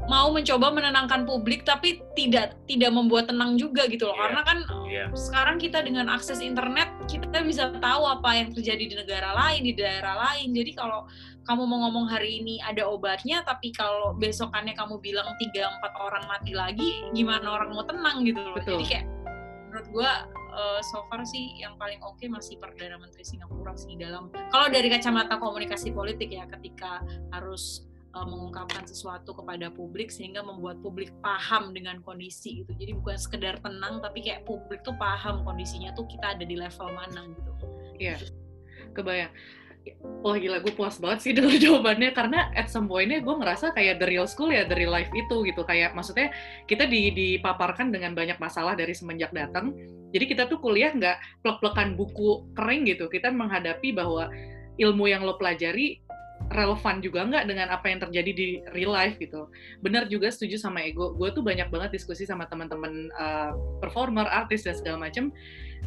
mau 0.07 0.31
mencoba 0.31 0.71
menenangkan 0.71 1.27
publik 1.27 1.67
tapi 1.67 2.03
tidak 2.15 2.55
tidak 2.71 2.91
membuat 2.95 3.27
tenang 3.27 3.59
juga 3.59 3.91
gitu 3.91 4.07
loh 4.07 4.15
yeah. 4.15 4.23
karena 4.23 4.41
kan 4.47 4.59
yeah. 4.87 5.09
sekarang 5.13 5.57
kita 5.59 5.83
dengan 5.83 6.07
akses 6.07 6.39
internet 6.39 6.87
kita 7.11 7.43
bisa 7.43 7.75
tahu 7.83 8.03
apa 8.07 8.31
yang 8.39 8.55
terjadi 8.55 8.85
di 8.87 8.95
negara 8.95 9.35
lain 9.35 9.67
di 9.67 9.75
daerah 9.75 10.15
lain 10.15 10.55
jadi 10.55 10.73
kalau 10.79 11.11
kamu 11.47 11.63
mau 11.63 11.79
ngomong 11.87 12.11
hari 12.11 12.43
ini 12.43 12.59
ada 12.63 12.87
obatnya 12.87 13.43
tapi 13.47 13.71
kalau 13.75 14.15
besokannya 14.19 14.75
kamu 14.75 14.99
bilang 15.03 15.27
tiga 15.39 15.71
empat 15.79 15.93
orang 15.99 16.25
mati 16.27 16.55
lagi 16.55 17.07
gimana 17.15 17.47
orang 17.59 17.71
mau 17.75 17.87
tenang 17.87 18.27
gitu 18.27 18.39
loh 18.43 18.59
Betul. 18.59 18.79
jadi 18.79 18.85
kayak 18.87 19.07
menurut 19.67 19.87
gue 19.93 20.11
uh, 20.57 20.81
so 20.81 21.05
far 21.11 21.23
sih 21.27 21.53
yang 21.59 21.75
paling 21.77 21.99
oke 22.01 22.17
okay 22.17 22.31
masih 22.31 22.57
perdana 22.57 22.97
menteri 22.97 23.27
Singapura 23.27 23.75
sih 23.75 23.99
dalam 23.99 24.31
kalau 24.55 24.67
dari 24.71 24.87
kacamata 24.87 25.37
komunikasi 25.37 25.91
politik 25.91 26.31
ya 26.31 26.47
ketika 26.47 27.03
harus 27.35 27.87
uh, 28.17 28.25
mengungkapkan 28.25 28.89
sesuatu 28.89 29.37
kepada 29.37 29.69
publik 29.69 30.09
sehingga 30.09 30.41
membuat 30.41 30.81
publik 30.81 31.13
paham 31.21 31.77
dengan 31.77 32.01
kondisi 32.01 32.65
itu. 32.65 32.73
Jadi 32.81 32.97
bukan 32.97 33.17
sekedar 33.21 33.61
tenang 33.61 34.01
tapi 34.01 34.25
kayak 34.25 34.49
publik 34.49 34.81
tuh 34.81 34.97
paham 34.97 35.45
kondisinya 35.45 35.93
tuh 35.93 36.09
kita 36.09 36.33
ada 36.33 36.45
di 36.49 36.57
level 36.57 36.89
mana 36.97 37.21
gitu. 37.29 37.53
Iya. 38.01 38.17
Kebayang. 38.97 39.33
Wah 40.27 40.35
gila, 40.35 40.59
gue 40.59 40.75
puas 40.75 40.99
banget 40.99 41.19
sih 41.23 41.33
dengan 41.37 41.55
jawabannya 41.55 42.11
karena 42.11 42.51
at 42.59 42.67
some 42.67 42.91
point 42.91 43.07
gue 43.07 43.35
ngerasa 43.39 43.71
kayak 43.71 44.03
the 44.03 44.07
real 44.09 44.27
school 44.27 44.51
ya, 44.51 44.67
the 44.67 44.75
real 44.75 44.91
life 44.91 45.13
itu 45.15 45.47
gitu. 45.47 45.63
Kayak 45.63 45.95
maksudnya 45.95 46.33
kita 46.67 46.89
di, 46.89 47.13
dipaparkan 47.15 47.95
dengan 47.95 48.17
banyak 48.17 48.41
masalah 48.41 48.75
dari 48.75 48.97
semenjak 48.97 49.31
datang. 49.31 49.77
Jadi 50.11 50.25
kita 50.27 50.49
tuh 50.49 50.59
kuliah 50.59 50.91
nggak 50.91 51.45
plek-plekan 51.45 51.95
buku 51.95 52.51
kering 52.57 52.89
gitu. 52.89 53.07
Kita 53.07 53.31
menghadapi 53.31 53.95
bahwa 53.95 54.27
ilmu 54.77 55.05
yang 55.09 55.25
lo 55.25 55.41
pelajari 55.41 56.01
relevan 56.47 57.03
juga 57.03 57.27
nggak 57.27 57.45
dengan 57.51 57.69
apa 57.75 57.91
yang 57.91 57.99
terjadi 57.99 58.31
di 58.31 58.49
real 58.71 58.95
life 58.95 59.19
gitu. 59.19 59.51
Benar 59.83 60.07
juga 60.07 60.31
setuju 60.31 60.61
sama 60.61 60.85
ego. 60.87 61.13
Gue 61.19 61.35
tuh 61.35 61.43
banyak 61.43 61.69
banget 61.69 61.99
diskusi 61.99 62.23
sama 62.23 62.47
teman-teman 62.47 63.11
uh, 63.19 63.53
performer, 63.83 64.25
artis 64.31 64.63
dan 64.63 64.79
segala 64.79 65.11
macam. 65.11 65.35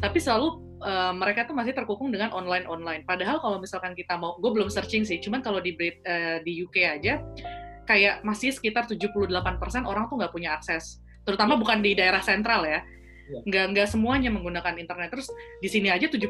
Tapi 0.00 0.18
selalu 0.20 0.60
uh, 0.84 1.12
mereka 1.16 1.48
tuh 1.48 1.56
masih 1.56 1.72
terkukung 1.72 2.12
dengan 2.12 2.30
online 2.36 2.68
online. 2.68 3.02
Padahal 3.08 3.40
kalau 3.40 3.56
misalkan 3.56 3.96
kita 3.96 4.20
mau, 4.20 4.36
gue 4.36 4.50
belum 4.52 4.68
searching 4.68 5.02
sih. 5.02 5.16
Cuman 5.18 5.40
kalau 5.40 5.64
di 5.64 5.72
uh, 5.80 6.38
di 6.44 6.52
UK 6.60 6.76
aja, 7.00 7.24
kayak 7.88 8.20
masih 8.22 8.52
sekitar 8.52 8.84
78% 8.84 9.26
orang 9.88 10.12
tuh 10.12 10.20
nggak 10.20 10.32
punya 10.32 10.54
akses. 10.54 11.00
Terutama 11.24 11.56
bukan 11.56 11.80
di 11.80 11.96
daerah 11.96 12.20
sentral 12.20 12.68
ya. 12.68 12.84
Iya. 13.30 13.40
Nggak 13.48 13.64
nggak 13.74 13.88
semuanya 13.88 14.28
menggunakan 14.28 14.76
internet. 14.76 15.08
Terus 15.08 15.32
di 15.62 15.68
sini 15.72 15.88
aja 15.88 16.04
78% 16.04 16.20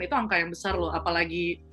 itu 0.00 0.14
angka 0.16 0.40
yang 0.40 0.50
besar 0.50 0.74
loh. 0.78 0.90
Apalagi 0.90 1.67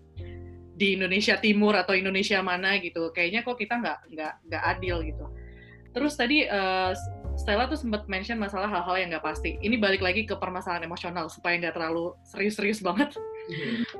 di 0.75 0.99
Indonesia 0.99 1.39
Timur 1.39 1.73
atau 1.73 1.95
Indonesia 1.95 2.43
mana 2.43 2.75
gitu. 2.83 3.09
Kayaknya 3.15 3.41
kok 3.47 3.57
kita 3.57 3.79
nggak 3.79 3.99
nggak 4.11 4.33
nggak 4.51 4.63
adil 4.75 4.97
gitu. 5.07 5.25
Terus 5.95 6.13
tadi 6.19 6.43
uh, 6.43 6.91
Stella 7.35 7.67
tuh 7.67 7.79
sempat 7.79 8.07
mention 8.07 8.39
masalah 8.39 8.67
hal-hal 8.67 8.95
yang 8.99 9.09
nggak 9.15 9.23
pasti. 9.23 9.55
Ini 9.59 9.79
balik 9.79 10.03
lagi 10.03 10.27
ke 10.27 10.35
permasalahan 10.35 10.83
emosional 10.87 11.31
supaya 11.31 11.55
nggak 11.59 11.75
terlalu 11.75 12.11
serius-serius 12.27 12.83
banget. 12.83 13.15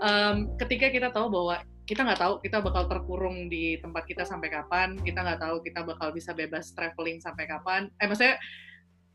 um, 0.04 0.56
ketika 0.60 0.92
kita 0.92 1.12
tahu 1.12 1.32
bahwa 1.32 1.64
kita 1.86 2.02
nggak 2.02 2.20
tahu 2.20 2.34
kita 2.42 2.58
bakal 2.60 2.84
terkurung 2.90 3.48
di 3.48 3.80
tempat 3.80 4.04
kita 4.08 4.28
sampai 4.28 4.52
kapan, 4.52 5.00
kita 5.00 5.24
nggak 5.24 5.40
tahu 5.40 5.64
kita 5.64 5.84
bakal 5.88 6.12
bisa 6.12 6.36
bebas 6.36 6.76
traveling 6.76 7.24
sampai 7.24 7.48
kapan. 7.48 7.88
Eh 8.00 8.08
maksudnya 8.08 8.36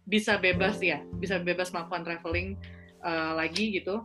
bisa 0.09 0.41
bebas 0.41 0.81
ya, 0.81 1.05
bisa 1.21 1.37
bebas 1.41 1.73
melakukan 1.73 2.05
traveling 2.05 2.57
uh, 3.05 3.37
lagi 3.37 3.77
gitu. 3.77 4.05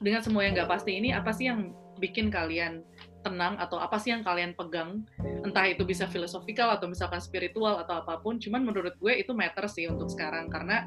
Dengan 0.00 0.20
semua 0.20 0.44
yang 0.44 0.56
nggak 0.56 0.68
pasti 0.68 0.98
ini, 0.98 1.14
apa 1.14 1.30
sih 1.32 1.48
yang 1.48 1.72
bikin 1.98 2.30
kalian 2.30 2.82
tenang 3.24 3.56
atau 3.56 3.80
apa 3.80 3.96
sih 3.96 4.12
yang 4.12 4.20
kalian 4.20 4.52
pegang 4.52 5.00
entah 5.42 5.64
itu 5.64 5.80
bisa 5.88 6.04
filosofikal 6.04 6.76
atau 6.76 6.84
misalkan 6.84 7.18
spiritual 7.24 7.80
atau 7.80 8.04
apa 8.04 8.20
pun 8.20 8.36
cuman 8.36 8.60
menurut 8.68 8.92
gue 9.00 9.12
itu 9.16 9.32
matter 9.32 9.64
sih 9.66 9.88
untuk 9.88 10.12
sekarang. 10.12 10.52
Karena 10.52 10.84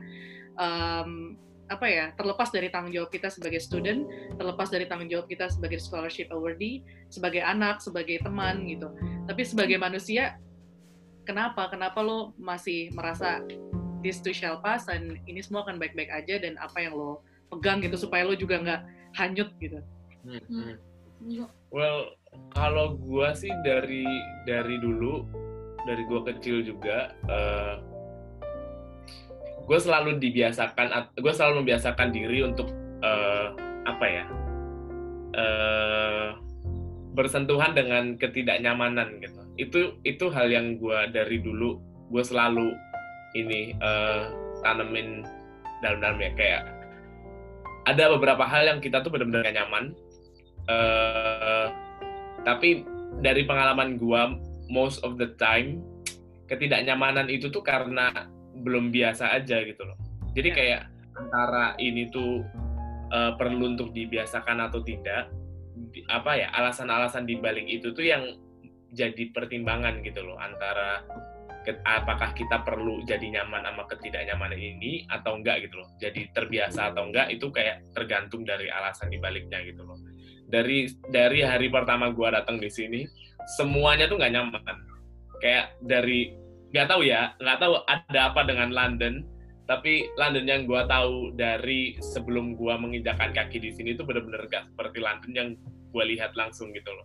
um, 0.56 1.34
apa 1.68 1.84
ya 1.90 2.06
terlepas 2.16 2.48
dari 2.48 2.72
tanggung 2.72 2.96
jawab 2.96 3.12
kita 3.12 3.28
sebagai 3.28 3.60
student 3.60 4.08
terlepas 4.40 4.72
dari 4.72 4.88
tanggung 4.88 5.12
jawab 5.12 5.28
kita 5.28 5.52
sebagai 5.52 5.84
scholarship 5.84 6.32
awardee 6.32 6.80
sebagai 7.12 7.44
anak 7.44 7.84
sebagai 7.84 8.24
teman 8.24 8.64
gitu. 8.70 8.88
Tapi 9.28 9.42
sebagai 9.44 9.76
manusia 9.82 10.40
kenapa? 11.28 11.68
Kenapa 11.68 12.00
lo 12.00 12.32
masih 12.40 12.94
merasa 12.96 13.44
this 14.00 14.24
too 14.24 14.32
shall 14.32 14.64
pass 14.64 14.88
dan 14.88 15.20
ini 15.28 15.44
semua 15.44 15.68
akan 15.68 15.76
baik-baik 15.76 16.08
aja 16.08 16.40
dan 16.40 16.56
apa 16.62 16.80
yang 16.80 16.96
lo 16.96 17.20
pegang 17.52 17.84
gitu 17.84 18.00
supaya 18.00 18.24
lo 18.24 18.38
juga 18.38 18.64
nggak 18.64 18.82
hanyut 19.20 19.50
gitu? 19.60 19.84
Hmm. 20.24 20.80
Well, 21.74 22.16
kalau 22.54 22.96
gue 22.98 23.28
sih 23.34 23.52
dari 23.66 24.06
dari 24.46 24.78
dulu, 24.78 25.26
dari 25.84 26.04
gue 26.06 26.22
kecil 26.34 26.64
juga, 26.64 27.12
uh, 27.28 27.34
eh, 27.34 27.76
gue 29.66 29.80
selalu 29.82 30.22
dibiasakan, 30.22 31.12
gue 31.18 31.34
selalu 31.34 31.66
membiasakan 31.66 32.10
diri 32.14 32.46
untuk 32.46 32.70
uh, 33.02 33.52
apa 33.88 34.06
ya, 34.06 34.26
uh, 35.36 36.28
bersentuhan 37.18 37.74
dengan 37.74 38.16
ketidaknyamanan 38.16 39.18
gitu. 39.20 39.42
Itu 39.58 39.80
itu 40.06 40.26
hal 40.30 40.54
yang 40.54 40.78
gue 40.78 41.10
dari 41.12 41.42
dulu 41.42 41.82
gue 42.08 42.24
selalu 42.24 42.72
ini 43.36 43.76
uh, 43.82 44.32
tanemin 44.62 45.26
dalam-dalam 45.82 46.22
ya. 46.22 46.32
Kayak 46.38 46.64
ada 47.88 48.12
beberapa 48.14 48.44
hal 48.44 48.68
yang 48.68 48.80
kita 48.84 49.00
tuh 49.02 49.12
benar-benar 49.12 49.48
nyaman 49.48 49.96
uh, 50.68 51.68
tapi 52.44 52.84
dari 53.20 53.44
pengalaman 53.44 53.98
gua 53.98 54.36
most 54.72 55.02
of 55.04 55.16
the 55.20 55.34
time 55.40 55.82
ketidaknyamanan 56.48 57.28
itu 57.28 57.52
tuh 57.52 57.64
karena 57.64 58.30
belum 58.64 58.92
biasa 58.92 59.36
aja 59.36 59.64
gitu 59.64 59.84
loh 59.84 59.98
jadi 60.36 60.50
ya. 60.52 60.56
kayak 60.56 60.82
antara 61.18 61.74
ini 61.82 62.08
tuh 62.14 62.46
uh, 63.12 63.34
perlu 63.36 63.76
untuk 63.76 63.92
dibiasakan 63.92 64.64
atau 64.70 64.84
tidak 64.84 65.32
apa 66.10 66.32
ya 66.36 66.48
alasan-alasan 66.58 67.26
di 67.26 67.38
balik 67.38 67.66
itu 67.66 67.94
tuh 67.94 68.06
yang 68.06 68.24
jadi 68.96 69.30
pertimbangan 69.36 70.00
gitu 70.02 70.24
loh 70.24 70.40
antara 70.40 71.04
apakah 71.84 72.32
kita 72.32 72.64
perlu 72.64 73.04
jadi 73.04 73.28
nyaman 73.28 73.68
sama 73.68 73.84
ketidaknyamanan 73.92 74.56
ini 74.56 75.04
atau 75.12 75.36
enggak 75.36 75.68
gitu 75.68 75.84
loh. 75.84 75.92
Jadi 76.00 76.32
terbiasa 76.32 76.96
atau 76.96 77.12
enggak 77.12 77.28
itu 77.28 77.52
kayak 77.52 77.84
tergantung 77.92 78.48
dari 78.48 78.72
alasan 78.72 79.12
di 79.12 79.20
baliknya 79.20 79.60
gitu 79.68 79.84
loh 79.84 80.00
dari 80.48 80.88
dari 81.12 81.44
hari 81.44 81.68
pertama 81.68 82.10
gue 82.12 82.28
datang 82.32 82.58
di 82.58 82.72
sini 82.72 83.04
semuanya 83.60 84.08
tuh 84.08 84.18
nggak 84.20 84.34
nyaman. 84.34 84.78
Kayak 85.44 85.76
dari 85.84 86.34
nggak 86.72 86.88
tahu 86.88 87.02
ya 87.06 87.36
nggak 87.40 87.60
tahu 87.60 87.74
ada 87.88 88.20
apa 88.34 88.42
dengan 88.44 88.72
London 88.76 89.24
tapi 89.68 90.08
London 90.16 90.48
yang 90.48 90.64
gue 90.64 90.82
tahu 90.88 91.36
dari 91.36 92.00
sebelum 92.00 92.56
gue 92.56 92.74
menginjakan 92.80 93.36
kaki 93.36 93.60
di 93.60 93.76
sini 93.76 94.00
itu 94.00 94.08
benar-benar 94.08 94.48
gak 94.48 94.64
seperti 94.72 95.04
London 95.04 95.32
yang 95.36 95.50
gue 95.92 96.04
lihat 96.16 96.32
langsung 96.40 96.72
gitu 96.72 96.88
loh. 96.96 97.04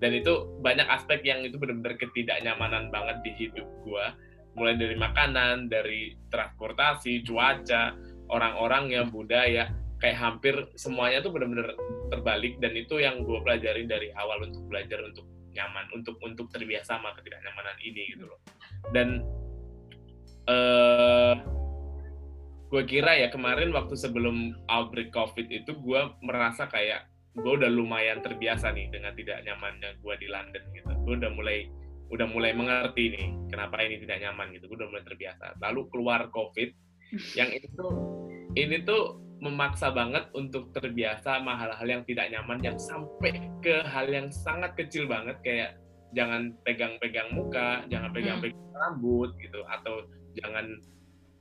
Dan 0.00 0.16
itu 0.16 0.56
banyak 0.64 0.88
aspek 0.88 1.20
yang 1.28 1.44
itu 1.44 1.60
benar-benar 1.60 2.00
ketidaknyamanan 2.00 2.88
banget 2.88 3.20
di 3.20 3.32
hidup 3.36 3.68
gue 3.84 4.06
mulai 4.56 4.74
dari 4.74 4.96
makanan 4.96 5.68
dari 5.68 6.16
transportasi 6.32 7.22
cuaca 7.22 7.94
orang-orang 8.32 8.90
yang 8.90 9.06
budaya 9.12 9.68
kayak 9.98 10.18
hampir 10.18 10.54
semuanya 10.78 11.18
tuh 11.22 11.34
benar-benar 11.34 11.74
terbalik 12.14 12.62
dan 12.62 12.72
itu 12.78 13.02
yang 13.02 13.26
gue 13.26 13.38
pelajarin 13.42 13.90
dari 13.90 14.14
awal 14.14 14.46
untuk 14.46 14.62
belajar 14.70 15.02
untuk 15.02 15.26
nyaman 15.58 15.90
untuk 15.90 16.16
untuk 16.22 16.46
terbiasa 16.54 16.98
sama 16.98 17.14
ketidaknyamanan 17.18 17.76
ini 17.82 18.14
gitu 18.14 18.30
loh. 18.30 18.38
Dan 18.94 19.26
uh, 20.46 21.34
gue 22.70 22.82
kira 22.86 23.18
ya 23.18 23.28
kemarin 23.32 23.74
waktu 23.74 23.98
sebelum 23.98 24.54
outbreak 24.70 25.10
covid 25.10 25.50
itu 25.50 25.74
gue 25.74 26.00
merasa 26.22 26.70
kayak 26.70 27.10
gue 27.34 27.52
udah 27.58 27.70
lumayan 27.70 28.22
terbiasa 28.22 28.70
nih 28.70 28.90
dengan 28.94 29.14
tidak 29.18 29.42
nyamannya 29.42 29.98
gue 29.98 30.14
di 30.22 30.26
London 30.30 30.62
gitu. 30.78 30.92
Gue 31.02 31.14
udah 31.18 31.32
mulai 31.34 31.66
udah 32.08 32.26
mulai 32.30 32.54
mengerti 32.54 33.18
nih 33.18 33.26
kenapa 33.50 33.82
ini 33.82 33.98
tidak 34.06 34.22
nyaman 34.22 34.54
gitu. 34.54 34.70
Gue 34.70 34.78
udah 34.78 34.90
mulai 34.94 35.04
terbiasa. 35.04 35.58
Lalu 35.58 35.90
keluar 35.90 36.30
covid 36.30 36.70
yang 37.38 37.50
itu 37.50 37.86
ini 38.54 38.84
tuh 38.86 39.27
memaksa 39.38 39.94
banget 39.94 40.26
untuk 40.34 40.74
terbiasa 40.74 41.38
sama 41.38 41.54
hal-hal 41.54 41.86
yang 41.86 42.02
tidak 42.06 42.26
nyaman 42.34 42.58
yang 42.58 42.78
sampai 42.78 43.46
ke 43.62 43.86
hal 43.86 44.10
yang 44.10 44.26
sangat 44.34 44.74
kecil 44.74 45.06
banget 45.06 45.38
kayak 45.46 45.78
jangan 46.16 46.56
pegang-pegang 46.64 47.28
muka, 47.36 47.84
jangan 47.92 48.10
pegang-pegang 48.10 48.56
hmm. 48.56 48.80
rambut 48.80 49.30
gitu 49.38 49.60
atau 49.68 50.08
jangan 50.34 50.66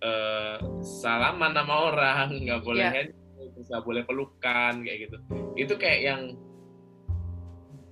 uh, 0.04 0.58
salaman 0.84 1.56
sama 1.56 1.76
orang, 1.94 2.28
nggak 2.46 2.62
boleh 2.64 2.84
yeah. 2.84 2.94
handphone, 2.94 3.52
nggak 3.56 3.84
boleh 3.84 4.04
pelukan 4.04 4.74
kayak 4.84 5.00
gitu. 5.08 5.18
Itu 5.56 5.74
kayak 5.80 6.00
yang 6.04 6.22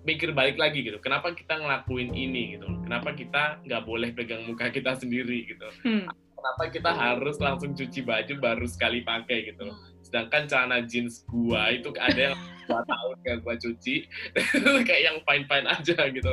mikir 0.06 0.36
balik 0.38 0.62
lagi 0.62 0.86
gitu. 0.86 1.02
Kenapa 1.02 1.34
kita 1.34 1.58
ngelakuin 1.58 2.14
ini 2.14 2.60
gitu? 2.60 2.68
Kenapa 2.86 3.18
kita 3.18 3.64
nggak 3.66 3.84
boleh 3.88 4.14
pegang 4.14 4.46
muka 4.46 4.70
kita 4.70 4.94
sendiri 5.00 5.50
gitu? 5.50 5.68
Hmm. 5.82 6.06
Kenapa 6.38 6.64
kita 6.70 6.92
harus 6.94 7.42
langsung 7.42 7.74
cuci 7.74 8.06
baju 8.06 8.34
baru 8.38 8.70
sekali 8.70 9.02
pakai 9.02 9.50
gitu? 9.50 9.66
Sedangkan 10.06 10.46
celana 10.46 10.86
jeans 10.86 11.26
gua 11.26 11.74
itu 11.74 11.90
ada 11.98 12.32
yang 12.32 12.36
dua 12.70 12.82
tahun 12.94 13.16
gak 13.26 13.38
gua 13.42 13.56
cuci. 13.58 13.96
Kayak 14.88 15.02
yang 15.02 15.18
fine 15.26 15.46
fine 15.50 15.68
aja 15.68 15.98
gitu. 16.14 16.32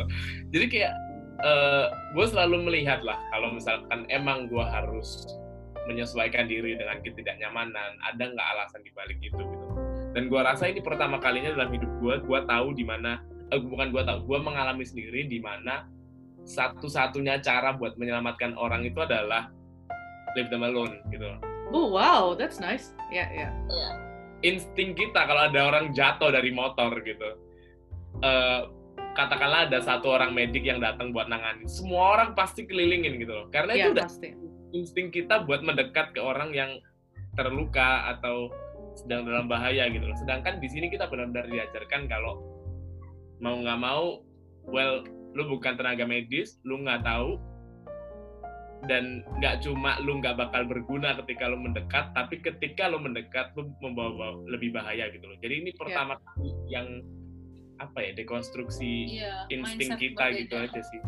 Jadi 0.52 0.66
kayak 0.68 0.92
uh, 1.40 1.88
gua 2.12 2.26
selalu 2.28 2.68
melihat 2.68 3.00
lah 3.00 3.16
kalau 3.32 3.56
misalkan 3.56 4.04
emang 4.12 4.52
gua 4.52 4.68
harus 4.68 5.24
menyesuaikan 5.88 6.46
diri 6.46 6.78
dengan 6.78 7.02
ketidaknyamanan 7.02 7.98
ada 8.06 8.22
nggak 8.22 8.48
alasan 8.54 8.86
dibalik 8.86 9.18
itu 9.18 9.40
gitu. 9.40 9.66
Dan 10.12 10.28
gua 10.28 10.52
rasa 10.52 10.68
ini 10.68 10.84
pertama 10.84 11.16
kalinya 11.16 11.56
dalam 11.56 11.72
hidup 11.72 11.90
gua 11.98 12.20
gua 12.20 12.44
tahu 12.44 12.76
di 12.76 12.84
mana 12.84 13.24
uh, 13.50 13.58
bukan 13.58 13.88
gua 13.88 14.04
tahu 14.04 14.28
gua 14.28 14.38
mengalami 14.44 14.84
sendiri 14.84 15.26
di 15.26 15.40
mana 15.40 15.88
satu-satunya 16.42 17.38
cara 17.40 17.74
buat 17.74 17.94
menyelamatkan 17.96 18.58
orang 18.58 18.82
itu 18.82 18.98
adalah 18.98 19.48
leave 20.34 20.50
them 20.50 20.66
alone 20.66 20.98
gitu 21.12 21.28
Oh 21.72 21.88
wow, 21.88 22.36
that's 22.36 22.60
nice. 22.60 22.92
Ya 23.08 23.24
yeah, 23.24 23.28
ya. 23.28 23.38
Yeah. 23.40 23.52
Yeah. 23.72 23.92
Insting 24.42 24.92
kita 24.92 25.24
kalau 25.24 25.48
ada 25.48 25.60
orang 25.72 25.96
jatuh 25.96 26.34
dari 26.34 26.50
motor 26.50 26.92
gitu, 27.00 27.38
uh, 28.20 28.68
katakanlah 29.14 29.70
ada 29.70 29.78
satu 29.80 30.12
orang 30.12 30.34
medik 30.34 30.66
yang 30.66 30.82
datang 30.82 31.14
buat 31.14 31.30
nanganin, 31.30 31.68
semua 31.68 32.18
orang 32.18 32.34
pasti 32.34 32.66
kelilingin 32.66 33.22
gitu 33.22 33.32
loh. 33.32 33.46
Karena 33.54 33.72
yeah, 33.76 33.88
itu 33.88 33.96
udah 33.96 34.06
pasti. 34.10 34.28
insting 34.72 35.08
kita 35.14 35.46
buat 35.46 35.62
mendekat 35.62 36.16
ke 36.16 36.20
orang 36.20 36.50
yang 36.52 36.80
terluka 37.38 38.12
atau 38.16 38.52
sedang 38.98 39.24
dalam 39.24 39.48
bahaya 39.48 39.88
gitu 39.88 40.04
loh. 40.04 40.16
Sedangkan 40.18 40.60
di 40.60 40.68
sini 40.68 40.92
kita 40.92 41.08
benar-benar 41.08 41.48
diajarkan 41.48 42.10
kalau 42.10 42.42
mau 43.40 43.56
nggak 43.56 43.80
mau, 43.80 44.20
well, 44.68 45.06
lu 45.32 45.42
bukan 45.48 45.78
tenaga 45.80 46.04
medis, 46.04 46.60
lu 46.62 46.82
nggak 46.84 47.02
tahu, 47.06 47.40
dan 48.90 49.22
nggak 49.38 49.62
cuma 49.62 49.98
lu 50.02 50.18
nggak 50.18 50.34
bakal 50.34 50.66
berguna 50.66 51.14
ketika 51.22 51.46
lu 51.46 51.58
mendekat 51.62 52.10
tapi 52.18 52.42
ketika 52.42 52.90
lu 52.90 52.98
mendekat 52.98 53.54
lu 53.54 53.70
membawa 53.78 54.34
lebih 54.50 54.74
bahaya 54.74 55.06
gitu 55.14 55.22
loh 55.22 55.38
jadi 55.38 55.62
ini 55.62 55.70
iya. 55.70 55.78
pertama 55.78 56.14
yeah. 56.18 56.26
kali 56.26 56.50
yang 56.66 56.88
apa 57.78 57.98
ya 58.02 58.10
dekonstruksi 58.14 59.22
yeah, 59.22 59.46
insting 59.50 59.94
kita 59.98 60.34
gitu 60.34 60.54
aja 60.58 60.82
sih 60.82 61.02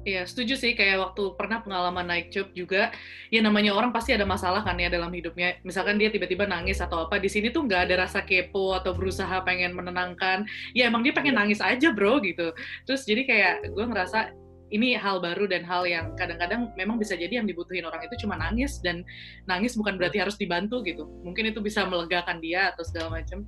Iya, 0.00 0.24
setuju 0.24 0.56
sih. 0.56 0.72
Kayak 0.72 1.12
waktu 1.12 1.36
pernah 1.36 1.60
pengalaman 1.60 2.08
naik 2.08 2.32
cup 2.32 2.48
juga, 2.56 2.88
ya 3.28 3.44
namanya 3.44 3.76
orang 3.76 3.92
pasti 3.92 4.16
ada 4.16 4.24
masalah 4.24 4.64
kan 4.64 4.80
ya 4.80 4.88
dalam 4.88 5.12
hidupnya. 5.12 5.60
Misalkan 5.60 6.00
dia 6.00 6.08
tiba-tiba 6.08 6.48
nangis 6.48 6.80
atau 6.80 7.04
apa, 7.04 7.20
di 7.20 7.28
sini 7.28 7.52
tuh 7.52 7.68
nggak 7.68 7.84
ada 7.84 8.08
rasa 8.08 8.24
kepo 8.24 8.72
atau 8.72 8.96
berusaha 8.96 9.44
pengen 9.44 9.76
menenangkan. 9.76 10.48
Ya 10.72 10.88
emang 10.88 11.04
dia 11.04 11.12
pengen 11.12 11.36
iya. 11.36 11.40
nangis 11.44 11.60
aja 11.60 11.92
bro 11.92 12.16
gitu. 12.24 12.56
Terus 12.88 13.04
jadi 13.04 13.28
kayak 13.28 13.76
gue 13.76 13.84
ngerasa 13.92 14.32
ini 14.70 14.94
hal 14.94 15.18
baru 15.18 15.50
dan 15.50 15.66
hal 15.66 15.82
yang 15.84 16.14
kadang-kadang 16.14 16.70
memang 16.78 16.96
bisa 16.96 17.18
jadi 17.18 17.42
yang 17.42 17.46
dibutuhin 17.46 17.82
orang 17.82 18.06
itu 18.06 18.26
cuma 18.26 18.38
nangis 18.38 18.78
dan 18.80 19.02
nangis 19.44 19.74
bukan 19.74 19.98
berarti 19.98 20.22
harus 20.22 20.38
dibantu 20.38 20.80
gitu. 20.86 21.10
Mungkin 21.26 21.50
itu 21.50 21.58
bisa 21.58 21.82
melegakan 21.86 22.38
dia 22.38 22.70
atau 22.74 22.86
segala 22.86 23.20
macam 23.20 23.42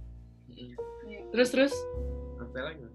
terus 1.32 1.48
terus? 1.54 1.74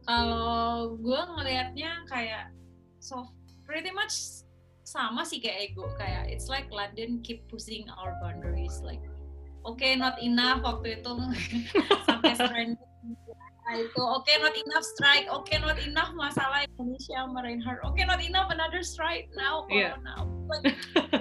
Kalau 0.06 0.94
gue 1.02 1.22
ngelihatnya 1.40 2.06
kayak 2.06 2.54
so 3.02 3.34
pretty 3.66 3.90
much 3.90 4.44
sama 4.86 5.26
sih 5.26 5.42
kayak 5.42 5.74
ego. 5.74 5.90
Kayak 5.98 6.30
it's 6.30 6.48
like 6.52 6.70
London 6.70 7.24
keep 7.26 7.48
pushing 7.50 7.90
our 7.98 8.14
boundaries 8.22 8.80
like 8.86 9.02
oke 9.66 9.80
okay, 9.80 9.98
not 9.98 10.20
enough 10.22 10.62
waktu 10.62 11.02
itu. 11.02 11.12
Sampai 12.08 12.38
stranded 13.68 13.92
itu. 13.92 14.02
Oke 14.02 14.24
okay, 14.24 14.36
not 14.40 14.56
enough 14.56 14.86
strike. 14.86 15.28
Oke 15.28 15.44
okay, 15.52 15.58
not 15.60 15.78
enough 15.84 16.12
masalah 16.16 16.64
Indonesia 16.64 17.20
Reinhardt. 17.28 17.84
Oke 17.84 18.00
okay, 18.00 18.06
not 18.08 18.24
enough 18.24 18.48
another 18.48 18.84
strike 18.84 19.28
now 19.36 19.68
corona 19.68 20.24
like, 20.24 20.64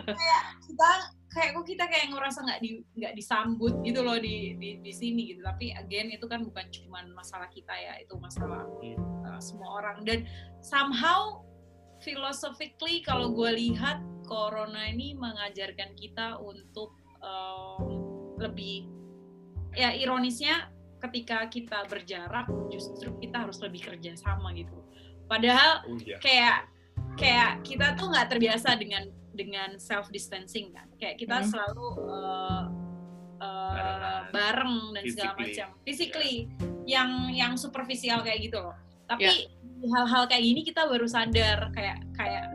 kayak 0.07 0.43
kita 0.63 0.91
kayak 1.37 1.51
kok 1.53 1.67
kita 1.69 1.85
kayak 1.91 2.07
ngerasa 2.15 2.39
nggak 2.47 2.61
di 2.65 2.71
nggak 2.97 3.13
disambut 3.13 3.75
gitu 3.85 4.01
loh 4.01 4.17
di, 4.17 4.55
di 4.57 4.79
di 4.81 4.93
sini 4.95 5.35
gitu. 5.35 5.43
Tapi 5.43 5.75
again 5.75 6.15
itu 6.15 6.25
kan 6.31 6.47
bukan 6.47 6.67
cuma 6.71 7.03
masalah 7.13 7.51
kita 7.51 7.75
ya 7.75 7.99
itu 7.99 8.15
masalah 8.17 8.65
uh, 9.27 9.41
semua 9.43 9.83
orang. 9.83 10.07
Dan 10.07 10.25
somehow 10.63 11.43
philosophically 12.01 13.03
kalau 13.03 13.33
gue 13.35 13.51
lihat 13.57 13.99
corona 14.29 14.87
ini 14.87 15.17
mengajarkan 15.17 15.97
kita 15.97 16.37
untuk 16.39 16.93
um, 17.25 18.37
lebih 18.37 18.87
ya 19.77 19.93
ironisnya 19.93 20.76
ketika 21.09 21.47
kita 21.47 21.79
berjarak 21.87 22.47
justru 22.69 23.15
kita 23.19 23.47
harus 23.47 23.59
lebih 23.63 23.83
kerja 23.87 24.15
sama 24.19 24.51
gitu. 24.53 24.75
Padahal 25.27 25.83
Oh 25.87 25.99
iya. 26.03 26.19
kayak 26.23 26.59
kayak 27.17 27.51
kita 27.65 27.97
tuh 27.99 28.13
nggak 28.13 28.29
terbiasa 28.31 28.77
dengan 28.79 29.09
dengan 29.35 29.77
self 29.77 30.09
distancing 30.09 30.73
kan. 30.73 30.89
Kayak 30.97 31.17
kita 31.21 31.43
Mhm. 31.43 31.49
selalu 31.51 31.87
uh, 32.09 32.63
uh, 33.41 34.21
bareng 34.33 34.97
dan 34.97 35.05
segala 35.13 35.33
macam. 35.37 35.69
Physically. 35.85 36.49
Yang 36.87 37.11
yang 37.35 37.53
superficial 37.59 38.23
kayak 38.23 38.47
gitu 38.47 38.59
loh. 38.63 38.77
Tapi 39.11 39.51
di 39.83 39.87
hal-hal 39.93 40.25
kayak 40.27 40.43
gini 40.43 40.61
kita 40.65 40.89
baru 40.89 41.07
sadar 41.07 41.69
kayak 41.75 42.01
kayak 42.17 42.47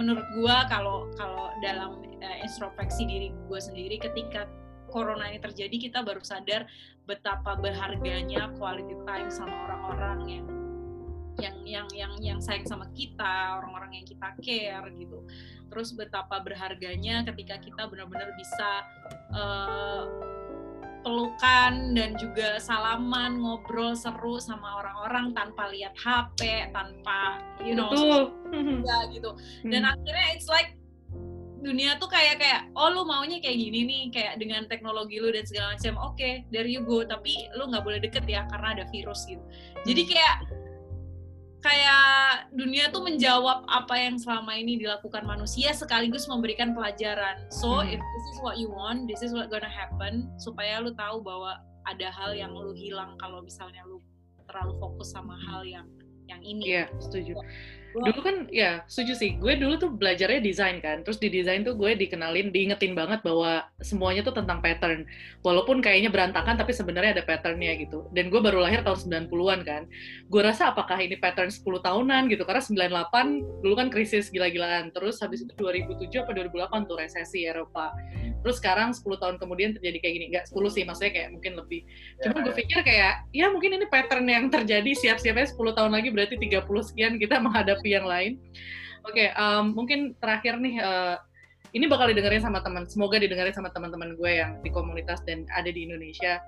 menurut 0.00 0.24
gua 0.40 0.66
kalau 0.66 1.06
kalau 1.14 1.52
dalam 1.60 2.00
uh, 2.02 2.38
introspeksi 2.42 3.06
diri 3.06 3.28
gua 3.46 3.60
sendiri 3.62 3.98
ketika 4.00 4.48
corona 4.88 5.28
ini 5.30 5.38
terjadi 5.38 5.76
kita 5.88 5.98
baru 6.02 6.20
sadar 6.24 6.66
betapa 7.08 7.56
berharganya 7.56 8.52
quality 8.60 8.96
time 9.08 9.28
sama 9.32 9.54
orang-orang 9.68 10.18
yang 10.28 10.46
yang 11.38 11.56
yang 11.62 11.88
yang 11.94 12.12
yang 12.18 12.38
sayang 12.42 12.66
sama 12.66 12.90
kita 12.92 13.62
orang-orang 13.62 14.02
yang 14.02 14.06
kita 14.06 14.28
care 14.42 14.86
gitu. 14.98 15.22
Terus 15.70 15.94
betapa 15.94 16.42
berharganya 16.42 17.22
ketika 17.22 17.62
kita 17.62 17.86
benar-benar 17.86 18.34
bisa 18.34 18.82
eh, 19.32 20.02
pelukan 21.06 21.94
dan 21.94 22.18
juga 22.18 22.58
salaman 22.58 23.38
ngobrol 23.38 23.94
seru 23.94 24.42
sama 24.42 24.82
orang-orang 24.82 25.30
tanpa 25.30 25.70
lihat 25.70 25.94
HP 25.94 26.68
tanpa 26.74 27.38
you 27.62 27.78
know 27.78 27.88
juga 27.94 28.98
gitu. 29.14 29.30
Dan 29.70 29.86
Hmm. 29.86 29.92
akhirnya 29.94 30.26
it's 30.34 30.50
like 30.50 30.77
dunia 31.58 31.98
tuh 31.98 32.06
kayak 32.06 32.38
kayak 32.38 32.60
oh 32.78 32.88
lu 32.90 33.02
maunya 33.02 33.42
kayak 33.42 33.58
gini 33.58 33.80
nih 33.82 34.02
kayak 34.14 34.34
dengan 34.38 34.66
teknologi 34.70 35.18
lu 35.18 35.34
dan 35.34 35.42
segala 35.42 35.74
macam. 35.74 35.94
Oke 36.06 36.46
there 36.54 36.66
you 36.70 36.86
go. 36.86 37.02
Tapi 37.02 37.50
lu 37.58 37.66
nggak 37.70 37.82
boleh 37.82 37.98
deket 37.98 38.24
ya 38.30 38.46
karena 38.46 38.78
ada 38.78 38.84
virus 38.90 39.26
gitu. 39.26 39.42
Jadi 39.82 40.02
kayak 40.06 40.36
kayak 41.58 42.54
dunia 42.54 42.86
tuh 42.94 43.02
menjawab 43.02 43.66
apa 43.66 43.98
yang 43.98 44.14
selama 44.14 44.54
ini 44.54 44.78
dilakukan 44.78 45.26
manusia 45.26 45.74
sekaligus 45.74 46.30
memberikan 46.30 46.70
pelajaran. 46.70 47.50
So 47.50 47.82
Hmm. 47.82 47.90
if 47.90 47.98
this 47.98 48.26
is 48.30 48.38
what 48.46 48.56
you 48.62 48.70
want 48.70 49.10
this 49.10 49.26
is 49.26 49.34
what 49.34 49.50
gonna 49.50 49.66
happen 49.66 50.30
supaya 50.38 50.78
lu 50.78 50.94
tahu 50.94 51.18
bahwa 51.18 51.58
ada 51.90 52.08
hal 52.14 52.36
yang 52.36 52.54
lu 52.54 52.70
hilang 52.76 53.18
kalau 53.18 53.42
misalnya 53.42 53.82
lu 53.88 53.98
terlalu 54.46 54.78
fokus 54.78 55.10
sama 55.10 55.34
hal 55.50 55.66
yang 55.66 55.88
yang 56.28 56.44
ini. 56.44 56.76
Iya, 56.76 56.84
setuju. 57.00 57.32
Dulu 57.96 58.20
kan, 58.20 58.36
ya 58.52 58.84
setuju 58.84 59.12
sih. 59.16 59.30
Gue 59.40 59.56
dulu 59.56 59.80
tuh 59.80 59.90
belajarnya 59.92 60.44
desain 60.44 60.78
kan. 60.84 61.00
Terus 61.02 61.16
di 61.16 61.28
desain 61.32 61.64
tuh 61.64 61.74
gue 61.74 61.96
dikenalin, 61.96 62.52
diingetin 62.52 62.92
banget 62.92 63.24
bahwa 63.24 63.64
semuanya 63.80 64.22
tuh 64.22 64.36
tentang 64.36 64.60
pattern. 64.60 65.08
Walaupun 65.40 65.80
kayaknya 65.80 66.12
berantakan, 66.12 66.60
tapi 66.60 66.76
sebenarnya 66.76 67.20
ada 67.20 67.24
patternnya 67.24 67.74
gitu. 67.80 68.06
Dan 68.12 68.28
gue 68.28 68.40
baru 68.40 68.60
lahir 68.62 68.84
tahun 68.84 69.28
90-an 69.28 69.60
kan. 69.64 69.82
Gue 70.28 70.42
rasa 70.44 70.70
apakah 70.70 71.00
ini 71.00 71.16
pattern 71.16 71.48
10 71.48 71.64
tahunan 71.64 72.22
gitu. 72.30 72.44
Karena 72.44 72.62
98 73.10 73.64
dulu 73.64 73.74
kan 73.74 73.88
krisis 73.88 74.30
gila-gilaan. 74.30 74.92
Terus 74.92 75.18
habis 75.24 75.42
itu 75.42 75.52
2007 75.56 76.22
apa 76.22 76.32
2008 76.36 76.88
tuh 76.88 76.96
resesi 77.00 77.48
Eropa. 77.48 77.96
Terus 78.44 78.62
sekarang 78.62 78.94
10 78.94 79.02
tahun 79.18 79.36
kemudian 79.42 79.74
terjadi 79.74 79.98
kayak 79.98 80.14
gini. 80.14 80.26
Nggak 80.30 80.44
10 80.52 80.70
sih, 80.70 80.82
maksudnya 80.86 81.12
kayak 81.12 81.28
mungkin 81.34 81.52
lebih. 81.58 81.80
Cuma 82.22 82.38
gue 82.44 82.54
pikir 82.54 82.80
kayak, 82.86 83.26
ya 83.34 83.50
mungkin 83.50 83.80
ini 83.80 83.86
pattern 83.90 84.26
yang 84.28 84.46
terjadi 84.52 84.92
siap-siapnya 84.94 85.50
10 85.50 85.58
tahun 85.74 85.92
lagi 85.92 86.08
berarti 86.14 86.36
30 86.38 86.62
sekian 86.88 87.14
kita 87.18 87.40
menghadapi 87.42 87.87
yang 87.88 88.06
lain. 88.06 88.36
Oke, 89.08 89.32
em, 89.32 89.64
mungkin 89.72 90.12
terakhir 90.20 90.60
nih, 90.60 90.76
eh, 90.80 91.16
ini 91.76 91.84
bakal 91.88 92.08
didengerin 92.12 92.40
sama 92.40 92.64
teman, 92.64 92.88
semoga 92.88 93.20
didengerin 93.20 93.52
sama 93.52 93.68
teman-teman 93.72 94.16
gue 94.16 94.30
yang 94.40 94.56
di 94.64 94.72
komunitas 94.72 95.20
dan 95.24 95.44
ada 95.52 95.68
di 95.68 95.84
Indonesia. 95.84 96.40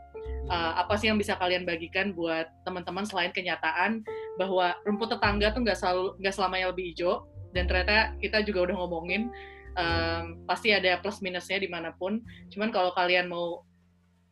Eh, 0.51 0.73
apa 0.77 0.97
sih 1.01 1.09
yang 1.09 1.17
bisa 1.21 1.37
kalian 1.37 1.65
bagikan 1.65 2.13
buat 2.13 2.49
teman-teman 2.65 3.05
selain 3.09 3.33
kenyataan 3.33 4.05
bahwa 4.37 4.77
rumput 4.85 5.13
tetangga 5.13 5.53
tuh 5.53 5.63
nggak 5.65 5.79
selalu 5.79 6.17
nggak 6.21 6.35
selamanya 6.35 6.67
lebih 6.73 6.85
hijau 6.93 7.29
dan 7.53 7.69
ternyata 7.69 8.15
kita 8.19 8.43
juga 8.43 8.71
udah 8.71 8.77
ngomongin 8.83 9.31
em, 9.79 10.25
pasti 10.45 10.75
ada 10.75 10.99
plus 10.99 11.23
minusnya 11.23 11.59
di 11.63 11.69
mana 11.71 11.95
pun. 11.95 12.21
Cuman 12.51 12.75
kalau 12.75 12.91
kalian 12.93 13.31
mau 13.31 13.63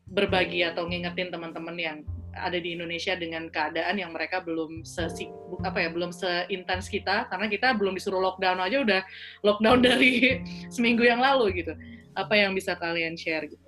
berbagi 0.09 0.65
atau 0.65 0.89
ngingetin 0.89 1.29
teman-teman 1.29 1.77
yang 1.77 1.97
ada 2.39 2.57
di 2.57 2.73
Indonesia 2.73 3.13
dengan 3.13 3.51
keadaan 3.51 3.99
yang 3.99 4.15
mereka 4.15 4.39
belum 4.41 4.87
sesibuk 4.87 5.59
apa 5.61 5.83
ya 5.83 5.89
belum 5.91 6.15
seintens 6.15 6.87
kita 6.87 7.27
karena 7.27 7.47
kita 7.51 7.75
belum 7.75 7.95
disuruh 7.95 8.23
lockdown 8.23 8.63
aja 8.63 8.81
udah 8.81 9.01
lockdown 9.43 9.83
dari 9.87 10.41
seminggu 10.71 11.03
yang 11.03 11.19
lalu 11.19 11.63
gitu 11.63 11.73
apa 12.17 12.33
yang 12.35 12.51
bisa 12.55 12.75
kalian 12.75 13.15
share 13.15 13.45
gitu 13.47 13.67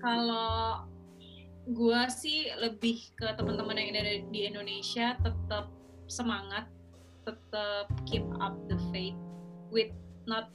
Kalau 0.00 0.88
gua 1.68 2.08
sih 2.08 2.48
lebih 2.56 3.12
ke 3.14 3.36
teman-teman 3.36 3.76
yang 3.76 3.92
ada 3.92 4.16
di 4.32 4.48
Indonesia 4.48 5.12
tetap 5.20 5.68
semangat, 6.08 6.66
tetap 7.28 7.86
keep 8.08 8.24
up 8.40 8.56
the 8.72 8.80
faith 8.88 9.16
with 9.68 9.92
not 10.24 10.48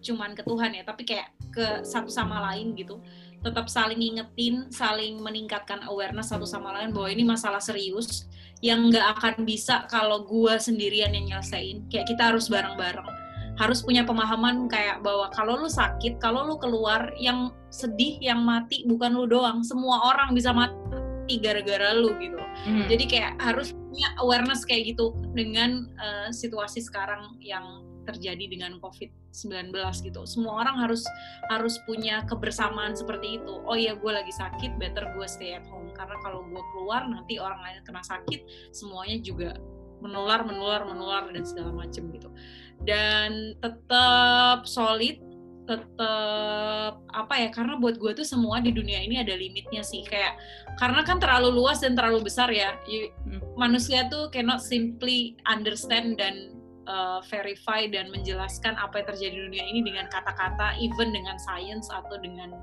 cuman 0.00 0.32
ke 0.32 0.40
Tuhan 0.48 0.72
ya, 0.72 0.82
tapi 0.88 1.04
kayak 1.04 1.28
ke 1.52 1.84
satu 1.84 2.08
sama 2.08 2.40
lain 2.50 2.72
gitu. 2.72 3.04
Tetap 3.40 3.72
saling 3.72 4.00
ngingetin, 4.00 4.68
saling 4.68 5.16
meningkatkan 5.20 5.80
awareness 5.88 6.28
satu 6.28 6.44
sama 6.44 6.76
lain 6.76 6.92
bahwa 6.92 7.08
ini 7.08 7.24
masalah 7.24 7.60
serius 7.60 8.28
yang 8.60 8.92
nggak 8.92 9.16
akan 9.16 9.48
bisa 9.48 9.88
kalau 9.88 10.28
gua 10.28 10.60
sendirian 10.60 11.16
yang 11.16 11.36
nyelesain. 11.36 11.88
Kayak 11.88 12.12
kita 12.12 12.22
harus 12.32 12.52
bareng-bareng 12.52 13.20
harus 13.60 13.84
punya 13.84 14.08
pemahaman 14.08 14.72
kayak 14.72 15.04
bahwa 15.04 15.28
kalau 15.36 15.60
lu 15.60 15.68
sakit, 15.68 16.16
kalau 16.16 16.48
lu 16.48 16.56
keluar 16.56 17.12
yang 17.20 17.52
sedih, 17.68 18.16
yang 18.16 18.40
mati 18.40 18.88
bukan 18.88 19.12
lu 19.12 19.28
doang, 19.28 19.60
semua 19.60 20.00
orang 20.08 20.32
bisa 20.32 20.48
mati 20.48 21.36
gara-gara 21.44 21.92
lu 21.92 22.16
gitu. 22.16 22.40
Hmm. 22.40 22.88
Jadi 22.88 23.04
kayak 23.04 23.36
harus 23.36 23.76
punya 23.76 24.16
awareness 24.24 24.64
kayak 24.64 24.96
gitu 24.96 25.12
dengan 25.36 25.92
eh, 26.00 26.28
situasi 26.32 26.80
sekarang 26.80 27.36
yang 27.44 27.84
terjadi 28.10 28.44
dengan 28.50 28.82
COVID-19 28.82 29.70
gitu. 30.04 30.20
Semua 30.26 30.66
orang 30.66 30.76
harus 30.82 31.06
harus 31.48 31.78
punya 31.86 32.26
kebersamaan 32.26 32.98
seperti 32.98 33.38
itu. 33.38 33.54
Oh 33.64 33.78
iya, 33.78 33.94
gue 33.94 34.12
lagi 34.12 34.34
sakit, 34.34 34.76
better 34.76 35.14
gue 35.14 35.26
stay 35.30 35.54
at 35.54 35.66
home 35.70 35.94
karena 35.94 36.16
kalau 36.20 36.42
gue 36.44 36.62
keluar 36.74 37.06
nanti 37.06 37.38
orang 37.38 37.62
lain 37.62 37.80
kena 37.86 38.02
sakit, 38.02 38.72
semuanya 38.74 39.18
juga 39.22 39.56
menular, 40.00 40.42
menular, 40.42 40.82
menular 40.88 41.28
dan 41.28 41.44
segala 41.44 41.70
macem 41.76 42.08
gitu. 42.10 42.32
Dan 42.80 43.52
tetap 43.60 44.64
solid, 44.64 45.20
tetap 45.68 46.98
apa 47.12 47.34
ya? 47.36 47.48
Karena 47.52 47.76
buat 47.76 48.00
gue 48.00 48.16
tuh 48.16 48.26
semua 48.26 48.58
di 48.64 48.72
dunia 48.72 48.98
ini 49.04 49.20
ada 49.20 49.36
limitnya 49.36 49.84
sih. 49.84 50.02
Kayak 50.02 50.40
karena 50.80 51.04
kan 51.04 51.20
terlalu 51.20 51.52
luas 51.52 51.84
dan 51.84 51.92
terlalu 51.94 52.26
besar 52.26 52.48
ya. 52.50 52.74
You- 52.88 53.12
Hmm. 53.28 53.40
manusia 53.54 54.08
tuh 54.08 54.32
cannot 54.32 54.64
simply 54.64 55.36
understand 55.44 56.16
dan 56.16 56.56
uh, 56.90 57.22
verify 57.30 57.86
dan 57.86 58.10
menjelaskan 58.10 58.74
apa 58.74 58.98
yang 58.98 59.06
terjadi 59.14 59.34
di 59.38 59.42
dunia 59.46 59.64
ini 59.70 59.80
dengan 59.86 60.10
kata-kata, 60.10 60.74
even 60.82 61.14
dengan 61.14 61.38
science 61.38 61.86
atau 61.86 62.18
dengan 62.18 62.58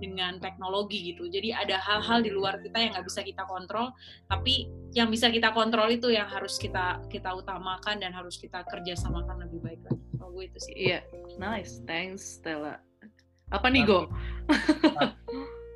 dengan 0.00 0.38
teknologi 0.40 1.12
gitu. 1.12 1.28
Jadi 1.28 1.52
ada 1.52 1.76
hal-hal 1.76 2.22
di 2.24 2.30
luar 2.32 2.62
kita 2.62 2.78
yang 2.80 2.96
nggak 2.96 3.04
bisa 3.04 3.20
kita 3.20 3.44
kontrol, 3.44 3.92
tapi 4.30 4.70
yang 4.96 5.12
bisa 5.12 5.28
kita 5.28 5.52
kontrol 5.52 5.90
itu 5.92 6.08
yang 6.08 6.30
harus 6.30 6.56
kita 6.56 7.02
kita 7.12 7.34
utamakan 7.36 8.00
dan 8.00 8.16
harus 8.16 8.40
kita 8.40 8.64
kerjasamakan 8.72 9.44
lebih 9.44 9.60
baik 9.60 9.80
lagi. 9.84 10.04
Kalau 10.16 10.30
gue 10.32 10.44
itu 10.48 10.58
sih. 10.64 10.74
iya 10.74 11.00
nice 11.36 11.82
thanks 11.84 12.40
Stella 12.40 12.82
apa 13.48 13.66
nih 13.72 13.84
Go 13.88 14.12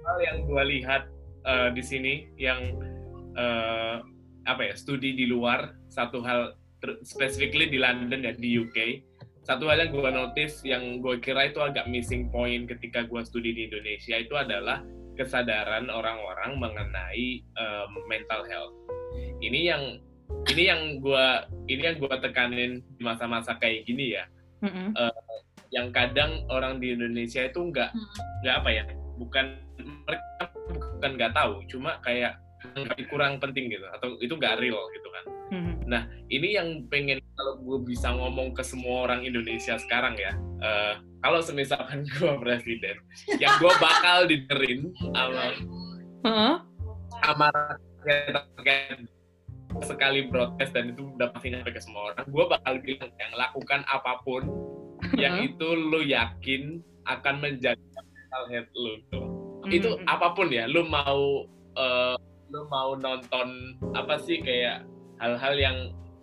hal 0.03 0.19
yang 0.21 0.45
gue 0.45 0.63
lihat 0.79 1.09
eh, 1.47 1.69
di 1.73 1.83
sini 1.83 2.15
yang 2.37 2.61
eh, 3.33 3.97
apa 4.43 4.63
ya 4.67 4.75
studi 4.75 5.15
di 5.15 5.31
luar 5.31 5.79
satu 5.89 6.21
hal 6.21 6.59
specifically 7.07 7.71
di 7.71 7.79
London 7.79 8.27
ya 8.27 8.33
di 8.35 8.59
UK 8.59 8.79
satu 9.43 9.67
hal 9.67 9.83
yang 9.83 9.91
gue 9.91 10.11
notice 10.11 10.63
yang 10.63 11.03
gue 11.03 11.19
kira 11.19 11.51
itu 11.51 11.59
agak 11.59 11.91
missing 11.91 12.31
point 12.31 12.71
ketika 12.71 13.03
gue 13.03 13.23
studi 13.27 13.51
di 13.51 13.67
Indonesia 13.67 14.15
itu 14.15 14.35
adalah 14.39 14.87
kesadaran 15.17 15.93
orang-orang 15.93 16.57
mengenai 16.57 17.45
um, 17.59 17.91
mental 18.09 18.43
health. 18.49 18.75
Ini 19.45 19.61
yang 19.75 19.83
ini 20.49 20.63
yang 20.69 20.81
gua 21.05 21.45
ini 21.69 21.83
yang 21.85 21.97
gua 22.01 22.17
tekanin 22.17 22.81
di 22.97 23.03
masa-masa 23.05 23.57
kayak 23.61 23.85
gini 23.85 24.17
ya. 24.17 24.25
Mm-mm. 24.65 24.97
Yang 25.73 25.89
kadang 25.93 26.45
orang 26.49 26.81
di 26.81 26.97
Indonesia 26.97 27.45
itu 27.45 27.61
nggak 27.61 27.91
Hmm. 27.93 28.09
nggak 28.45 28.57
apa 28.65 28.71
ya, 28.73 28.85
bukan 29.21 29.47
mereka 30.09 30.45
bukan 30.97 31.11
nggak 31.19 31.33
tahu, 31.37 31.53
cuma 31.69 32.01
kayak 32.01 32.39
nggak 32.75 32.99
kurang 33.11 33.37
penting 33.43 33.69
gitu 33.71 33.87
atau 33.93 34.17
itu 34.19 34.35
nggak 34.35 34.59
real 34.63 34.81
gitu 34.95 35.09
kan. 35.11 35.25
Mhm. 35.53 35.85
ini 36.33 36.57
yang 36.57 36.69
pengen 36.89 37.21
kalau 37.37 37.61
gue 37.61 37.79
bisa 37.85 38.09
ngomong 38.09 38.57
ke 38.57 38.65
semua 38.65 39.05
orang 39.05 39.21
Indonesia 39.21 39.77
sekarang 39.77 40.17
ya 40.17 40.33
eh, 40.65 40.95
kalau 41.21 41.45
semisalkan 41.45 42.03
gue 42.17 42.33
presiden 42.41 42.97
yang 43.37 43.53
gue 43.61 43.73
bakal 43.77 44.25
diderin 44.25 44.89
sama 45.13 45.53
Heeh. 46.25 46.55
sama 47.21 47.47
rakyat 47.53 48.49
terkait 48.57 49.05
sekali 49.85 50.29
protes 50.29 50.69
dan 50.73 50.93
itu 50.97 51.05
udah 51.17 51.29
pasti 51.37 51.53
nyampe 51.53 51.73
ke 51.73 51.81
semua 51.85 52.13
orang 52.17 52.25
gue 52.29 52.45
bakal 52.49 52.75
bilang 52.81 53.13
yang 53.21 53.33
lakukan 53.37 53.81
apa 53.89 54.13
pun 54.25 54.43
yang 55.21 55.37
itu 55.45 55.69
lu 55.69 56.01
yakin 56.01 56.81
akan 57.05 57.35
menjaga 57.45 58.01
mental 58.09 58.45
health 58.49 58.73
lu 58.73 58.97
tuh 59.13 59.27
Mhm. 59.63 59.71
itu 59.71 59.91
apa 60.11 60.35
pun 60.35 60.51
ya 60.51 60.67
lu 60.67 60.83
mau 60.83 61.47
eh, 61.73 62.17
lu 62.53 62.69
mau 62.69 62.93
nonton 62.95 63.49
apa 63.93 64.21
sih 64.21 64.39
kayak 64.39 64.85
hal-hal 65.19 65.57
yang 65.57 65.77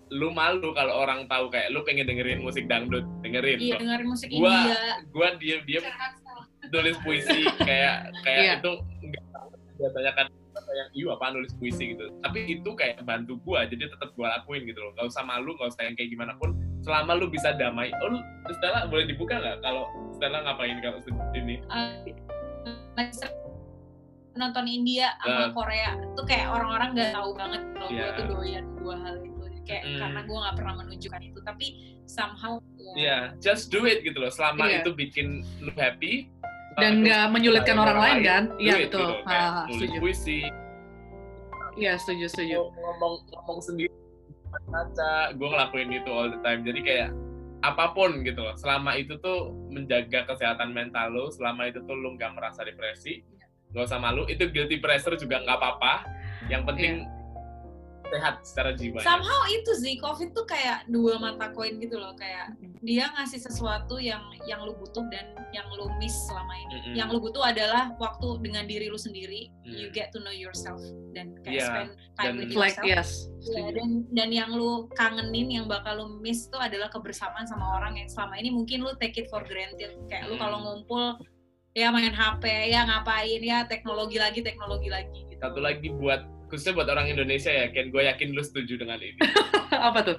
lu 0.09 0.29
malu 0.29 0.73
kalau 0.73 0.93
orang 0.99 1.25
tahu 1.25 1.49
kayak 1.49 1.69
lu 1.69 1.81
pengen 1.81 2.05
dengerin 2.05 2.41
musik 2.41 2.65
dangdut 2.65 3.05
dengerin. 3.21 3.57
Iya 3.57 3.77
dengerin 3.77 4.07
musik 4.07 4.29
Gua- 4.31 4.53
India. 4.65 4.81
gua 5.09 5.27
diem 5.37 5.61
diem 5.65 5.85
nulis 6.73 6.97
puisi 7.01 7.45
kayak 7.59 8.13
kayak 8.21 8.41
Iya. 8.41 8.53
itu 8.57 8.71
enggak 9.01 9.23
biasanya 9.75 10.11
kan 10.13 10.27
apa 10.51 10.71
yang 10.75 10.89
iya 10.93 11.09
apa 11.13 11.25
nulis 11.29 11.53
puisi 11.57 11.93
gitu. 11.93 12.05
Tapi 12.21 12.39
itu 12.47 12.69
kayak 12.73 13.01
bantu 13.05 13.37
gua 13.41 13.65
jadi 13.65 13.85
tetap 13.85 14.13
gua 14.13 14.37
lakuin 14.37 14.65
gitu 14.65 14.81
loh. 14.81 14.93
Gak 14.97 15.09
usah 15.09 15.21
malu 15.25 15.53
gak 15.57 15.73
usah 15.73 15.85
yang 15.85 15.97
kayak 15.97 16.09
gimana 16.09 16.33
pun. 16.37 16.53
Selama 16.81 17.13
lu 17.13 17.29
bisa 17.29 17.53
damai 17.53 17.89
oh 18.01 18.09
lu 18.09 18.19
Stella 18.53 18.85
boleh 18.85 19.05
dibuka 19.05 19.37
nggak? 19.37 19.61
Kalau 19.61 19.85
Stella 20.13 20.41
ngapain 20.41 20.77
kalau 20.77 20.97
ini? 21.33 21.57
Sering 22.93 23.38
nonton 24.39 24.65
India 24.65 25.11
sama 25.19 25.45
Eh. 25.45 25.51
Korea 25.51 25.89
tuh 26.15 26.23
kayak 26.23 26.47
orang-orang 26.49 26.89
nggak 26.93 27.11
tahu 27.11 27.29
banget 27.33 27.61
kalau 27.69 27.87
gue 27.87 27.99
Iya. 27.99 28.15
tuh 28.15 28.25
doyan 28.25 28.65
dua 28.75 28.95
hal 28.97 29.15
itu 29.19 29.43
kayak 29.61 29.83
Mm. 29.85 29.97
karena 29.99 30.19
gue 30.23 30.37
nggak 30.39 30.55
pernah 30.55 30.73
menunjukkan 30.77 31.21
itu 31.21 31.39
tapi 31.43 31.65
somehow 32.05 32.53
ya, 32.57 32.93
Iya, 32.95 33.17
just 33.37 33.69
do 33.69 33.83
it 33.83 34.01
gitu 34.01 34.17
loh. 34.17 34.31
Selama 34.31 34.65
Iya. 34.65 34.81
itu 34.81 34.89
bikin 34.91 35.27
lu 35.59 35.69
happy 35.75 36.25
Dan 36.73 36.93
uh, 36.95 36.99
nggak 37.03 37.25
menyulitkan 37.29 37.75
lain 37.75 37.83
orang 37.83 37.97
lain 37.99 38.17
kan? 38.23 38.43
Iya 38.55 38.73
betul. 38.79 38.81
gitu. 38.81 39.05
Kayak 39.21 39.43
Ah, 39.45 39.63
nulis 39.67 39.77
setuju. 39.77 39.97
puisi, 39.99 40.39
Iya 41.75 41.93
setuju 41.95 42.25
setuju. 42.27 42.59
ngomong 42.71 43.13
ngomong 43.29 43.59
sendiri, 43.59 43.93
baca, 44.65 45.11
gue 45.31 45.47
ngelakuin 45.47 45.89
itu 45.93 46.09
all 46.09 46.27
the 46.27 46.39
time. 46.39 46.61
Jadi 46.61 46.79
kayak 46.81 47.09
apa 47.61 47.91
pun 47.91 48.19
gitu 48.21 48.39
loh. 48.39 48.55
Selama 48.55 48.95
itu 48.95 49.15
tuh 49.17 49.51
menjaga 49.69 50.23
kesehatan 50.25 50.71
mental 50.71 51.07
lu, 51.09 51.27
selama 51.29 51.67
itu 51.67 51.79
tuh 51.81 51.93
lu 51.93 52.15
nggak 52.15 52.31
merasa 52.33 52.63
depresi, 52.63 53.23
nggak 53.69 53.85
usah 53.85 53.97
malu. 53.97 54.25
Itu 54.25 54.47
guilty 54.47 54.77
pleasure 54.77 55.13
juga 55.13 55.39
nggak 55.39 55.57
apa-apa. 55.57 55.93
Yang 56.47 56.63
penting 56.65 56.93
sehat 58.09 58.41
secara 58.41 58.73
jiwa. 58.73 58.97
somehow 58.99 59.45
itu 59.47 59.69
sih 59.77 59.93
covid 60.01 60.33
tuh 60.33 60.41
kayak 60.41 60.81
dua 60.89 61.21
mata 61.21 61.53
koin 61.53 61.77
gitu 61.77 61.93
loh 61.93 62.17
kayak 62.17 62.57
dia 62.81 63.05
ngasih 63.13 63.37
sesuatu 63.37 64.01
yang 64.01 64.17
yang 64.49 64.65
lu 64.65 64.73
butuh 64.73 65.05
dan 65.13 65.29
yang 65.53 65.69
lu 65.69 65.85
miss 66.01 66.17
selama 66.25 66.57
ini 66.57 66.73
Mm-mm. 66.73 66.93
yang 66.97 67.13
lu 67.13 67.21
butuh 67.21 67.45
adalah 67.45 67.93
waktu 67.95 68.41
dengan 68.41 68.65
diri 68.65 68.89
lu 68.89 68.97
sendiri 68.97 69.53
Hmm. 69.61 69.77
you 69.77 69.93
get 69.93 70.09
to 70.09 70.17
know 70.17 70.33
yourself 70.33 70.81
dan 71.13 71.37
kayak 71.45 71.53
Iya, 71.53 71.67
spend 71.69 71.89
time 72.17 72.25
dan- 72.25 72.37
with 72.41 72.49
Like 72.49 72.81
yourself 72.81 72.89
yes. 72.89 73.09
Iya, 73.29 73.45
Setuju. 73.45 73.73
dan 73.77 73.89
dan 74.09 74.29
yang 74.33 74.49
lu 74.49 74.71
kangenin 74.91 75.47
yang 75.53 75.65
bakal 75.69 75.93
lu 75.95 76.17
miss 76.17 76.49
tuh 76.49 76.57
adalah 76.57 76.89
kebersamaan 76.89 77.45
sama 77.45 77.77
orang 77.77 77.93
yang 77.93 78.09
selama 78.09 78.41
ini 78.41 78.49
mungkin 78.49 78.81
lu 78.81 78.97
take 78.97 79.21
it 79.21 79.29
for 79.29 79.45
granted 79.45 79.93
kayak 80.09 80.25
lu 80.25 80.33
Hmm. 80.33 80.41
kalau 80.41 80.57
ngumpul 80.59 81.13
ya 81.77 81.93
main 81.93 82.13
HP 82.13 82.43
ya 82.73 82.85
ngapain 82.85 83.41
ya 83.41 83.65
teknologi 83.65 84.17
lagi 84.17 84.41
teknologi 84.41 84.89
lagi 84.89 85.25
gitu 85.29 85.41
Satu 85.41 85.59
lagi 85.61 85.87
buat 85.93 86.25
khususnya 86.49 86.73
buat 86.81 86.89
orang 86.89 87.13
Indonesia 87.13 87.53
ya, 87.53 87.69
Ken, 87.69 87.93
gue 87.93 88.09
yakin 88.09 88.33
lu 88.33 88.41
setuju 88.41 88.81
dengan 88.81 88.97
ini. 88.97 89.21
Apa 89.87 90.01
tuh? 90.01 90.17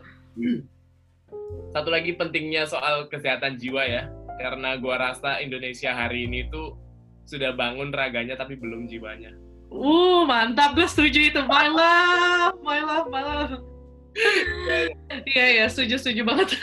satu 1.70 1.88
lagi 1.90 2.14
pentingnya 2.18 2.66
soal 2.66 3.06
kesehatan 3.06 3.58
jiwa 3.58 3.86
ya 3.86 4.10
karena 4.40 4.74
gua 4.80 4.98
rasa 4.98 5.38
Indonesia 5.38 5.94
hari 5.94 6.26
ini 6.26 6.48
tuh 6.50 6.74
sudah 7.28 7.54
bangun 7.54 7.94
raganya 7.94 8.34
tapi 8.34 8.58
belum 8.58 8.90
jiwanya 8.90 9.34
Uh 9.70 10.26
mantap, 10.26 10.74
gue 10.74 10.82
setuju 10.82 11.30
itu. 11.30 11.40
My 11.46 11.70
love, 11.70 12.58
my 12.58 12.82
love, 12.82 13.06
my 13.06 13.22
love. 13.22 13.62
Iya 15.30 15.46
iya, 15.46 15.64
setuju 15.70 15.94
setuju 15.94 16.26
banget. 16.26 16.58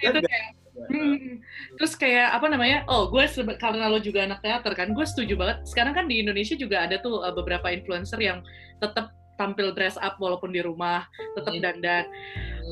itu 0.00 0.18
kayak 0.24 0.53
Hmm. 0.74 1.38
Terus 1.78 1.94
kayak 1.94 2.34
apa 2.34 2.46
namanya? 2.50 2.82
Oh, 2.90 3.06
gue 3.06 3.22
karena 3.62 3.86
lo 3.86 4.02
juga 4.02 4.26
anak 4.26 4.42
teater 4.42 4.74
kan, 4.74 4.90
gue 4.90 5.06
setuju 5.06 5.38
banget. 5.38 5.62
Sekarang 5.70 5.94
kan 5.94 6.10
di 6.10 6.18
Indonesia 6.18 6.58
juga 6.58 6.82
ada 6.82 6.98
tuh 6.98 7.22
uh, 7.22 7.30
beberapa 7.30 7.70
influencer 7.70 8.18
yang 8.18 8.42
tetap 8.82 9.14
tampil 9.34 9.74
dress 9.74 9.98
up 9.98 10.16
walaupun 10.18 10.54
di 10.54 10.62
rumah, 10.62 11.06
tetap 11.34 11.52
Hmm. 11.54 11.62
dandan. 11.62 12.04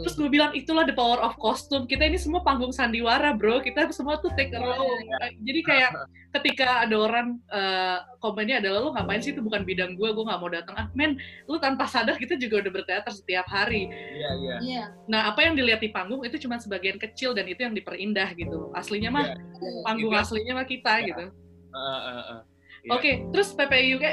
Terus 0.03 0.15
gue 0.17 0.29
bilang 0.33 0.51
itulah 0.57 0.89
the 0.89 0.97
power 0.97 1.21
of 1.21 1.37
costume. 1.37 1.85
Kita 1.85 2.09
ini 2.09 2.17
semua 2.17 2.41
panggung 2.41 2.73
sandiwara, 2.73 3.37
bro. 3.37 3.61
Kita 3.61 3.93
semua 3.93 4.17
tuh 4.19 4.33
take 4.35 4.51
a 4.57 4.61
role. 4.61 4.97
Jadi 5.45 5.61
kayak 5.61 5.91
ketika 6.41 6.89
ada 6.89 6.97
orang 6.97 7.37
uh, 7.53 8.01
komennya 8.25 8.65
adalah 8.65 8.79
lo 8.81 8.91
ngapain 8.97 9.21
sih 9.21 9.37
itu 9.37 9.45
bukan 9.45 9.69
bidang 9.69 10.01
gue, 10.01 10.09
gue 10.17 10.25
nggak 10.25 10.41
mau 10.41 10.49
datang. 10.49 10.75
Ah, 10.81 10.89
men, 10.97 11.21
lu 11.45 11.61
tanpa 11.61 11.85
sadar 11.85 12.17
kita 12.17 12.41
juga 12.41 12.65
udah 12.65 12.73
berteater 12.73 13.13
setiap 13.13 13.45
hari. 13.53 13.93
iya 13.93 14.31
iya 14.41 14.57
iya 14.65 14.85
Nah, 15.13 15.29
apa 15.29 15.45
yang 15.45 15.53
dilihat 15.53 15.85
di 15.85 15.93
panggung 15.93 16.25
itu 16.25 16.41
cuma 16.41 16.57
sebagian 16.57 16.97
kecil 16.97 17.37
dan 17.37 17.45
itu 17.45 17.61
yang 17.61 17.77
diperindah 17.77 18.33
gitu. 18.33 18.73
Aslinya 18.73 19.13
mah 19.13 19.37
panggung 19.85 20.17
aslinya 20.17 20.57
mah 20.57 20.67
kita 20.67 21.05
gitu. 21.05 21.29
Uh, 21.73 21.79
uh, 21.79 22.23
uh. 22.37 22.41
Iya. 22.83 22.99
Oke, 22.99 23.13
terus 23.31 23.55
PPI 23.55 23.89
UK, 23.95 24.07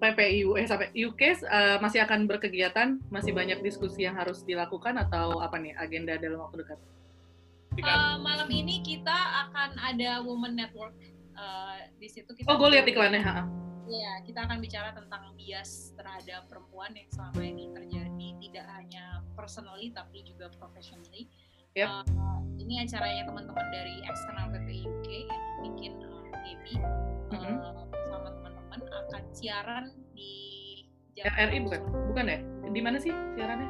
PPI 0.00 0.38
eh 0.56 0.64
sampai 0.64 0.88
UK 0.96 1.44
uh, 1.44 1.76
masih 1.84 2.00
akan 2.08 2.24
berkegiatan, 2.24 2.96
masih 3.12 3.36
banyak 3.36 3.60
diskusi 3.60 4.08
yang 4.08 4.16
harus 4.16 4.40
dilakukan 4.48 4.96
atau 4.96 5.44
apa 5.44 5.60
nih 5.60 5.76
agenda 5.76 6.16
dalam 6.16 6.40
waktu 6.40 6.64
dekat? 6.64 6.80
Eh, 7.74 8.16
malam 8.22 8.48
ini 8.48 8.80
kita 8.80 9.12
akan 9.44 9.76
ada 9.76 10.24
Women 10.24 10.56
Network 10.56 10.94
Eh, 11.34 11.78
di 11.98 12.08
situ 12.08 12.30
kita 12.30 12.46
Oh, 12.46 12.56
gue 12.56 12.78
lihat 12.78 12.86
iklannya. 12.86 13.22
ha. 13.22 13.42
Iya, 13.84 14.12
kita 14.24 14.48
akan 14.48 14.64
bicara 14.64 14.96
tentang 14.96 15.36
bias 15.36 15.92
terhadap 15.92 16.48
perempuan 16.48 16.96
yang 16.96 17.10
selama 17.12 17.42
ini 17.44 17.68
terjadi 17.68 18.28
tidak 18.40 18.66
hanya 18.80 19.20
personally 19.36 19.92
tapi 19.92 20.24
juga 20.24 20.48
professionally. 20.56 21.28
Yep. 21.74 21.90
Eh, 21.90 22.40
ini 22.64 22.80
acaranya 22.80 23.28
teman-teman 23.28 23.66
dari 23.74 23.98
eksternal 24.06 24.46
PPI 24.56 24.82
UK 24.88 25.08
yang 25.26 25.44
bikin 25.68 25.92
uh, 26.34 26.38
Gaby 26.42 26.74
eh, 27.38 27.56
sama 28.10 28.28
teman-teman 28.34 28.80
akan 28.82 29.22
siaran 29.30 29.84
di 30.18 30.34
RRI 31.14 31.58
bukan? 31.62 31.80
Bukan 32.10 32.24
ya? 32.26 32.38
Di 32.74 32.80
mana 32.82 32.98
sih 32.98 33.14
siarannya? 33.38 33.68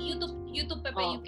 YouTube 0.00 0.34
YouTube 0.48 0.80
PPI 0.80 1.04
Oh. 1.04 1.20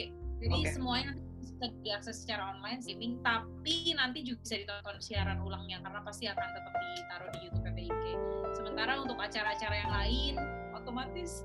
Jadi 0.45 0.61
oke. 0.61 0.73
semuanya 0.77 1.13
bisa 1.41 1.67
diakses 1.81 2.17
secara 2.21 2.53
online 2.57 2.81
streaming, 2.85 3.17
tapi 3.25 3.97
nanti 3.97 4.25
juga 4.25 4.45
bisa 4.45 4.55
ditonton 4.61 4.99
siaran 5.01 5.39
ulangnya 5.41 5.81
karena 5.81 6.01
pasti 6.05 6.29
akan 6.29 6.49
tetap 6.53 6.73
ditaruh 6.75 7.29
di 7.33 7.39
YouTube 7.49 7.65
PPI 7.65 7.89
UK. 7.89 8.05
Sementara 8.53 8.93
untuk 9.01 9.17
acara-acara 9.17 9.75
yang 9.79 9.93
lain 9.93 10.35
otomatis 10.77 11.41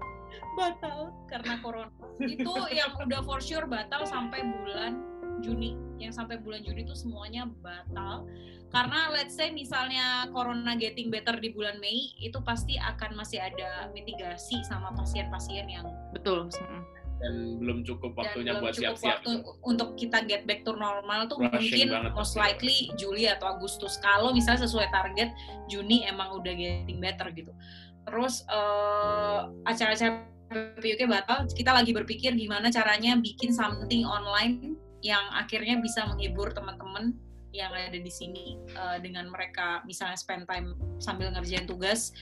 batal 0.60 1.16
karena 1.32 1.54
corona. 1.64 1.92
Itu 2.20 2.54
yang 2.76 2.92
udah 3.00 3.22
for 3.24 3.40
sure 3.40 3.68
batal 3.68 4.04
sampai 4.04 4.44
bulan 4.44 5.00
Juni. 5.42 5.76
Yang 6.00 6.22
sampai 6.22 6.40
bulan 6.40 6.64
Juni 6.64 6.88
itu 6.88 6.96
semuanya 6.96 7.50
batal. 7.64 8.28
Karena 8.70 9.10
let's 9.10 9.34
say 9.34 9.50
misalnya 9.50 10.30
corona 10.30 10.78
getting 10.78 11.10
better 11.10 11.34
di 11.42 11.50
bulan 11.50 11.82
Mei, 11.82 12.14
itu 12.22 12.38
pasti 12.46 12.78
akan 12.78 13.18
masih 13.18 13.42
ada 13.42 13.90
mitigasi 13.98 14.62
sama 14.62 14.94
pasien-pasien 14.94 15.66
yang 15.66 15.90
Betul. 16.14 16.54
Dan 17.20 17.60
belum 17.60 17.84
cukup 17.84 18.16
dan 18.16 18.32
waktunya 18.32 18.52
belum 18.56 18.64
buat 18.64 18.74
siap-siap 18.80 19.28
waktu 19.28 19.44
untuk 19.68 20.00
kita 20.00 20.24
get 20.24 20.48
back 20.48 20.64
to 20.64 20.72
normal 20.72 21.28
tuh 21.28 21.36
Rushing 21.36 21.52
mungkin 21.52 21.88
banget 21.92 22.12
most 22.16 22.40
likely 22.40 22.88
Juli 22.96 23.28
atau 23.28 23.60
Agustus 23.60 24.00
kalau 24.00 24.32
misalnya 24.32 24.64
sesuai 24.64 24.88
target 24.88 25.28
Juni 25.68 26.08
emang 26.08 26.32
udah 26.40 26.56
getting 26.56 27.04
better 27.04 27.28
gitu 27.36 27.52
terus 28.08 28.48
eh, 28.48 29.40
acara-acara 29.68 30.32
PUK 30.80 31.02
batal 31.12 31.46
kita 31.52 31.76
lagi 31.76 31.92
berpikir 31.92 32.34
gimana 32.34 32.72
caranya 32.72 33.20
bikin 33.20 33.52
something 33.52 34.08
online 34.08 34.80
yang 35.02 35.24
akhirnya 35.32 35.80
bisa 35.80 36.04
menghibur 36.08 36.52
teman-teman 36.52 37.16
yang 37.50 37.74
ada 37.74 37.98
di 37.98 38.12
sini 38.14 38.62
eh, 38.70 38.98
dengan 39.02 39.30
mereka 39.34 39.82
misalnya 39.86 40.18
spend 40.20 40.46
time 40.46 40.78
sambil 41.02 41.34
ngerjain 41.34 41.66
tugas 41.66 42.14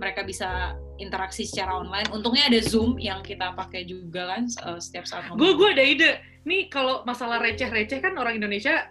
mereka 0.00 0.24
bisa 0.24 0.74
interaksi 0.96 1.44
secara 1.44 1.76
online. 1.76 2.08
Untungnya 2.10 2.48
ada 2.48 2.60
Zoom 2.64 2.96
yang 2.96 3.20
kita 3.20 3.52
pakai 3.52 3.84
juga 3.84 4.34
kan 4.36 4.48
eh, 4.48 4.78
setiap 4.80 5.04
saat 5.04 5.28
Gue 5.36 5.54
gue 5.54 5.68
ada 5.68 5.84
ide. 5.84 6.10
Nih 6.42 6.66
kalau 6.72 7.06
masalah 7.06 7.38
receh-receh 7.38 8.02
kan 8.02 8.18
orang 8.18 8.40
Indonesia 8.40 8.90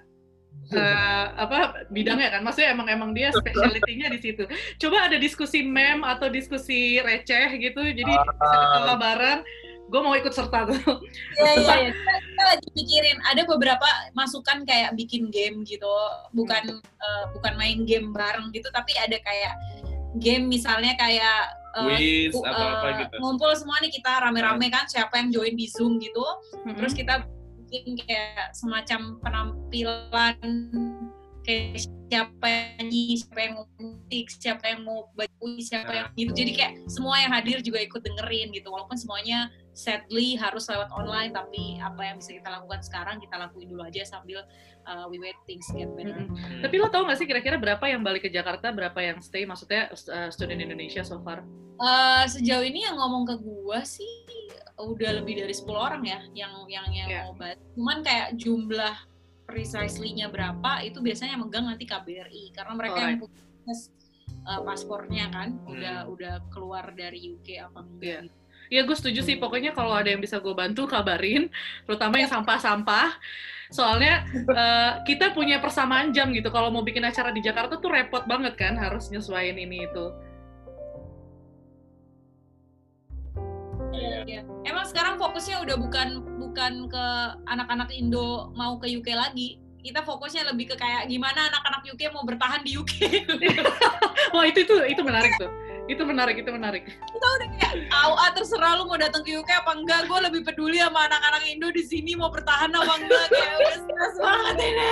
uh, 0.71 1.25
apa 1.43 1.89
bidangnya 1.91 2.39
kan? 2.39 2.41
Maksudnya 2.47 2.71
emang 2.71 2.87
emang 2.87 3.11
dia 3.11 3.33
specialty-nya 3.35 4.07
di 4.13 4.19
situ. 4.21 4.47
Coba 4.79 5.11
ada 5.11 5.19
diskusi 5.19 5.65
mem 5.65 6.05
atau 6.07 6.31
diskusi 6.31 7.01
receh 7.03 7.59
gitu 7.59 7.81
jadi 7.81 8.13
uh, 8.15 8.23
bisa 8.23 8.57
ketawa 8.71 8.95
bareng 8.95 9.41
gue 9.91 9.99
mau 9.99 10.15
ikut 10.15 10.31
serta 10.31 10.71
tuh 10.71 10.79
iya 11.35 11.51
iya 11.59 11.75
ya. 11.87 11.91
kita, 11.91 12.43
lagi 12.55 12.67
pikirin 12.71 13.19
ada 13.27 13.43
beberapa 13.43 13.87
masukan 14.15 14.63
kayak 14.63 14.95
bikin 14.95 15.27
game 15.27 15.67
gitu 15.67 15.91
bukan 16.31 16.79
hmm. 16.79 17.03
uh, 17.03 17.23
bukan 17.35 17.53
main 17.59 17.83
game 17.83 18.15
bareng 18.15 18.55
gitu 18.55 18.71
tapi 18.71 18.95
ada 18.95 19.19
kayak 19.19 19.53
game 20.23 20.47
misalnya 20.47 20.95
kayak 20.95 21.51
uh, 21.75 21.87
Quiz, 21.87 22.35
uh, 22.35 22.43
apa 22.43 22.63
-apa 22.63 22.87
gitu. 23.03 23.15
ngumpul 23.19 23.51
semua 23.55 23.79
nih 23.79 23.91
kita 23.91 24.11
rame-rame 24.23 24.67
kan 24.67 24.87
siapa 24.87 25.19
yang 25.19 25.31
join 25.31 25.55
di 25.55 25.71
Zoom 25.71 26.03
gitu. 26.03 26.19
Mm-hmm. 26.19 26.75
Terus 26.75 26.93
kita 26.95 27.13
bikin 27.71 27.95
kayak 28.03 28.51
semacam 28.51 29.15
penampilan 29.23 30.35
kayak 31.47 31.79
siapa 32.11 32.45
yang 32.45 32.91
nyanyi, 32.91 33.05
siapa 33.23 33.39
yang 33.39 33.53
mau 33.55 33.65
musik, 33.79 34.25
siapa 34.35 34.65
yang 34.67 34.81
mau 34.83 34.99
baca 35.15 35.47
siapa 35.63 35.91
yang 35.95 36.07
gitu. 36.19 36.31
Jadi 36.35 36.51
kayak 36.59 36.73
semua 36.91 37.15
yang 37.23 37.31
hadir 37.31 37.63
juga 37.63 37.79
ikut 37.79 38.01
dengerin 38.03 38.51
gitu. 38.51 38.67
Walaupun 38.67 38.99
semuanya 38.99 39.47
sadly 39.71 40.35
harus 40.35 40.67
lewat 40.67 40.91
online, 40.91 41.31
tapi 41.31 41.79
apa 41.79 42.01
yang 42.03 42.15
bisa 42.19 42.35
kita 42.35 42.49
lakukan 42.51 42.83
sekarang 42.83 43.23
kita 43.23 43.35
lakuin 43.39 43.71
dulu 43.71 43.87
aja 43.87 44.03
sambil 44.03 44.43
uh, 44.87 45.07
we 45.07 45.17
wait 45.17 45.37
things 45.47 45.67
get 45.71 45.89
better. 45.95 46.27
Mm 46.27 46.31
-hmm. 46.35 46.61
Tapi 46.63 46.75
lo 46.75 46.87
tau 46.91 47.07
gak 47.07 47.17
sih 47.19 47.27
kira-kira 47.27 47.55
berapa 47.55 47.83
yang 47.87 48.03
balik 48.03 48.27
ke 48.27 48.29
Jakarta, 48.31 48.71
berapa 48.75 48.99
yang 48.99 49.17
stay? 49.23 49.47
Maksudnya 49.47 49.91
uh, 49.91 50.29
student 50.29 50.59
Indonesia 50.59 51.01
so 51.01 51.23
far? 51.23 51.43
Uh, 51.81 52.27
sejauh 52.29 52.61
ini 52.61 52.85
yang 52.85 52.99
ngomong 52.99 53.25
ke 53.25 53.35
gua 53.41 53.81
sih 53.81 54.27
udah 54.81 55.21
lebih 55.21 55.37
dari 55.37 55.53
10 55.53 55.69
orang 55.77 56.01
ya 56.01 56.19
yang 56.33 56.53
yang 56.65 56.87
yang 56.89 57.09
yeah. 57.09 57.23
mau 57.29 57.37
balik. 57.37 57.59
Cuman 57.77 57.97
kayak 58.01 58.37
jumlah 58.37 58.95
precisely-nya 59.45 60.31
berapa 60.31 60.81
itu 60.85 61.03
biasanya 61.03 61.35
megang 61.37 61.67
nanti 61.67 61.83
KBRI 61.83 62.55
karena 62.55 62.73
mereka 62.73 62.97
oh, 62.97 63.03
yang 63.03 63.17
punya 63.19 63.73
uh, 64.47 64.61
paspornya 64.63 65.25
kan 65.29 65.59
hmm. 65.59 65.71
udah 65.75 65.97
udah 66.07 66.33
keluar 66.49 66.85
dari 66.95 67.35
UK 67.35 67.61
apa 67.61 67.79
enggak 67.83 68.01
yeah. 68.01 68.21
gitu. 68.25 68.40
Iya 68.71 68.87
gue 68.87 68.95
setuju 68.95 69.19
sih. 69.19 69.35
Pokoknya 69.35 69.75
kalau 69.75 69.91
ada 69.91 70.07
yang 70.07 70.23
bisa 70.23 70.39
gue 70.39 70.55
bantu 70.55 70.87
kabarin. 70.87 71.51
Terutama 71.83 72.23
yang 72.23 72.31
sampah-sampah. 72.31 73.19
Soalnya 73.67 74.23
uh, 74.47 75.03
kita 75.03 75.35
punya 75.35 75.59
persamaan 75.59 76.15
jam 76.15 76.31
gitu. 76.31 76.47
Kalau 76.47 76.71
mau 76.71 76.79
bikin 76.79 77.03
acara 77.03 77.35
di 77.35 77.43
Jakarta 77.43 77.75
tuh 77.75 77.91
repot 77.91 78.23
banget 78.23 78.55
kan 78.55 78.79
harus 78.79 79.11
nyesuaiin 79.11 79.59
ini 79.59 79.91
itu. 79.91 80.05
Iya, 83.91 84.17
iya. 84.23 84.41
Emang 84.63 84.87
sekarang 84.87 85.19
fokusnya 85.19 85.67
udah 85.67 85.75
bukan 85.75 86.23
bukan 86.39 86.87
ke 86.87 87.05
anak-anak 87.51 87.91
Indo 87.91 88.55
mau 88.55 88.79
ke 88.79 88.87
UK 88.87 89.11
lagi. 89.11 89.59
Kita 89.83 89.99
fokusnya 90.05 90.47
lebih 90.47 90.71
ke 90.71 90.75
kayak 90.79 91.11
gimana 91.11 91.51
anak-anak 91.51 91.83
UK 91.91 92.07
mau 92.15 92.23
bertahan 92.23 92.63
di 92.63 92.79
UK. 92.79 93.27
Wah 94.35 94.47
itu 94.47 94.63
itu 94.63 94.75
itu 94.87 95.01
menarik 95.03 95.35
tuh 95.35 95.60
itu 95.91 96.03
menarik 96.07 96.35
itu 96.39 96.51
menarik. 96.51 96.83
Kita 96.87 97.27
udah 97.27 97.47
kayak 97.59 97.75
tahu 97.91 98.13
ah 98.15 98.31
terserah 98.31 98.73
lu 98.79 98.87
mau 98.87 98.95
datang 98.95 99.21
ke 99.27 99.35
UK 99.35 99.49
apa 99.51 99.71
enggak. 99.75 100.07
Gue 100.07 100.19
lebih 100.23 100.41
peduli 100.47 100.79
sama 100.79 101.11
anak-anak 101.11 101.43
Indo 101.51 101.67
di 101.75 101.83
sini 101.83 102.15
mau 102.15 102.31
bertahan 102.31 102.71
apa 102.71 102.93
enggak. 102.95 103.25
Kayak 103.27 103.51
udah 103.59 103.77
stres 103.83 104.15
banget 104.23 104.55
ini. 104.63 104.87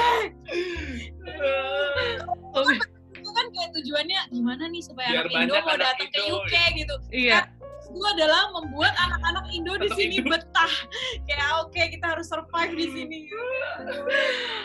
Itu 3.16 3.30
kan 3.32 3.46
kayak 3.56 3.70
tujuannya 3.80 4.20
gimana 4.36 4.64
nih 4.68 4.84
supaya 4.84 5.10
Biar 5.16 5.26
anak 5.26 5.34
Indo 5.48 5.56
mau 5.64 5.78
datang 5.80 6.10
ke 6.12 6.20
UK 6.28 6.54
gitu. 6.84 6.96
Iya. 7.16 7.40
Gue 7.90 8.06
adalah 8.14 8.54
membuat 8.54 8.94
anak-anak 9.00 9.46
Indo 9.50 9.74
di 9.82 9.90
sini 9.98 10.22
betah. 10.22 10.74
Kayak 11.26 11.50
oke 11.64 11.74
okay, 11.74 11.96
kita 11.96 12.06
harus 12.14 12.28
survive 12.28 12.74
di 12.76 12.88
sini. 12.92 13.20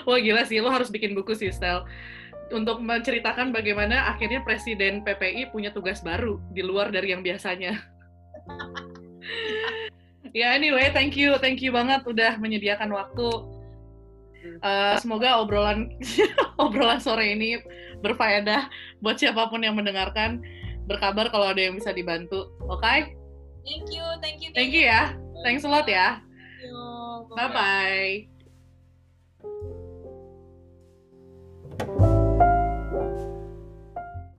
Wah 0.05 0.19
gila 0.19 0.43
sih 0.45 0.59
lo 0.61 0.69
harus 0.69 0.91
bikin 0.91 1.15
buku 1.15 1.33
sih 1.39 1.49
Stel 1.55 1.87
untuk 2.53 2.83
menceritakan 2.83 3.55
bagaimana 3.55 4.13
akhirnya 4.13 4.45
Presiden 4.45 5.01
PPI 5.07 5.55
punya 5.55 5.73
tugas 5.73 6.05
baru 6.05 6.37
di 6.53 6.61
luar 6.61 6.93
dari 6.93 7.15
yang 7.15 7.25
biasanya. 7.25 7.73
ya 10.33 10.33
yeah, 10.33 10.51
anyway, 10.53 10.93
thank 10.93 11.17
you, 11.17 11.39
thank 11.41 11.65
you 11.65 11.73
banget 11.73 12.05
udah 12.05 12.37
menyediakan 12.37 12.93
waktu. 12.93 13.29
Uh, 14.61 15.01
semoga 15.01 15.41
obrolan 15.41 15.89
obrolan 16.63 17.01
sore 17.01 17.33
ini 17.33 17.57
berfaedah 18.05 18.69
buat 19.01 19.17
siapa 19.17 19.49
pun 19.49 19.65
yang 19.65 19.79
mendengarkan. 19.79 20.45
Berkabar 20.85 21.33
kalau 21.33 21.49
ada 21.49 21.65
yang 21.65 21.81
bisa 21.81 21.97
dibantu, 21.97 22.53
oke? 22.69 22.85
Okay? 22.85 23.17
Thank 23.65 23.89
you, 23.89 24.05
thank 24.21 24.45
you, 24.45 24.53
thank, 24.53 24.69
thank 24.69 24.73
you 24.77 24.85
ya, 24.85 25.17
thanks 25.41 25.65
a 25.65 25.71
lot 25.71 25.89
ya. 25.89 26.21
Bye 27.33 27.49
bye. 27.49 28.34